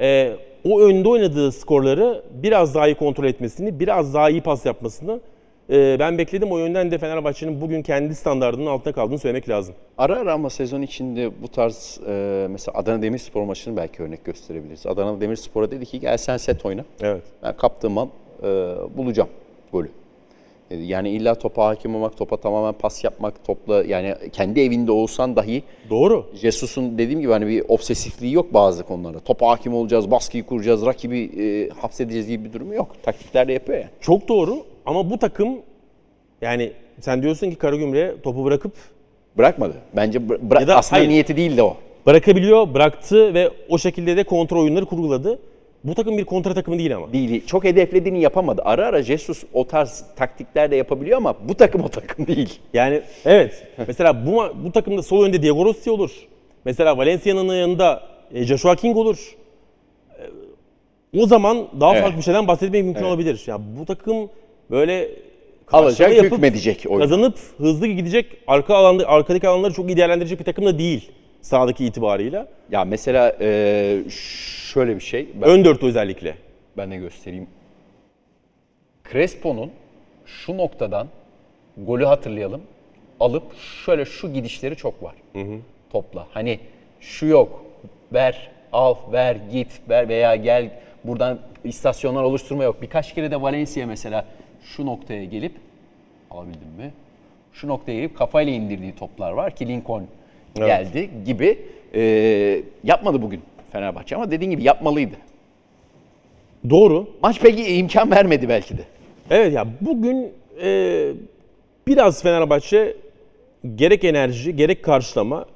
e, 0.01 0.37
o 0.65 0.81
önde 0.81 1.09
oynadığı 1.09 1.53
skorları 1.53 2.23
biraz 2.31 2.75
daha 2.75 2.89
iyi 2.89 2.95
kontrol 2.95 3.25
etmesini, 3.25 3.81
biraz 3.81 4.15
daha 4.15 4.31
iyi 4.31 4.41
pas 4.41 4.67
yapmasını 4.67 5.21
ben 5.71 6.19
bekledim. 6.19 6.53
O 6.53 6.59
yönden 6.59 6.91
de 6.91 6.99
Fenerbahçe'nin 6.99 7.61
bugün 7.61 7.83
kendi 7.83 8.15
standartının 8.15 8.67
altında 8.67 8.93
kaldığını 8.93 9.19
söylemek 9.19 9.49
lazım. 9.49 9.75
Ara 9.99 10.17
ara 10.17 10.33
ama 10.33 10.51
sezon 10.51 10.83
içinde 10.83 11.43
bu 11.43 11.49
tarz 11.49 12.01
e, 12.09 12.47
mesela 12.51 12.79
Adana 12.79 13.03
Demirspor 13.03 13.45
maçını 13.45 13.77
belki 13.77 14.03
örnek 14.03 14.25
gösterebiliriz. 14.25 14.87
Adana 14.87 15.21
Demirspor'a 15.21 15.71
dedi 15.71 15.87
ki 15.87 16.01
gel 16.01 16.17
sen 16.17 16.37
set 16.37 16.67
oyna. 16.67 16.85
Evet. 17.01 17.23
Ben 17.43 17.57
kaptığım 17.57 17.99
an 17.99 18.09
e, 18.43 18.47
bulacağım 18.97 19.29
golü. 19.73 19.91
Yani 20.71 21.11
illa 21.11 21.35
topa 21.35 21.67
hakim 21.67 21.95
olmak, 21.95 22.17
topa 22.17 22.37
tamamen 22.37 22.73
pas 22.73 23.05
yapmak, 23.05 23.45
topla 23.45 23.85
yani 23.85 24.15
kendi 24.33 24.61
evinde 24.61 24.93
olsan 24.93 25.37
dahi 25.37 25.63
Doğru. 25.91 26.27
Jesus'un 26.35 26.99
dediğim 26.99 27.21
gibi 27.21 27.33
hani 27.33 27.47
bir 27.47 27.65
obsesifliği 27.69 28.33
yok 28.33 28.55
bazı 28.55 28.83
konularda. 28.83 29.21
Topa 29.21 29.49
hakim 29.49 29.75
olacağız, 29.75 30.11
baskıyı 30.11 30.47
kuracağız, 30.47 30.87
rakibi 30.87 31.21
e, 31.21 31.69
hapsedeceğiz 31.81 32.29
gibi 32.29 32.45
bir 32.45 32.53
durumu 32.53 32.75
yok. 32.75 32.89
Taktiklerde 33.03 33.53
yapıyor 33.53 33.79
ya. 33.79 33.91
Çok 34.01 34.29
doğru 34.29 34.65
ama 34.89 35.11
bu 35.11 35.19
takım 35.19 35.49
yani 36.43 36.73
sen 37.01 37.23
diyorsun 37.23 37.51
ki 37.51 37.57
Karagümrük'e 37.57 38.23
topu 38.23 38.45
bırakıp 38.45 38.73
Bırakmadı. 39.39 39.75
Bence 39.97 40.19
bıra- 40.19 40.61
Ya 40.61 40.69
da 40.69 40.77
aslında 40.77 40.99
hayır. 41.01 41.09
niyeti 41.11 41.37
değildi 41.37 41.63
o. 41.63 41.77
bırakabiliyor, 42.07 42.75
bıraktı 42.75 43.35
ve 43.35 43.51
o 43.69 43.79
şekilde 43.79 44.17
de 44.17 44.25
kontrol 44.25 44.63
oyunları 44.63 44.87
kurguladı. 44.87 45.39
Bu 45.85 45.95
takım 45.95 46.19
bir 46.19 46.25
kontra 46.25 46.55
takımı 46.55 46.79
değil 46.79 46.97
ama. 46.97 47.13
Değil, 47.13 47.29
değil. 47.29 47.47
Çok 47.47 47.65
hedeflediğini 47.65 48.21
yapamadı. 48.21 48.63
Ara 48.65 48.87
ara 48.87 49.03
Jesus 49.03 49.45
o 49.53 49.67
tarz 49.67 50.05
taktikler 50.17 50.71
de 50.71 50.77
yapabiliyor 50.77 51.17
ama 51.17 51.35
bu 51.49 51.55
takım 51.55 51.85
o 51.85 51.89
takım 51.89 52.27
değil. 52.27 52.59
Yani 52.75 53.03
evet. 53.25 53.67
Mesela 53.87 54.27
bu 54.27 54.31
ma- 54.31 54.65
bu 54.65 54.73
takımda 54.73 55.03
sol 55.03 55.25
önde 55.25 55.43
Diego 55.43 55.65
Rossi 55.65 55.91
olur. 55.91 56.11
Mesela 56.65 56.99
Valencia'nın 56.99 57.55
yanında 57.55 58.03
e, 58.35 58.45
Joshua 58.45 58.77
King 58.77 58.97
olur. 58.97 59.37
E, 61.15 61.21
O 61.23 61.27
zaman 61.27 61.69
daha 61.81 61.93
Evet. 61.93 62.03
farklı 62.03 62.19
bir 62.19 62.23
şeyden 62.23 62.49
bahsetmek 62.49 62.85
mümkün 62.85 63.03
olabilir. 63.05 63.45
Ya 63.47 63.59
bu 63.81 63.85
takım 63.87 64.31
böyle 64.71 65.09
Alacak, 65.73 66.17
yapıp 66.17 66.33
hükmedecek 66.33 66.85
oyun. 66.89 67.01
Kazanıp 67.01 67.39
hızlı 67.59 67.87
gidecek 67.87 68.27
arka 68.47 68.75
alanda 68.75 69.09
arkadaki 69.09 69.49
alanları 69.49 69.73
çok 69.73 69.89
iyi 69.91 69.97
değerlendirecek 69.97 70.39
bir 70.41 70.45
takım 70.45 70.67
da 70.67 70.79
değil 70.79 71.11
sahadaki 71.41 71.85
itibarıyla. 71.85 72.49
Ya 72.71 72.85
mesela 72.85 73.37
e, 73.41 74.03
şöyle 74.73 74.97
bir 74.97 75.01
şey. 75.01 75.29
Ben, 75.35 75.49
Ön 75.49 75.65
dörtlü 75.65 75.87
özellikle. 75.87 76.35
ben 76.77 76.91
de 76.91 76.97
göstereyim. 76.97 77.47
Crespo'nun 79.13 79.71
şu 80.27 80.57
noktadan 80.57 81.07
golü 81.77 82.05
hatırlayalım. 82.05 82.61
Alıp 83.21 83.43
şöyle 83.85 84.05
şu 84.05 84.33
gidişleri 84.33 84.77
çok 84.77 85.03
var. 85.03 85.15
Topla. 85.93 86.27
Hani 86.31 86.61
şu 87.01 87.27
yok. 87.27 87.65
Ver, 88.13 88.51
al, 88.73 88.95
ver, 89.13 89.37
git, 89.53 89.69
ver 89.89 90.09
veya 90.09 90.37
gel. 90.37 90.71
Buradan 91.05 91.39
istasyonlar 91.65 92.23
oluşturma 92.23 92.65
yok. 92.65 92.83
Birkaç 92.83 93.15
kere 93.15 93.31
de 93.31 93.43
Valencia 93.43 93.87
mesela 93.87 94.25
şu 94.63 94.87
noktaya 94.87 95.25
gelip 95.25 95.53
alabildim 96.31 96.69
mi? 96.79 96.93
Şu 97.53 97.69
noktaya 97.69 97.95
gelip 97.95 98.17
kafayla 98.17 98.53
indirdiği 98.53 98.95
toplar 98.95 99.33
var 99.33 99.57
ki 99.57 99.69
Lincoln 99.69 100.07
geldi 100.55 101.11
gibi. 101.27 101.59
E, 101.95 102.03
yapmadı 102.85 103.23
bugün 103.23 103.41
Fenerbahçe 103.73 104.17
ama 104.17 104.31
dediğin 104.31 104.51
gibi 104.51 104.63
yapmalıydı. 104.63 105.15
Doğru. 106.71 107.09
Maç 107.23 107.41
peki 107.43 107.77
imkan 107.77 108.11
vermedi 108.11 108.49
belki 108.49 108.79
de. 108.79 108.83
Evet 109.31 109.53
ya 109.53 109.67
bugün 109.81 110.33
e, 110.63 111.11
biraz 111.87 112.23
Fenerbahçe 112.23 112.97
gerek 113.75 114.05
enerji 114.05 114.57
gerek 114.57 114.83
karşılama 114.83 115.47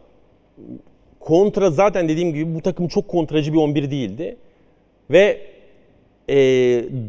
kontra 1.20 1.70
zaten 1.70 2.08
dediğim 2.08 2.34
gibi 2.34 2.54
bu 2.54 2.60
takım 2.60 2.88
çok 2.88 3.08
kontracı 3.08 3.52
bir 3.52 3.58
11 3.58 3.90
değildi. 3.90 4.36
Ve 5.10 5.51
e, 6.28 6.34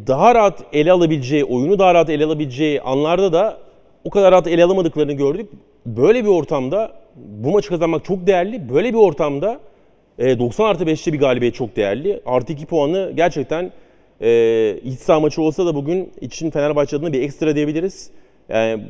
daha 0.08 0.36
rahat 0.36 0.64
ele 0.74 0.92
alabileceği, 0.92 1.46
oyunu 1.46 1.80
daha 1.80 1.94
rahat 1.94 2.10
ele 2.10 2.26
alabileceği 2.26 2.82
anlarda 2.82 3.34
da 3.34 3.58
o 4.04 4.10
kadar 4.10 4.32
rahat 4.32 4.48
ele 4.48 4.64
alamadıklarını 4.64 5.14
gördük. 5.14 5.50
Böyle 5.86 6.24
bir 6.24 6.30
ortamda 6.30 6.92
bu 7.16 7.52
maçı 7.52 7.70
kazanmak 7.70 8.06
çok 8.06 8.28
değerli. 8.28 8.70
Böyle 8.70 8.90
bir 8.90 8.98
ortamda 8.98 9.60
e, 10.20 10.40
90 10.40 10.66
artı 10.66 10.84
5'te 10.84 11.14
bir 11.14 11.20
galibiyet 11.20 11.56
çok 11.56 11.76
değerli. 11.76 12.22
Artı 12.26 12.54
2 12.54 12.66
puanı 12.66 13.12
gerçekten 13.16 13.72
e, 14.22 14.78
iç 14.84 15.00
saha 15.00 15.20
maçı 15.20 15.42
olsa 15.42 15.66
da 15.66 15.76
bugün 15.76 16.12
için 16.22 16.52
Fenerbahçe 16.52 16.96
adına 16.96 17.14
bir 17.14 17.22
ekstra 17.22 17.56
diyebiliriz. 17.56 18.12
Yani 18.50 18.84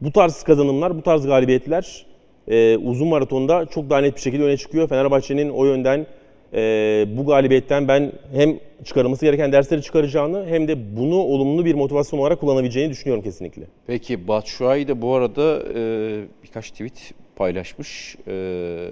bu 0.00 0.12
tarz 0.12 0.42
kazanımlar, 0.42 0.96
bu 0.96 1.02
tarz 1.02 1.26
galibiyetler 1.26 2.06
e, 2.48 2.76
uzun 2.76 3.08
maratonda 3.08 3.66
çok 3.66 3.90
daha 3.90 4.00
net 4.00 4.16
bir 4.16 4.20
şekilde 4.20 4.42
öne 4.42 4.56
çıkıyor. 4.56 4.88
Fenerbahçe'nin 4.88 5.50
o 5.50 5.64
yönden 5.64 6.06
e, 6.54 7.06
bu 7.16 7.26
galibiyetten 7.26 7.88
ben 7.88 8.12
hem 8.34 8.58
çıkarılması 8.84 9.24
gereken 9.24 9.52
dersleri 9.52 9.82
çıkaracağını 9.82 10.46
hem 10.46 10.68
de 10.68 10.96
bunu 10.96 11.16
olumlu 11.16 11.64
bir 11.64 11.74
motivasyon 11.74 12.20
olarak 12.20 12.40
kullanabileceğini 12.40 12.90
düşünüyorum 12.90 13.24
kesinlikle. 13.24 13.62
Peki 13.86 14.28
Batshuayi 14.28 14.88
de 14.88 15.02
bu 15.02 15.14
arada 15.14 15.62
e, 15.74 15.80
birkaç 16.42 16.70
tweet 16.70 17.12
paylaşmış. 17.36 18.16
E, 18.28 18.88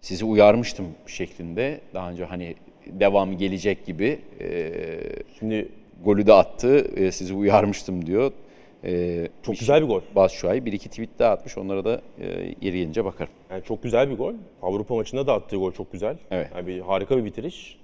sizi 0.00 0.24
uyarmıştım 0.24 0.86
şeklinde. 1.06 1.80
Daha 1.94 2.10
önce 2.10 2.24
hani 2.24 2.54
devam 2.86 3.38
gelecek 3.38 3.86
gibi 3.86 4.18
e, 4.40 4.70
Şimdi 5.38 5.68
golü 6.04 6.26
de 6.26 6.32
attı. 6.32 6.78
E, 6.96 7.12
sizi 7.12 7.34
uyarmıştım 7.34 8.06
diyor. 8.06 8.32
E, 8.84 9.28
Çok 9.42 9.58
güzel 9.58 9.82
bir 9.82 9.86
gol. 9.86 10.00
Batshuayi 10.16 10.64
bir 10.66 10.72
iki 10.72 10.88
tweet 10.88 11.18
daha 11.18 11.32
atmış. 11.32 11.58
Onlara 11.58 11.84
da 11.84 12.00
e, 12.20 12.26
yeri 12.26 12.56
gelince 12.60 13.04
bakarım. 13.04 13.32
yani 13.50 13.62
çok 13.64 13.82
güzel 13.82 14.10
bir 14.10 14.16
gol. 14.16 14.34
Avrupa 14.62 14.94
maçında 14.94 15.26
da 15.26 15.34
attığı 15.34 15.56
gol 15.56 15.72
çok 15.72 15.92
güzel. 15.92 16.16
Evet. 16.30 16.48
Yani 16.56 16.66
bir, 16.66 16.80
harika 16.80 17.16
bir 17.16 17.24
bitiriş. 17.24 17.78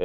E, 0.00 0.04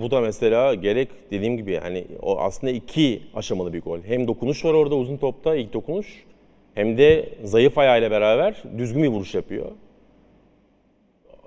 bu 0.00 0.10
da 0.10 0.20
mesela 0.20 0.74
gerek 0.74 1.08
dediğim 1.30 1.56
gibi 1.56 1.72
yani 1.72 2.04
o 2.22 2.38
aslında 2.38 2.72
iki 2.72 3.22
aşamalı 3.34 3.72
bir 3.72 3.80
gol. 3.82 3.98
Hem 4.06 4.28
dokunuş 4.28 4.64
var 4.64 4.74
orada 4.74 4.94
uzun 4.96 5.16
topta 5.16 5.56
ilk 5.56 5.72
dokunuş. 5.72 6.24
Hem 6.74 6.98
de 6.98 7.28
zayıf 7.44 7.78
ayağıyla 7.78 8.10
beraber 8.10 8.62
düzgün 8.78 9.02
bir 9.02 9.08
vuruş 9.08 9.34
yapıyor. 9.34 9.66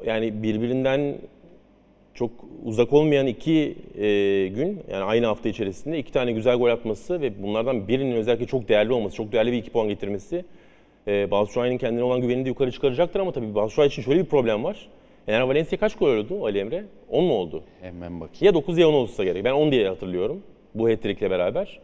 Yani 0.05 0.43
birbirinden 0.43 1.15
çok 2.13 2.31
uzak 2.63 2.93
olmayan 2.93 3.27
iki 3.27 3.75
e, 3.97 4.47
gün 4.47 4.79
yani 4.91 5.03
aynı 5.03 5.25
hafta 5.25 5.49
içerisinde 5.49 5.99
iki 5.99 6.11
tane 6.11 6.31
güzel 6.31 6.57
gol 6.57 6.69
atması 6.69 7.21
ve 7.21 7.43
bunlardan 7.43 7.87
birinin 7.87 8.15
özellikle 8.15 8.45
çok 8.45 8.69
değerli 8.69 8.93
olması, 8.93 9.15
çok 9.15 9.31
değerli 9.31 9.51
bir 9.51 9.57
iki 9.57 9.69
puan 9.71 9.87
getirmesi 9.87 10.45
e, 11.07 11.31
Batshuayi'nin 11.31 11.77
kendine 11.77 12.03
olan 12.03 12.21
güvenini 12.21 12.45
de 12.45 12.49
yukarı 12.49 12.71
çıkaracaktır 12.71 13.19
ama 13.19 13.31
tabii 13.31 13.55
Batshuayi 13.55 13.87
için 13.87 14.01
şöyle 14.01 14.19
bir 14.19 14.25
problem 14.25 14.63
var. 14.63 14.87
Ener 15.27 15.41
Valencia 15.41 15.79
kaç 15.79 15.95
gol 15.95 16.17
oldu 16.17 16.45
Ali 16.45 16.59
Emre? 16.59 16.83
10 17.09 17.23
mu 17.23 17.33
oldu? 17.33 17.63
Hemen 17.81 18.19
bakayım. 18.19 18.45
Ya 18.45 18.53
9 18.53 18.77
ya 18.77 18.89
10 18.89 18.93
olsa 18.93 19.23
gerek. 19.23 19.45
Ben 19.45 19.51
10 19.51 19.71
diye 19.71 19.87
hatırlıyorum. 19.87 20.43
Bu 20.75 20.89
hat-trick'le 20.89 21.29
beraber. 21.29 21.79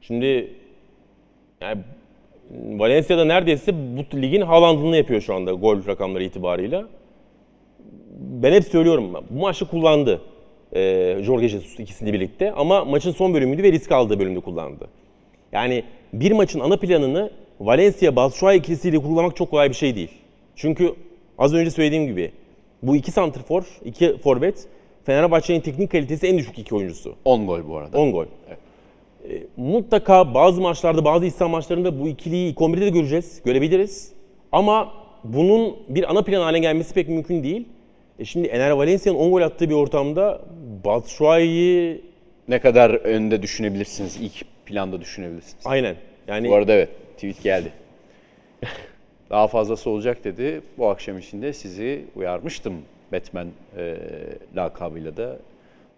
Şimdi 0.00 0.50
yani 1.60 1.82
Valencia'da 2.50 3.24
neredeyse 3.24 3.72
bu 3.74 4.22
ligin 4.22 4.40
Haaland'ını 4.40 4.96
yapıyor 4.96 5.20
şu 5.20 5.34
anda 5.34 5.52
gol 5.52 5.86
rakamları 5.86 6.24
itibarıyla. 6.24 6.88
Ben 8.18 8.52
hep 8.52 8.64
söylüyorum 8.64 9.14
bu 9.30 9.40
maçta 9.40 9.66
kullandı. 9.66 10.22
E, 10.72 11.16
Jorge 11.22 11.48
Jesus 11.48 11.80
ikisini 11.80 12.12
birlikte 12.12 12.52
ama 12.52 12.84
maçın 12.84 13.10
son 13.10 13.34
bölümüydü 13.34 13.62
ve 13.62 13.72
risk 13.72 13.92
aldığı 13.92 14.18
bölümde 14.18 14.40
kullandı. 14.40 14.88
Yani 15.52 15.84
bir 16.12 16.32
maçın 16.32 16.60
ana 16.60 16.76
planını 16.76 17.30
Valencia 17.60 18.16
Batshuayi 18.16 18.58
ikilisiyle 18.58 18.98
kurgulamak 18.98 19.36
çok 19.36 19.50
kolay 19.50 19.68
bir 19.68 19.74
şey 19.74 19.96
değil. 19.96 20.10
Çünkü 20.56 20.94
az 21.38 21.54
önce 21.54 21.70
söylediğim 21.70 22.06
gibi 22.06 22.32
bu 22.82 22.96
iki 22.96 23.10
santrfor, 23.10 23.62
iki 23.84 24.16
forvet 24.18 24.68
Fenerbahçe'nin 25.04 25.60
teknik 25.60 25.90
kalitesi 25.90 26.26
en 26.26 26.38
düşük 26.38 26.58
iki 26.58 26.74
oyuncusu. 26.74 27.14
10 27.24 27.46
gol 27.46 27.68
bu 27.68 27.76
arada. 27.76 27.98
10 27.98 28.12
gol. 28.12 28.24
E, 28.24 28.28
mutlaka 29.56 30.34
bazı 30.34 30.60
maçlarda, 30.60 31.04
bazı 31.04 31.26
İslam 31.26 31.50
maçlarında 31.50 32.00
bu 32.00 32.08
ikiliyi 32.08 32.50
ilk 32.50 32.58
11'de 32.58 32.80
de 32.80 32.90
göreceğiz, 32.90 33.42
görebiliriz. 33.44 34.12
Ama 34.52 34.92
bunun 35.24 35.76
bir 35.88 36.10
ana 36.10 36.22
plan 36.22 36.42
haline 36.42 36.58
gelmesi 36.58 36.94
pek 36.94 37.08
mümkün 37.08 37.42
değil. 37.42 37.68
E 38.18 38.24
şimdi 38.24 38.48
Ener 38.48 38.70
Valencia'nın 38.70 39.18
10 39.18 39.30
gol 39.30 39.42
attığı 39.42 39.68
bir 39.68 39.74
ortamda 39.74 40.40
Batshuayi'yi 40.84 42.02
Ne 42.48 42.58
kadar 42.58 42.90
önde 42.90 43.42
düşünebilirsiniz, 43.42 44.16
ilk 44.16 44.44
planda 44.66 45.00
düşünebilirsiniz. 45.00 45.66
aynen. 45.66 45.96
Yani 46.28 46.48
Bu 46.48 46.54
arada 46.54 46.72
evet, 46.72 46.88
tweet 47.14 47.42
geldi. 47.42 47.72
Daha 49.30 49.48
fazlası 49.48 49.90
olacak 49.90 50.24
dedi. 50.24 50.60
Bu 50.78 50.88
akşam 50.88 51.18
içinde 51.18 51.52
sizi 51.52 52.04
uyarmıştım. 52.16 52.74
Batman 53.12 53.48
e, 53.76 53.96
lakabıyla 54.56 55.16
da 55.16 55.36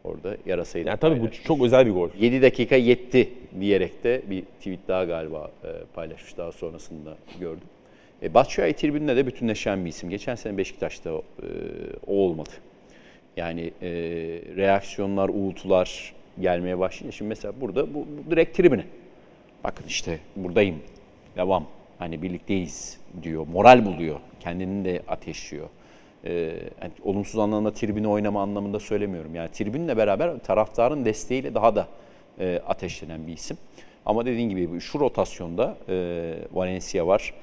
orada 0.04 0.36
yarasaydı. 0.46 0.88
yani 0.88 0.98
tabii 0.98 1.20
bu 1.20 1.30
çok 1.44 1.62
özel 1.62 1.86
bir 1.86 1.90
gol. 1.90 2.08
7 2.20 2.42
dakika 2.42 2.76
yetti 2.76 3.28
diyerek 3.60 4.04
de 4.04 4.22
bir 4.30 4.42
tweet 4.42 4.80
daha 4.88 5.04
galiba 5.04 5.50
e, 5.64 5.68
paylaşmış 5.94 6.36
daha 6.36 6.52
sonrasında 6.52 7.16
gördüm. 7.40 7.68
E, 8.22 8.34
Batshuayi 8.34 8.74
tribünle 8.74 9.16
de 9.16 9.26
bütünleşen 9.26 9.84
bir 9.84 9.90
isim. 9.90 10.10
Geçen 10.10 10.34
sene 10.34 10.56
Beşiktaş'ta 10.56 11.10
e, 11.10 11.14
o 12.06 12.14
olmadı. 12.14 12.50
Yani 13.36 13.72
e, 13.82 13.90
reaksiyonlar, 14.56 15.28
uğultular 15.28 16.14
gelmeye 16.40 16.78
başlayınca 16.78 17.16
şimdi 17.16 17.28
mesela 17.28 17.54
burada 17.60 17.94
bu, 17.94 18.06
bu 18.26 18.30
direkt 18.30 18.56
tribüne. 18.56 18.84
Bakın 19.64 19.84
işte 19.86 20.18
buradayım, 20.36 20.78
devam. 21.36 21.66
Hani 21.98 22.22
birlikteyiz 22.22 22.98
diyor, 23.22 23.46
moral 23.46 23.84
buluyor, 23.84 24.20
kendini 24.40 24.84
de 24.84 25.02
ateşliyor. 25.08 25.68
Ee, 26.24 26.30
yani 26.82 26.92
olumsuz 27.04 27.38
anlamda 27.38 27.72
tribüne 27.72 28.08
oynama 28.08 28.42
anlamında 28.42 28.80
söylemiyorum. 28.80 29.34
Yani 29.34 29.50
tribünle 29.50 29.96
beraber 29.96 30.38
taraftarın 30.38 31.04
desteğiyle 31.04 31.54
daha 31.54 31.76
da 31.76 31.88
e, 32.38 32.62
ateşlenen 32.66 33.26
bir 33.26 33.32
isim. 33.32 33.56
Ama 34.06 34.26
dediğin 34.26 34.48
gibi 34.48 34.80
şu 34.80 35.00
rotasyonda 35.00 35.76
e, 35.88 36.34
Valencia 36.52 37.06
var, 37.06 37.34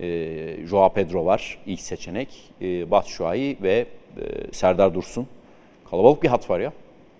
e, 0.00 0.66
Joao 0.66 0.92
Pedro 0.92 1.24
var 1.24 1.58
ilk 1.66 1.80
seçenek, 1.80 2.28
e, 2.62 2.90
Batshuayi 2.90 3.56
ve 3.62 3.86
e, 4.16 4.52
Serdar 4.52 4.94
Dursun. 4.94 5.26
Kalabalık 5.90 6.22
bir 6.22 6.28
hat 6.28 6.50
var 6.50 6.60
ya, 6.60 6.72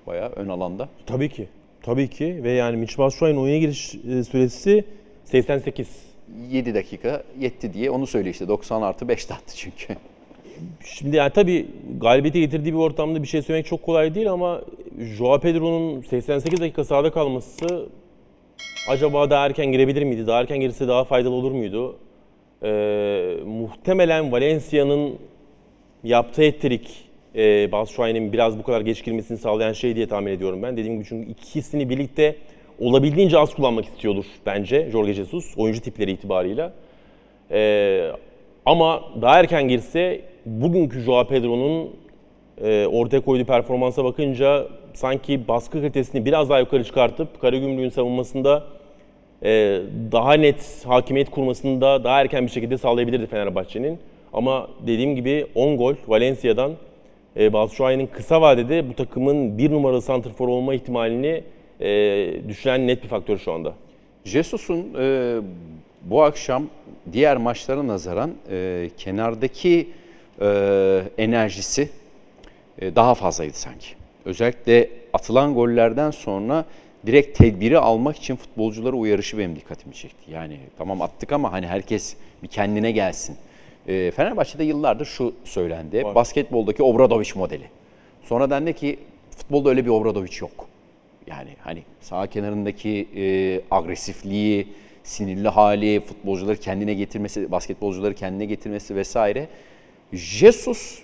bayağı 0.06 0.28
ön 0.28 0.48
alanda. 0.48 0.88
Tabii 1.06 1.28
ki. 1.28 1.48
Tabii 1.82 2.10
ki 2.10 2.40
ve 2.42 2.50
yani 2.50 2.76
Mitch 2.76 2.98
Batshuayi'nin 2.98 3.40
oyuna 3.40 3.58
giriş 3.58 3.94
e, 3.94 4.24
süresi 4.24 4.84
88. 5.24 5.88
7 6.50 6.74
dakika 6.74 7.22
yetti 7.40 7.74
diye 7.74 7.90
onu 7.90 8.06
söyle 8.06 8.30
işte 8.30 8.48
90 8.48 8.82
artı 8.82 9.08
5 9.08 9.28
de 9.28 9.34
attı 9.34 9.56
çünkü. 9.56 9.96
Şimdi 10.84 11.16
yani 11.16 11.32
tabii 11.32 11.66
galibiyeti 12.00 12.40
getirdiği 12.40 12.72
bir 12.72 12.78
ortamda 12.78 13.22
bir 13.22 13.28
şey 13.28 13.42
söylemek 13.42 13.66
çok 13.66 13.82
kolay 13.82 14.14
değil 14.14 14.32
ama 14.32 14.60
Joao 14.98 15.40
Pedro'nun 15.40 16.00
88 16.00 16.60
dakika 16.60 16.84
sahada 16.84 17.10
kalması 17.10 17.88
acaba 18.88 19.30
daha 19.30 19.46
erken 19.46 19.66
girebilir 19.66 20.02
miydi? 20.02 20.26
Daha 20.26 20.40
erken 20.40 20.60
girse 20.60 20.88
daha 20.88 21.04
faydalı 21.04 21.34
olur 21.34 21.52
muydu? 21.52 21.96
Ee, 22.62 23.36
muhtemelen 23.46 24.32
Valencia'nın 24.32 25.18
yaptığı 26.04 26.42
ettirik 26.42 27.06
e, 27.36 27.72
Batshuayi'nin 27.72 28.32
biraz 28.32 28.58
bu 28.58 28.62
kadar 28.62 28.80
geç 28.80 29.04
girmesini 29.04 29.38
sağlayan 29.38 29.72
şey 29.72 29.96
diye 29.96 30.06
tahmin 30.06 30.32
ediyorum 30.32 30.62
ben. 30.62 30.76
Dediğim 30.76 30.94
gibi 30.94 31.08
çünkü 31.08 31.30
ikisini 31.30 31.90
birlikte 31.90 32.36
olabildiğince 32.80 33.38
az 33.38 33.54
kullanmak 33.54 33.84
istiyordur 33.84 34.24
bence 34.46 34.90
Jorge 34.90 35.14
Jesus 35.14 35.54
oyuncu 35.56 35.80
tipleri 35.80 36.10
itibarıyla. 36.10 36.72
Ee, 37.50 38.10
ama 38.66 39.02
daha 39.22 39.40
erken 39.40 39.68
girse 39.68 40.20
bugünkü 40.46 41.00
Joao 41.00 41.26
Pedro'nun 41.26 41.90
e, 42.62 42.86
ortaya 42.86 43.20
koyduğu 43.20 43.44
performansa 43.44 44.04
bakınca 44.04 44.66
sanki 44.94 45.48
baskı 45.48 45.80
kalitesini 45.80 46.24
biraz 46.24 46.50
daha 46.50 46.58
yukarı 46.58 46.84
çıkartıp 46.84 47.40
Karagümrük'ün 47.40 47.88
savunmasında 47.88 48.56
e, 48.58 48.75
daha 50.12 50.32
net 50.34 50.84
hakimiyet 50.86 51.30
kurmasında 51.30 52.04
daha 52.04 52.20
erken 52.20 52.46
bir 52.46 52.50
şekilde 52.50 52.78
sağlayabilirdi 52.78 53.26
Fenerbahçe'nin. 53.26 53.98
Ama 54.32 54.68
dediğim 54.86 55.16
gibi 55.16 55.46
10 55.54 55.76
gol 55.76 55.94
Valencia'dan 56.08 56.72
e, 57.36 57.52
Batshuayi'nin 57.52 58.06
kısa 58.06 58.40
vadede 58.40 58.88
bu 58.88 58.94
takımın 58.94 59.58
bir 59.58 59.70
numaralı 59.70 60.02
santrfor 60.02 60.48
olma 60.48 60.74
ihtimalini 60.74 61.42
e, 61.80 61.88
düşüren 62.48 62.86
net 62.86 63.02
bir 63.02 63.08
faktör 63.08 63.38
şu 63.38 63.52
anda. 63.52 63.72
Jesus'un 64.24 64.94
e, 64.98 65.36
bu 66.02 66.22
akşam 66.22 66.66
diğer 67.12 67.36
maçlara 67.36 67.86
nazaran 67.86 68.34
e, 68.50 68.90
kenardaki 68.98 69.88
e, 70.40 71.02
enerjisi 71.18 71.88
e, 72.78 72.96
daha 72.96 73.14
fazlaydı 73.14 73.56
sanki. 73.56 73.86
Özellikle 74.24 74.90
atılan 75.12 75.54
gollerden 75.54 76.10
sonra 76.10 76.64
direkt 77.06 77.38
tedbiri 77.38 77.78
almak 77.78 78.16
için 78.16 78.36
futbolcuları 78.36 78.96
uyarışı 78.96 79.38
benim 79.38 79.56
dikkatimi 79.56 79.94
çekti. 79.94 80.30
Yani 80.30 80.58
tamam 80.78 81.02
attık 81.02 81.32
ama 81.32 81.52
hani 81.52 81.66
herkes 81.66 82.16
bir 82.42 82.48
kendine 82.48 82.90
gelsin. 82.92 83.36
E, 83.88 84.10
Fenerbahçe'de 84.10 84.64
yıllardır 84.64 85.06
şu 85.06 85.34
söylendi. 85.44 86.04
Var. 86.04 86.14
Basketboldaki 86.14 86.82
Obradoviç 86.82 87.36
modeli. 87.36 87.64
Sonra 88.22 88.50
dendi 88.50 88.72
ki 88.72 88.98
futbolda 89.36 89.70
öyle 89.70 89.84
bir 89.84 89.90
Obradoviç 89.90 90.40
yok. 90.40 90.66
Yani 91.26 91.50
hani 91.60 91.82
sağ 92.00 92.26
kenarındaki 92.26 93.08
e, 93.16 93.60
agresifliği, 93.70 94.68
sinirli 95.04 95.48
hali, 95.48 96.00
futbolcuları 96.00 96.56
kendine 96.56 96.94
getirmesi, 96.94 97.52
basketbolcuları 97.52 98.14
kendine 98.14 98.44
getirmesi 98.44 98.96
vesaire. 98.96 99.48
Jesus 100.12 100.98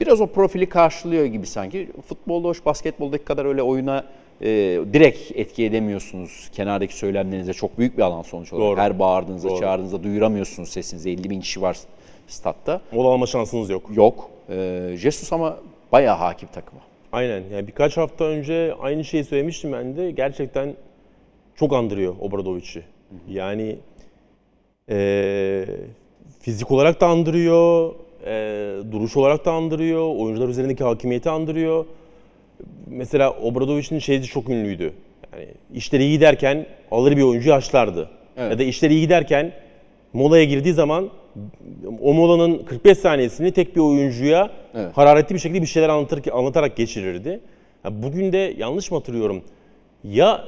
biraz 0.00 0.20
o 0.20 0.26
profili 0.26 0.68
karşılıyor 0.68 1.24
gibi 1.24 1.46
sanki. 1.46 1.88
Futbolda 2.08 2.48
hoş, 2.48 2.66
basketboldaki 2.66 3.24
kadar 3.24 3.44
öyle 3.44 3.62
oyuna 3.62 4.04
e, 4.44 4.48
direkt 4.92 5.32
etki 5.34 5.64
edemiyorsunuz. 5.64 6.50
Kenardaki 6.52 6.96
söylemlerinize 6.96 7.52
çok 7.52 7.78
büyük 7.78 7.98
bir 7.98 8.02
alan 8.02 8.22
sonuç 8.22 8.52
olarak. 8.52 8.66
Doğru. 8.66 8.80
Her 8.80 8.98
bağırdığınızda, 8.98 9.48
Doğru. 9.48 9.60
çağırdığınızda 9.60 10.02
duyuramıyorsunuz 10.02 10.68
sesinizi. 10.68 11.10
50 11.10 11.30
bin 11.30 11.40
kişi 11.40 11.62
var 11.62 11.76
statta. 12.26 12.80
Mola 12.92 13.08
alma 13.08 13.26
şansınız 13.26 13.70
yok. 13.70 13.90
Yok. 13.94 14.30
E, 14.48 14.90
Jesus 14.96 15.32
ama 15.32 15.56
bayağı 15.92 16.16
hakim 16.16 16.48
takıma. 16.48 16.80
Aynen. 17.12 17.42
Yani 17.52 17.66
birkaç 17.66 17.96
hafta 17.96 18.24
önce 18.24 18.74
aynı 18.80 19.04
şeyi 19.04 19.24
söylemiştim 19.24 19.72
ben 19.72 19.96
de. 19.96 20.10
Gerçekten 20.10 20.74
çok 21.56 21.72
andırıyor 21.72 22.14
Obradovic'i. 22.20 22.82
Yani 23.28 23.76
eee, 24.90 25.66
fizik 26.40 26.70
olarak 26.70 27.00
da 27.00 27.06
andırıyor, 27.06 27.94
eee, 28.26 28.92
duruş 28.92 29.16
olarak 29.16 29.44
da 29.44 29.52
andırıyor, 29.52 30.16
oyuncular 30.16 30.48
üzerindeki 30.48 30.84
hakimiyeti 30.84 31.30
andırıyor. 31.30 31.84
Mesela 32.86 33.30
Obradovic'in 33.30 33.98
şeyi 33.98 34.22
çok 34.22 34.48
ünlüydü. 34.48 34.92
Yani 35.32 35.46
işleri 35.74 36.02
iyi 36.04 36.12
giderken 36.12 36.66
alır 36.90 37.16
bir 37.16 37.22
oyuncu 37.22 37.50
yaşlardı. 37.50 38.10
Evet. 38.36 38.50
Ya 38.52 38.58
da 38.58 38.62
işleri 38.62 38.94
iyi 38.94 39.00
giderken 39.00 39.52
molaya 40.12 40.44
girdiği 40.44 40.72
zaman 40.72 41.10
o 42.00 42.14
molanın 42.14 42.58
45 42.58 42.98
saniyesini 42.98 43.52
tek 43.52 43.76
bir 43.76 43.80
oyuncuya 43.80 44.50
Evet. 44.74 44.96
hararetli 44.96 45.34
bir 45.34 45.38
şekilde 45.38 45.62
bir 45.62 45.66
şeyler 45.66 45.88
anlatır, 45.88 46.22
anlatarak 46.32 46.76
geçirirdi. 46.76 47.40
Ya 47.84 48.02
bugün 48.02 48.32
de 48.32 48.54
yanlış 48.58 48.90
mı 48.90 48.96
hatırlıyorum? 48.96 49.42
Ya, 50.04 50.44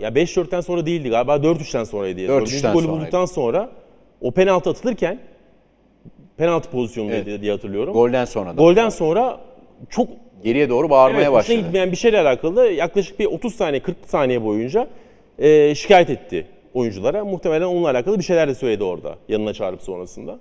ya 0.00 0.08
5-4'ten 0.08 0.60
sonra 0.60 0.86
değildi 0.86 1.08
galiba 1.08 1.36
4-3'ten 1.36 1.84
sonraydı. 1.84 2.20
4-3'ten 2.20 2.28
Dördüncü 2.28 2.72
golü 2.72 2.88
bulduktan 2.88 3.24
sonra 3.24 3.70
o 4.20 4.30
penaltı 4.30 4.70
atılırken 4.70 5.18
penaltı 6.36 6.70
pozisyonundaydı 6.70 7.30
Evet. 7.30 7.42
diye 7.42 7.52
hatırlıyorum. 7.52 7.92
Golden 7.92 8.24
sonra 8.24 8.50
da. 8.50 8.62
Golden 8.62 8.88
sonra 8.88 9.40
çok 9.90 10.08
Geriye 10.44 10.68
doğru 10.68 10.90
bağırmaya 10.90 11.22
evet, 11.22 11.32
başladı. 11.32 11.58
gitmeyen 11.58 11.92
bir 11.92 11.96
şeyle 11.96 12.20
alakalı 12.20 12.66
yaklaşık 12.66 13.18
bir 13.18 13.26
30 13.26 13.54
saniye 13.54 13.82
40 13.82 13.96
saniye 14.06 14.44
boyunca 14.44 14.88
e, 15.38 15.74
şikayet 15.74 16.10
etti 16.10 16.46
oyunculara. 16.74 17.24
Muhtemelen 17.24 17.66
onunla 17.66 17.90
alakalı 17.90 18.18
bir 18.18 18.24
şeyler 18.24 18.48
de 18.48 18.54
söyledi 18.54 18.84
orada 18.84 19.18
yanına 19.28 19.52
çağırıp 19.52 19.82
sonrasında. 19.82 20.38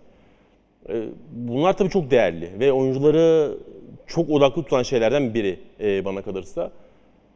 E, 0.89 1.03
bunlar 1.31 1.77
tabii 1.77 1.89
çok 1.89 2.11
değerli 2.11 2.49
ve 2.59 2.71
oyuncuları 2.71 3.57
çok 4.07 4.29
odaklı 4.29 4.63
tutan 4.63 4.83
şeylerden 4.83 5.33
biri 5.33 5.59
e, 5.81 6.05
bana 6.05 6.21
kalırsa. 6.21 6.71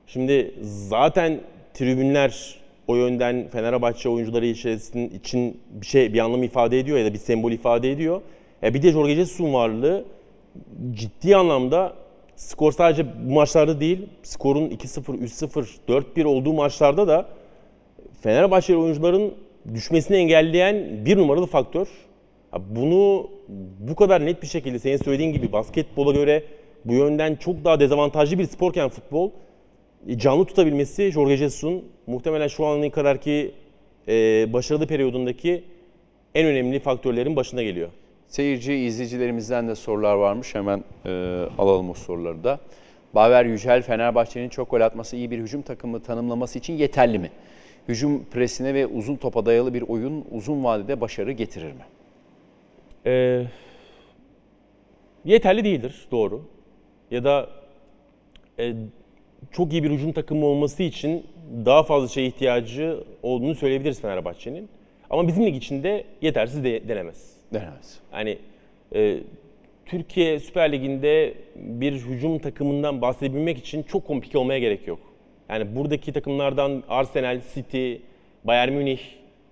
Şimdi 0.07 0.55
zaten 0.61 1.39
tribünler 1.73 2.61
o 2.87 2.95
yönden 2.95 3.47
Fenerbahçe 3.47 4.09
oyuncuları 4.09 4.45
içerisinde 4.45 5.15
için 5.15 5.61
bir 5.71 5.85
şey 5.85 6.13
bir 6.13 6.19
anlam 6.19 6.43
ifade 6.43 6.79
ediyor 6.79 6.97
ya 6.97 7.05
da 7.05 7.13
bir 7.13 7.17
sembol 7.19 7.51
ifade 7.51 7.91
ediyor. 7.91 8.21
E 8.63 8.73
bir 8.73 8.81
de 8.81 8.91
Jorge 8.91 9.15
Jesus'un 9.15 9.53
varlığı 9.53 10.05
ciddi 10.91 11.35
anlamda 11.35 11.93
skor 12.35 12.71
sadece 12.71 13.05
bu 13.25 13.33
maçlarda 13.33 13.79
değil, 13.79 14.07
skorun 14.23 14.69
2-0, 14.69 15.01
3-0, 15.17 15.65
4-1 15.87 16.25
olduğu 16.25 16.53
maçlarda 16.53 17.07
da 17.07 17.29
Fenerbahçeli 18.21 18.77
oyuncuların 18.77 19.33
düşmesini 19.73 20.17
engelleyen 20.17 21.05
bir 21.05 21.17
numaralı 21.17 21.45
faktör. 21.45 21.87
Bunu 22.59 23.29
bu 23.79 23.95
kadar 23.95 24.25
net 24.25 24.41
bir 24.41 24.47
şekilde 24.47 24.79
senin 24.79 24.97
söylediğin 24.97 25.33
gibi 25.33 25.51
basketbola 25.51 26.11
göre 26.11 26.43
bu 26.85 26.93
yönden 26.93 27.35
çok 27.35 27.65
daha 27.65 27.79
dezavantajlı 27.79 28.39
bir 28.39 28.45
sporken 28.45 28.89
futbol 28.89 29.29
e, 30.07 30.17
canlı 30.17 30.45
tutabilmesi 30.45 31.11
Jorge 31.11 31.37
Jesus'un 31.37 31.85
muhtemelen 32.07 32.47
şu 32.47 32.65
ana 32.65 32.91
kadar 32.91 33.21
ki 33.21 33.51
e, 34.07 34.13
başarılı 34.53 34.87
periyodundaki 34.87 35.63
en 36.35 36.45
önemli 36.47 36.79
faktörlerin 36.79 37.35
başına 37.35 37.63
geliyor. 37.63 37.89
Seyirci, 38.31 38.73
izleyicilerimizden 38.73 39.67
de 39.67 39.75
sorular 39.75 40.15
varmış. 40.15 40.55
Hemen 40.55 40.83
e, 41.05 41.09
alalım 41.57 41.89
o 41.89 41.93
soruları 41.93 42.43
da. 42.43 42.59
Baver 43.15 43.45
Yücel, 43.45 43.81
Fenerbahçe'nin 43.81 44.49
çok 44.49 44.71
gol 44.71 44.81
atması 44.81 45.15
iyi 45.15 45.31
bir 45.31 45.39
hücum 45.39 45.61
takımı 45.61 46.03
tanımlaması 46.03 46.59
için 46.59 46.73
yeterli 46.73 47.19
mi? 47.19 47.31
Hücum 47.87 48.25
presine 48.25 48.73
ve 48.73 48.87
uzun 48.87 49.15
topa 49.15 49.45
dayalı 49.45 49.73
bir 49.73 49.81
oyun 49.81 50.25
uzun 50.31 50.63
vadede 50.63 51.01
başarı 51.01 51.31
getirir 51.31 51.71
mi? 51.71 51.85
Ee, 53.05 53.43
yeterli 55.25 55.63
değildir, 55.63 56.07
doğru. 56.11 56.41
Ya 57.11 57.23
da 57.23 57.49
e, 58.59 58.73
çok 59.51 59.73
iyi 59.73 59.83
bir 59.83 59.91
hücum 59.91 60.11
takımı 60.11 60.45
olması 60.45 60.83
için 60.83 61.25
daha 61.65 61.83
fazla 61.83 62.07
şeye 62.07 62.27
ihtiyacı 62.27 63.03
olduğunu 63.23 63.55
söyleyebiliriz 63.55 64.01
Fenerbahçe'nin. 64.01 64.69
Ama 65.09 65.27
bizim 65.27 65.45
lig 65.45 65.55
içinde 65.55 66.05
yetersiz 66.21 66.63
de 66.63 66.87
denemez. 66.87 67.40
Denemez. 67.53 67.99
Yani 68.13 68.37
e, 68.95 69.17
Türkiye 69.85 70.39
Süper 70.39 70.71
Ligi'nde 70.71 71.33
bir 71.55 71.93
hücum 71.93 72.39
takımından 72.39 73.01
bahsedebilmek 73.01 73.57
için 73.57 73.83
çok 73.83 74.07
komplike 74.07 74.37
olmaya 74.37 74.59
gerek 74.59 74.87
yok. 74.87 74.99
Yani 75.49 75.75
buradaki 75.75 76.13
takımlardan 76.13 76.83
Arsenal, 76.89 77.41
City, 77.53 77.95
Bayern 78.43 78.71
Münih, 78.71 78.99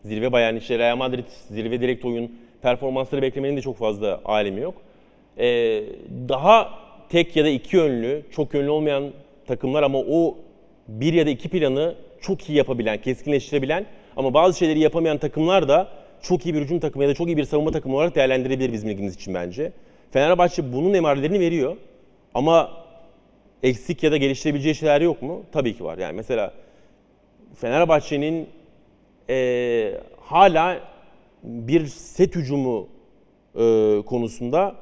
zirve 0.03 0.31
Bayern, 0.31 0.55
işte 0.55 0.79
Real 0.79 0.97
Madrid, 0.97 1.25
zirve 1.27 1.81
direkt 1.81 2.05
oyun 2.05 2.31
performansları 2.61 3.21
beklemenin 3.21 3.57
de 3.57 3.61
çok 3.61 3.77
fazla 3.77 4.21
alemi 4.25 4.61
yok. 4.61 4.81
Ee, 5.37 5.83
daha 6.29 6.69
tek 7.09 7.35
ya 7.35 7.45
da 7.45 7.49
iki 7.49 7.75
yönlü, 7.75 8.23
çok 8.31 8.53
yönlü 8.53 8.69
olmayan 8.69 9.11
takımlar 9.47 9.83
ama 9.83 9.99
o 9.99 10.37
bir 10.87 11.13
ya 11.13 11.25
da 11.25 11.29
iki 11.29 11.49
planı 11.49 11.95
çok 12.21 12.49
iyi 12.49 12.57
yapabilen, 12.57 13.01
keskinleştirebilen 13.01 13.85
ama 14.17 14.33
bazı 14.33 14.57
şeyleri 14.57 14.79
yapamayan 14.79 15.17
takımlar 15.17 15.67
da 15.67 15.87
çok 16.21 16.45
iyi 16.45 16.55
bir 16.55 16.61
hücum 16.61 16.79
takımı 16.79 17.03
ya 17.03 17.09
da 17.09 17.13
çok 17.13 17.27
iyi 17.27 17.37
bir 17.37 17.43
savunma 17.43 17.71
takımı 17.71 17.95
olarak 17.95 18.15
değerlendirebilir 18.15 18.73
bizim 18.73 18.89
ligimiz 18.89 19.15
için 19.15 19.33
bence. 19.33 19.71
Fenerbahçe 20.11 20.73
bunun 20.73 20.93
emarelerini 20.93 21.39
veriyor 21.39 21.77
ama 22.33 22.71
eksik 23.63 24.03
ya 24.03 24.11
da 24.11 24.17
geliştirebileceği 24.17 24.75
şeyler 24.75 25.01
yok 25.01 25.21
mu? 25.21 25.43
Tabii 25.51 25.77
ki 25.77 25.83
var. 25.83 25.97
Yani 25.97 26.13
mesela 26.15 26.53
Fenerbahçe'nin 27.55 28.47
eee, 29.29 30.01
hala 30.19 30.79
bir 31.43 31.85
set 31.85 32.35
hücumu 32.35 32.87
eee, 33.57 34.01
konusunda 34.05 34.75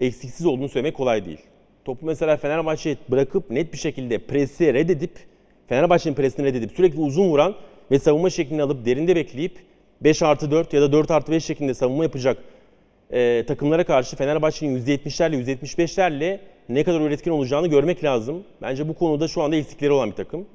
eksiksiz 0.00 0.46
olduğunu 0.46 0.68
söylemek 0.68 0.96
kolay 0.96 1.24
değil. 1.24 1.40
Topu 1.84 2.06
mesela 2.06 2.36
Fenerbahçe 2.36 2.96
bırakıp 3.10 3.50
net 3.50 3.72
bir 3.72 3.78
şekilde 3.78 4.18
presi 4.18 4.74
reddedip 4.74 5.10
Fenerbahçe'nin 5.68 6.14
presini 6.14 6.46
reddedip 6.46 6.72
sürekli 6.72 7.00
uzun 7.00 7.28
vuran 7.28 7.54
ve 7.90 7.98
savunma 7.98 8.30
şeklini 8.30 8.62
alıp 8.62 8.86
derinde 8.86 9.16
bekleyip 9.16 9.58
5 10.00 10.22
artı 10.22 10.50
4 10.50 10.72
ya 10.72 10.82
da 10.82 10.92
4 10.92 11.10
artı 11.10 11.32
5 11.32 11.44
şeklinde 11.44 11.74
savunma 11.74 12.02
yapacak 12.02 12.38
e, 13.10 13.44
takımlara 13.46 13.84
karşı 13.84 14.16
Fenerbahçe'nin 14.16 14.86
%70'lerle 14.86 15.44
%75'lerle 15.44 16.40
ne 16.68 16.84
kadar 16.84 17.00
üretken 17.00 17.32
olacağını 17.32 17.66
görmek 17.66 18.04
lazım. 18.04 18.44
Bence 18.62 18.88
bu 18.88 18.94
konuda 18.94 19.28
şu 19.28 19.42
anda 19.42 19.56
eksikleri 19.56 19.92
olan 19.92 20.10
bir 20.10 20.16
takım. 20.16 20.46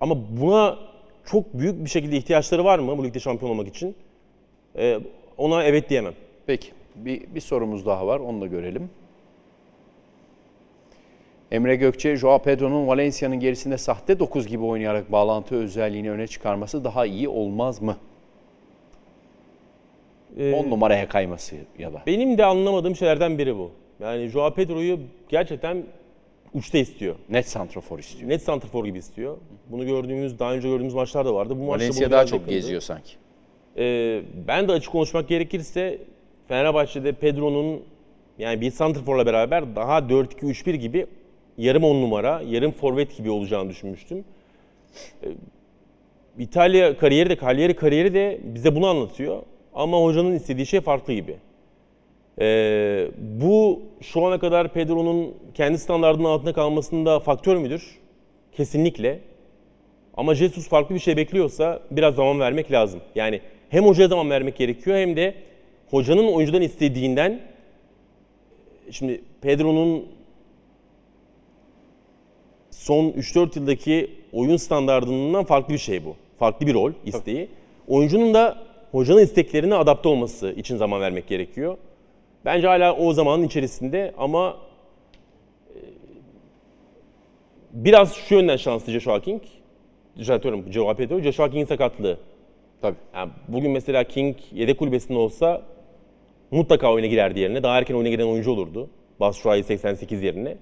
Ama 0.00 0.16
buna 0.40 0.78
çok 1.24 1.54
büyük 1.54 1.84
bir 1.84 1.90
şekilde 1.90 2.16
ihtiyaçları 2.16 2.64
var 2.64 2.78
mı 2.78 2.98
bu 2.98 3.04
ligde 3.04 3.20
şampiyon 3.20 3.50
olmak 3.50 3.68
için? 3.68 3.94
E, 4.76 5.00
ona 5.36 5.64
evet 5.64 5.90
diyemem. 5.90 6.14
Peki 6.46 6.68
bir, 6.94 7.34
bir 7.34 7.40
sorumuz 7.40 7.86
daha 7.86 8.06
var 8.06 8.20
onu 8.20 8.40
da 8.40 8.46
görelim. 8.46 8.90
Emre 11.50 11.76
Gökçe, 11.76 12.16
Joao 12.16 12.38
Pedro'nun 12.42 12.86
Valencia'nın 12.86 13.40
gerisinde 13.40 13.78
sahte 13.78 14.18
9 14.18 14.46
gibi 14.46 14.64
oynayarak 14.64 15.12
bağlantı 15.12 15.54
özelliğini 15.54 16.10
öne 16.10 16.26
çıkarması 16.26 16.84
daha 16.84 17.06
iyi 17.06 17.28
olmaz 17.28 17.82
mı? 17.82 17.96
E, 20.38 20.54
10 20.54 20.70
numaraya 20.70 21.08
kayması 21.08 21.56
ya 21.78 21.92
da. 21.92 22.02
benim 22.06 22.38
de 22.38 22.44
anlamadığım 22.44 22.96
şeylerden 22.96 23.38
biri 23.38 23.56
bu. 23.56 23.70
Yani 24.00 24.28
Joao 24.28 24.54
Pedro'yu 24.54 24.98
gerçekten 25.28 25.84
uçta 26.54 26.78
istiyor. 26.78 27.14
Net 27.28 27.48
santrafor 27.48 27.98
istiyor. 27.98 28.30
Net 28.30 28.42
santrfor 28.42 28.84
gibi 28.84 28.98
istiyor. 28.98 29.36
Bunu 29.68 29.86
gördüğümüz, 29.86 30.38
daha 30.38 30.52
önce 30.52 30.68
gördüğümüz 30.68 30.94
maçlar 30.94 31.26
da 31.26 31.34
vardı. 31.34 31.54
Bu 31.56 31.64
maçta 31.64 31.84
Valencia 31.84 32.10
daha 32.10 32.26
çok 32.26 32.32
yakındı. 32.32 32.50
geziyor 32.50 32.80
sanki. 32.80 33.12
Ee, 33.76 34.22
ben 34.48 34.68
de 34.68 34.72
açık 34.72 34.92
konuşmak 34.92 35.28
gerekirse 35.28 35.98
Fenerbahçe'de 36.48 37.12
Pedro'nun 37.12 37.82
yani 38.38 38.60
bir 38.60 38.70
santrforla 38.70 39.26
beraber 39.26 39.76
daha 39.76 39.98
4-2-3-1 39.98 40.74
gibi 40.76 41.06
yarım 41.58 41.84
10 41.84 42.02
numara, 42.02 42.42
yarım 42.48 42.72
forvet 42.72 43.16
gibi 43.16 43.30
olacağını 43.30 43.70
düşünmüştüm. 43.70 44.24
Ee, 45.22 45.28
İtalya 46.38 46.98
kariyeri 46.98 47.30
de, 47.30 47.36
Cagliari 47.36 47.76
kariyeri 47.76 48.14
de 48.14 48.40
bize 48.44 48.76
bunu 48.76 48.86
anlatıyor. 48.86 49.42
Ama 49.74 50.02
hocanın 50.02 50.34
istediği 50.34 50.66
şey 50.66 50.80
farklı 50.80 51.12
gibi. 51.12 51.36
Ee, 52.40 53.08
bu 53.18 53.82
şu 54.00 54.26
ana 54.26 54.38
kadar 54.38 54.72
Pedro'nun 54.72 55.34
kendi 55.54 55.78
standartının 55.78 56.24
altında 56.24 56.52
kalmasında 56.52 57.20
faktör 57.20 57.56
müdür? 57.56 57.98
Kesinlikle. 58.52 59.20
Ama 60.14 60.34
Jesus 60.34 60.68
farklı 60.68 60.94
bir 60.94 61.00
şey 61.00 61.16
bekliyorsa 61.16 61.82
biraz 61.90 62.14
zaman 62.14 62.40
vermek 62.40 62.72
lazım. 62.72 63.00
Yani 63.14 63.40
hem 63.68 63.84
hocaya 63.84 64.08
zaman 64.08 64.30
vermek 64.30 64.56
gerekiyor 64.56 64.96
hem 64.96 65.16
de 65.16 65.34
hocanın 65.90 66.32
oyuncudan 66.32 66.62
istediğinden 66.62 67.40
şimdi 68.90 69.22
Pedro'nun 69.42 70.06
son 72.70 73.10
3-4 73.10 73.58
yıldaki 73.58 74.10
oyun 74.32 74.56
standartından 74.56 75.44
farklı 75.44 75.74
bir 75.74 75.78
şey 75.78 76.04
bu. 76.04 76.16
Farklı 76.38 76.66
bir 76.66 76.74
rol 76.74 76.92
isteği. 77.06 77.48
Oyuncunun 77.88 78.34
da 78.34 78.69
hocanın 78.92 79.20
isteklerine 79.20 79.74
adapte 79.74 80.08
olması 80.08 80.52
için 80.52 80.76
zaman 80.76 81.00
vermek 81.00 81.28
gerekiyor. 81.28 81.76
Bence 82.44 82.66
hala 82.66 82.96
o 82.96 83.12
zamanın 83.12 83.42
içerisinde 83.42 84.14
ama 84.18 84.56
e, 85.68 85.78
biraz 87.72 88.14
şu 88.14 88.34
yönden 88.34 88.56
şanslı 88.56 88.92
Joshua 88.92 89.20
King. 89.20 89.42
Düzeltiyorum 90.16 90.72
Joao 90.72 90.94
Pedro. 90.94 91.20
Joshua 91.20 91.50
King'in 91.50 91.64
sakatlığı. 91.64 92.18
Tabii. 92.82 92.96
Yani 93.14 93.30
bugün 93.48 93.70
mesela 93.70 94.04
King 94.04 94.36
yedek 94.52 94.78
kulübesinde 94.78 95.18
olsa 95.18 95.62
mutlaka 96.50 96.92
oyuna 96.92 97.06
girerdi 97.06 97.40
yerine. 97.40 97.62
Daha 97.62 97.78
erken 97.78 97.94
oyuna 97.94 98.08
giren 98.08 98.26
oyuncu 98.26 98.50
olurdu. 98.50 98.90
Batshuayi 99.20 99.64
88 99.64 100.22
yerine. 100.22 100.56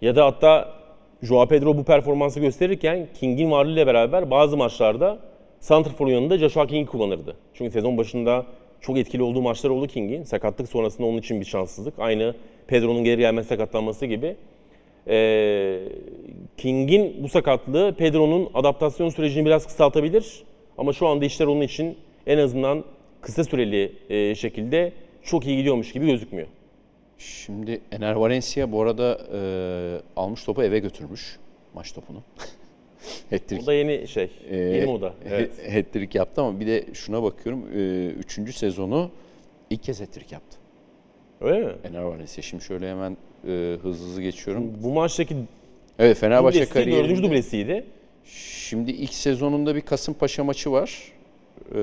Ya 0.00 0.16
da 0.16 0.26
hatta 0.26 0.74
Joao 1.22 1.46
Pedro 1.48 1.76
bu 1.76 1.84
performansı 1.84 2.40
gösterirken 2.40 3.08
King'in 3.20 3.50
varlığıyla 3.50 3.86
beraber 3.86 4.30
bazı 4.30 4.56
maçlarda 4.56 5.18
Santrfor'un 5.66 6.10
yanında 6.10 6.38
Joshua 6.38 6.66
King'i 6.66 6.86
kullanırdı. 6.86 7.36
Çünkü 7.54 7.70
sezon 7.70 7.98
başında 7.98 8.46
çok 8.80 8.98
etkili 8.98 9.22
olduğu 9.22 9.42
maçlar 9.42 9.70
oldu 9.70 9.86
King'in. 9.86 10.22
Sakatlık 10.22 10.68
sonrasında 10.68 11.06
onun 11.06 11.18
için 11.18 11.40
bir 11.40 11.44
şanssızlık. 11.44 11.94
Aynı 11.98 12.34
Pedro'nun 12.66 13.04
geri 13.04 13.20
gelmesi 13.20 13.48
sakatlanması 13.48 14.06
gibi. 14.06 14.36
Ee, 15.08 15.80
King'in 16.56 17.22
bu 17.22 17.28
sakatlığı 17.28 17.94
Pedro'nun 17.98 18.50
adaptasyon 18.54 19.08
sürecini 19.08 19.46
biraz 19.46 19.66
kısaltabilir. 19.66 20.44
Ama 20.78 20.92
şu 20.92 21.06
anda 21.06 21.24
işler 21.24 21.46
onun 21.46 21.60
için 21.60 21.98
en 22.26 22.38
azından 22.38 22.84
kısa 23.20 23.44
süreli 23.44 23.92
e, 24.10 24.34
şekilde 24.34 24.92
çok 25.22 25.46
iyi 25.46 25.56
gidiyormuş 25.56 25.92
gibi 25.92 26.06
gözükmüyor. 26.06 26.48
Şimdi 27.18 27.80
Ener 27.92 28.14
Valencia 28.14 28.72
bu 28.72 28.82
arada 28.82 29.18
e, 29.32 29.40
almış 30.16 30.44
topu 30.44 30.62
eve 30.62 30.78
götürmüş 30.78 31.38
maç 31.74 31.92
topunu. 31.92 32.22
Hat-trick. 33.30 33.62
O 33.62 33.66
da 33.66 33.72
yeni 33.74 34.08
şey, 34.08 34.30
Ee, 34.50 34.56
yeni 34.56 34.86
moda. 34.86 35.14
Evet. 35.28 35.50
hat-trick 35.74 36.18
yaptı 36.18 36.42
ama 36.42 36.60
bir 36.60 36.66
de 36.66 36.84
şuna 36.94 37.22
bakıyorum. 37.22 37.64
e, 37.76 38.06
Üçüncü 38.06 38.52
sezonu 38.52 39.10
ilk 39.70 39.82
kez 39.82 40.00
hat-trick 40.00 40.32
yaptı. 40.34 40.56
Öyle 41.40 41.66
mi? 41.66 41.72
Ener 41.84 42.02
Valencia. 42.02 42.42
Şimdi 42.42 42.64
şöyle 42.64 42.90
hemen 42.90 43.16
e, 43.48 43.76
hızlı 43.82 44.06
hızlı 44.06 44.22
geçiyorum. 44.22 44.72
Bu 44.82 44.92
maçtaki 44.92 45.36
Evet 45.98 46.16
Fenerbahçe 46.18 46.56
dublesi, 46.58 46.74
dördüncü 46.74 46.94
kariyerinde. 46.96 47.22
dublesiydi. 47.22 47.84
Şimdi 48.68 48.90
ilk 48.90 49.14
sezonunda 49.14 49.74
bir 49.76 49.80
Kasımpaşa 49.80 50.44
maçı 50.44 50.72
var. 50.72 51.12
Ee, 51.70 51.74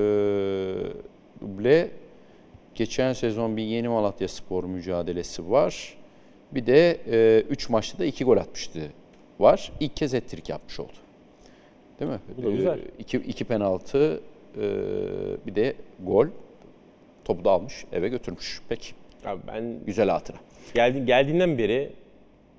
duble. 1.40 1.90
Geçen 2.74 3.12
sezon 3.12 3.56
bir 3.56 3.62
Yeni 3.62 3.88
Malatya 3.88 4.28
Spor 4.28 4.64
mücadelesi 4.64 5.50
var. 5.50 5.94
Bir 6.54 6.66
de 6.66 6.96
3 7.50 7.68
maçta 7.68 7.98
da 7.98 8.04
2 8.04 8.24
gol 8.24 8.36
atmıştı 8.36 8.80
var. 9.40 9.72
İlk 9.80 9.96
kez 9.96 10.14
hat-trick 10.14 10.52
yapmış 10.52 10.80
oldu. 10.80 10.92
Değil 12.00 12.10
mi? 12.10 12.18
Bu 12.38 12.42
da 12.42 12.50
güzel. 12.50 12.80
2 12.98 13.16
iki 13.16 13.44
penaltı 13.44 14.20
e, 14.56 14.62
bir 15.46 15.54
de 15.54 15.74
gol. 16.06 16.26
Topu 17.24 17.44
da 17.44 17.50
almış 17.50 17.84
eve 17.92 18.08
götürmüş. 18.08 18.60
Peki 18.68 18.92
Abi 19.26 19.40
ben 19.46 19.74
güzel 19.86 20.08
hatıra. 20.08 20.36
geldi, 20.74 21.06
geldiğinden 21.06 21.58
beri 21.58 21.92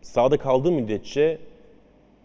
sahada 0.02 0.38
kaldığı 0.38 0.72
müddetçe 0.72 1.38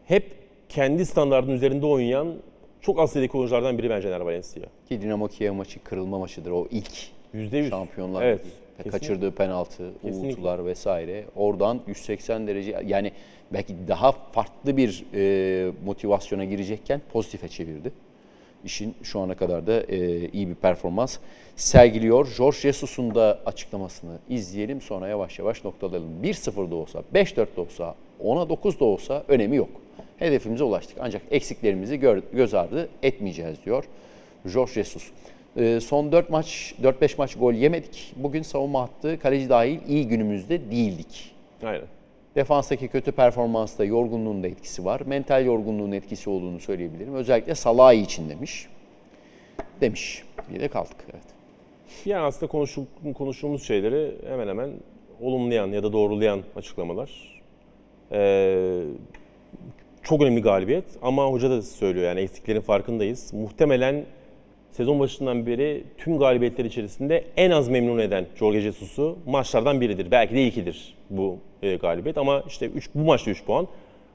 hep 0.05 0.25
kendi 0.69 1.07
standartının 1.07 1.55
üzerinde 1.55 1.87
oynayan 1.87 2.35
çok 2.81 2.99
az 3.01 3.13
sayıdaki 3.13 3.37
oyunculardan 3.39 3.79
biri 3.79 3.91
bence 3.91 4.09
Ener 4.09 4.21
Valencia. 4.21 4.63
Ki 4.89 5.03
Dinamo 5.03 5.29
Kiev 5.29 5.53
maçı 5.53 5.83
kırılma 5.85 6.19
maçıdır 6.19 6.51
o 6.51 6.67
ilk 6.71 6.93
Yüzde 7.33 7.59
yüz. 7.59 7.71
şampiyonlar 7.71 8.23
Evet. 8.23 8.41
Ligi 8.81 8.91
Kaçırdığı 8.91 9.31
penaltı, 9.31 9.93
Kesinlikle. 10.03 10.29
uğultular 10.29 10.67
vesaire. 10.67 11.25
Oradan 11.37 11.81
180 11.87 12.47
derece 12.47 12.83
yani 12.87 13.13
belki 13.53 13.75
daha 13.89 14.13
farklı 14.13 14.77
bir 14.77 15.05
e, 15.15 15.73
motivasyona 15.85 16.45
girecekken 16.45 17.01
pozitife 17.13 17.49
çevirdi. 17.49 17.93
İşin 18.65 18.95
şu 19.03 19.21
ana 19.21 19.35
kadar 19.35 19.67
da 19.67 19.83
e, 19.83 20.29
iyi 20.29 20.49
bir 20.49 20.55
performans 20.55 21.19
sergiliyor. 21.57 22.35
George 22.39 22.59
Jesus'un 22.59 23.15
da 23.15 23.39
açıklamasını 23.47 24.19
izleyelim 24.29 24.81
sonra 24.81 25.09
yavaş 25.09 25.39
yavaş 25.39 25.65
noktalayalım. 25.65 26.23
1-0 26.23 26.71
da 26.71 26.75
olsa, 26.75 27.03
5-4 27.15 27.57
de 27.57 27.61
olsa, 27.61 27.95
10'a 28.25 28.49
9 28.49 28.81
da 28.81 28.85
olsa 28.85 29.25
önemi 29.29 29.57
yok. 29.57 29.69
Hedefimize 30.19 30.65
ulaştık 30.65 30.97
ancak 31.01 31.23
eksiklerimizi 31.31 32.01
göz 32.33 32.55
ardı 32.55 32.89
etmeyeceğiz 33.03 33.59
diyor 33.65 33.85
George 34.53 34.73
Jesus. 34.73 35.11
E, 35.57 35.81
son 35.81 36.13
4 36.13 36.31
maç, 36.31 36.75
4-5 36.83 37.15
maç 37.19 37.39
gol 37.39 37.53
yemedik. 37.53 38.13
Bugün 38.17 38.43
savunma 38.43 38.83
hattı 38.83 39.19
kaleci 39.19 39.49
dahil 39.49 39.79
iyi 39.89 40.09
günümüzde 40.09 40.71
değildik. 40.71 41.35
Aynen. 41.63 41.87
Defanstaki 42.37 42.89
kötü 42.89 43.13
performansta 43.13 43.85
yorgunluğun 43.85 44.43
da 44.43 44.49
etkisi 44.49 44.85
var. 44.85 45.01
Mental 45.07 45.45
yorgunluğun 45.45 45.93
etkisi 45.93 46.31
olduğunu 46.31 46.61
söyleyebilirim. 46.61 47.15
Özellikle 47.15 47.55
Salah 47.55 47.93
için 47.93 48.31
demiş. 48.31 48.67
Demiş. 49.81 50.25
Bir 50.55 50.61
de 50.61 50.69
kaldık. 50.69 50.97
Evet. 51.13 51.25
Yani 52.05 52.23
aslında 52.23 52.53
konuşu, 52.53 52.87
konuştuğumuz 53.15 53.63
şeyleri 53.63 54.17
hemen 54.29 54.49
hemen 54.49 54.71
olumlayan 55.21 55.69
ya 55.69 55.83
da 55.83 55.93
doğrulayan 55.93 56.41
açıklamalar. 56.57 57.41
Ee, 58.13 58.83
çok 60.03 60.23
önemli 60.23 60.43
galibiyet 60.43 60.85
ama 61.03 61.27
hoca 61.27 61.51
da 61.51 61.63
söylüyor 61.63 62.07
yani 62.07 62.21
eksiklerin 62.21 62.61
farkındayız. 62.61 63.33
Muhtemelen 63.33 64.05
sezon 64.73 65.01
başından 65.01 65.47
beri 65.47 65.85
tüm 65.99 66.19
galibiyetler 66.19 66.65
içerisinde 66.65 67.25
en 67.37 67.51
az 67.51 67.69
memnun 67.69 67.99
eden 67.99 68.27
Jorge 68.37 68.61
Jesus'u 68.61 69.19
maçlardan 69.27 69.81
biridir. 69.81 70.11
Belki 70.11 70.35
de 70.35 70.43
ilkidir 70.43 70.95
bu 71.11 71.39
e, 71.63 71.77
galibiyet 71.77 72.19
ama 72.19 72.43
işte 72.49 72.67
üç, 72.67 72.91
bu 72.95 73.05
maçta 73.05 73.31
3 73.31 73.45
puan. 73.45 73.69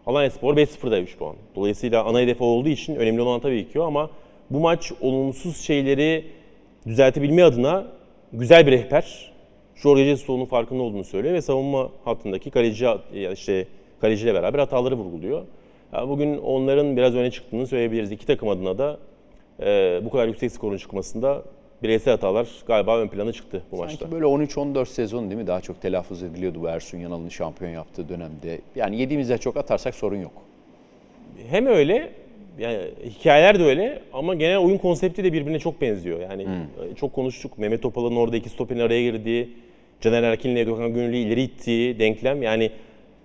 Alanya 0.05 0.31
Spor 0.31 0.57
5-0'da 0.57 0.99
3 0.99 1.17
puan. 1.17 1.35
Dolayısıyla 1.55 2.03
ana 2.03 2.19
hedefi 2.19 2.43
olduğu 2.43 2.69
için 2.69 2.95
önemli 2.95 3.21
olan 3.21 3.39
tabii 3.39 3.69
ki 3.69 3.79
o 3.79 3.83
ama 3.83 4.09
bu 4.49 4.59
maç 4.59 4.91
olumsuz 5.01 5.57
şeyleri 5.57 6.25
düzeltebilme 6.87 7.43
adına 7.43 7.87
güzel 8.33 8.67
bir 8.67 8.71
rehber. 8.71 9.31
Jorge 9.75 10.05
Jesus 10.05 10.29
onun 10.29 10.45
farkında 10.45 10.83
olduğunu 10.83 11.03
söylüyor 11.03 11.33
ve 11.33 11.41
savunma 11.41 11.89
hattındaki 12.05 12.49
kaleci 12.49 12.87
işte 13.33 13.67
kaleciyle 14.01 14.33
beraber 14.33 14.59
hataları 14.59 14.95
vurguluyor. 14.95 15.41
Ya 15.93 16.09
bugün 16.09 16.37
onların 16.37 16.97
biraz 16.97 17.15
öne 17.15 17.31
çıktığını 17.31 17.67
söyleyebiliriz. 17.67 18.11
İki 18.11 18.25
takım 18.25 18.49
adına 18.49 18.77
da 18.77 18.97
e, 19.59 20.01
bu 20.05 20.09
kadar 20.09 20.27
yüksek 20.27 20.51
skorun 20.51 20.77
çıkmasında 20.77 21.43
bireysel 21.83 22.11
hatalar 22.11 22.47
galiba 22.67 22.97
ön 22.99 23.07
plana 23.07 23.33
çıktı 23.33 23.61
bu 23.71 23.77
maçta. 23.77 23.97
Sanki 23.97 24.15
böyle 24.15 24.25
13-14 24.25 24.85
sezon 24.85 25.29
değil 25.29 25.41
mi? 25.41 25.47
Daha 25.47 25.61
çok 25.61 25.81
telaffuz 25.81 26.23
ediliyordu 26.23 26.61
bu 26.61 26.67
Ersun 26.67 26.97
Yanal'ın 26.97 27.29
şampiyon 27.29 27.71
yaptığı 27.71 28.09
dönemde. 28.09 28.61
Yani 28.75 28.99
yediğimizde 28.99 29.37
çok 29.37 29.57
atarsak 29.57 29.95
sorun 29.95 30.17
yok. 30.17 30.33
Hem 31.49 31.65
öyle 31.65 32.11
yani 32.59 32.79
hikayeler 33.05 33.59
de 33.59 33.63
öyle 33.63 34.01
ama 34.13 34.35
genel 34.35 34.57
oyun 34.57 34.77
konsepti 34.77 35.23
de 35.23 35.33
birbirine 35.33 35.59
çok 35.59 35.81
benziyor. 35.81 36.19
Yani 36.19 36.43
e, 36.43 36.95
çok 36.95 37.13
konuştuk. 37.13 37.57
Mehmet 37.57 37.81
Topal'ın 37.81 38.15
orada 38.15 38.37
iki 38.37 38.49
stoperin 38.49 38.79
araya 38.79 39.01
girdiği, 39.01 39.49
Caner 40.01 40.23
Erkin'le 40.23 40.65
Gökhan 40.65 40.93
Gönüllü 40.93 41.17
ileri 41.17 41.41
ittiği 41.41 41.99
denklem. 41.99 42.43
Yani 42.43 42.71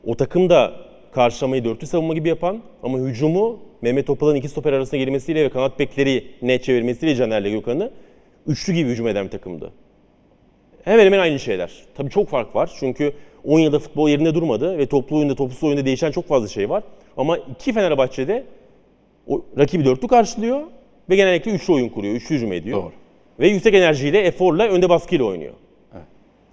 o 0.06 0.14
takım 0.14 0.50
da 0.50 0.72
karşılamayı 1.12 1.64
dörtlü 1.64 1.86
savunma 1.86 2.14
gibi 2.14 2.28
yapan 2.28 2.62
ama 2.82 2.98
hücumu 2.98 3.58
Mehmet 3.82 4.06
Topal'ın 4.06 4.34
iki 4.34 4.48
stoper 4.48 4.72
arasına 4.72 4.98
girmesiyle 4.98 5.44
ve 5.44 5.48
kanat 5.48 5.78
bekleri 5.78 6.26
ne 6.42 6.62
çevirmesiyle 6.62 7.14
Caner'le 7.14 7.50
Gökhan'ı 7.50 7.90
üçlü 8.46 8.72
gibi 8.72 8.90
hücum 8.90 9.08
eden 9.08 9.24
bir 9.24 9.30
takımdı. 9.30 9.72
Hemen 10.84 11.06
hemen 11.06 11.18
aynı 11.18 11.38
şeyler. 11.38 11.72
Tabii 11.94 12.10
çok 12.10 12.28
fark 12.28 12.56
var. 12.56 12.70
Çünkü 12.80 13.12
10 13.44 13.58
yılda 13.58 13.78
futbol 13.78 14.08
yerinde 14.08 14.34
durmadı 14.34 14.78
ve 14.78 14.86
toplu 14.86 15.16
oyunda, 15.16 15.34
topsuz 15.34 15.64
oyunda 15.64 15.84
değişen 15.84 16.10
çok 16.10 16.28
fazla 16.28 16.48
şey 16.48 16.70
var. 16.70 16.82
Ama 17.16 17.38
iki 17.38 17.72
Fenerbahçe'de 17.72 18.44
o 19.26 19.44
rakibi 19.58 19.84
dörtlü 19.84 20.08
karşılıyor 20.08 20.60
ve 21.10 21.16
genellikle 21.16 21.50
üçlü 21.50 21.72
oyun 21.72 21.88
kuruyor, 21.88 22.14
üçlü 22.14 22.34
hücum 22.34 22.52
ediyor. 22.52 22.82
Doğru. 22.82 22.92
Ve 23.40 23.48
yüksek 23.48 23.74
enerjiyle, 23.74 24.20
eforla, 24.20 24.68
önde 24.68 24.88
baskıyla 24.88 25.24
oynuyor. 25.24 25.54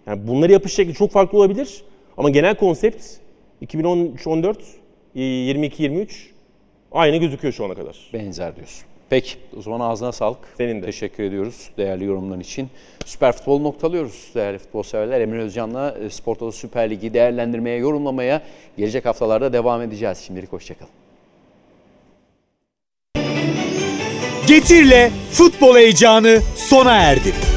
Yani 0.07 0.28
bunları 0.28 0.51
yapış 0.51 0.73
şekli 0.73 0.93
çok 0.93 1.11
farklı 1.11 1.38
olabilir 1.38 1.84
ama 2.17 2.30
genel 2.30 2.55
konsept 2.55 3.03
2013-14, 3.61 4.55
22-23 5.15 6.07
aynı 6.91 7.17
gözüküyor 7.17 7.53
şu 7.53 7.65
ana 7.65 7.75
kadar. 7.75 7.97
Benzer 8.13 8.55
diyorsun. 8.55 8.83
Peki 9.09 9.35
o 9.57 9.61
zaman 9.61 9.79
ağzına 9.79 10.11
sağlık. 10.11 10.39
Senin 10.57 10.81
de. 10.81 10.85
Teşekkür 10.85 11.23
ediyoruz 11.23 11.69
değerli 11.77 12.05
yorumların 12.05 12.39
için. 12.39 12.69
Süper 13.05 13.31
Futbol 13.31 13.61
noktalıyoruz 13.61 14.31
değerli 14.35 14.57
futbol 14.57 14.83
severler. 14.83 15.21
Emre 15.21 15.41
Özcan'la 15.41 15.97
e, 16.05 16.09
Spor 16.09 16.35
Toto 16.35 16.51
Süper 16.51 16.89
Ligi 16.89 17.13
değerlendirmeye, 17.13 17.77
yorumlamaya 17.77 18.41
gelecek 18.77 19.05
haftalarda 19.05 19.53
devam 19.53 19.81
edeceğiz. 19.81 20.17
Şimdilik 20.17 20.53
hoşçakalın. 20.53 20.91
Getir'le 24.47 25.09
futbol 25.31 25.75
heyecanı 25.75 26.41
sona 26.55 26.95
erdi. 26.95 27.56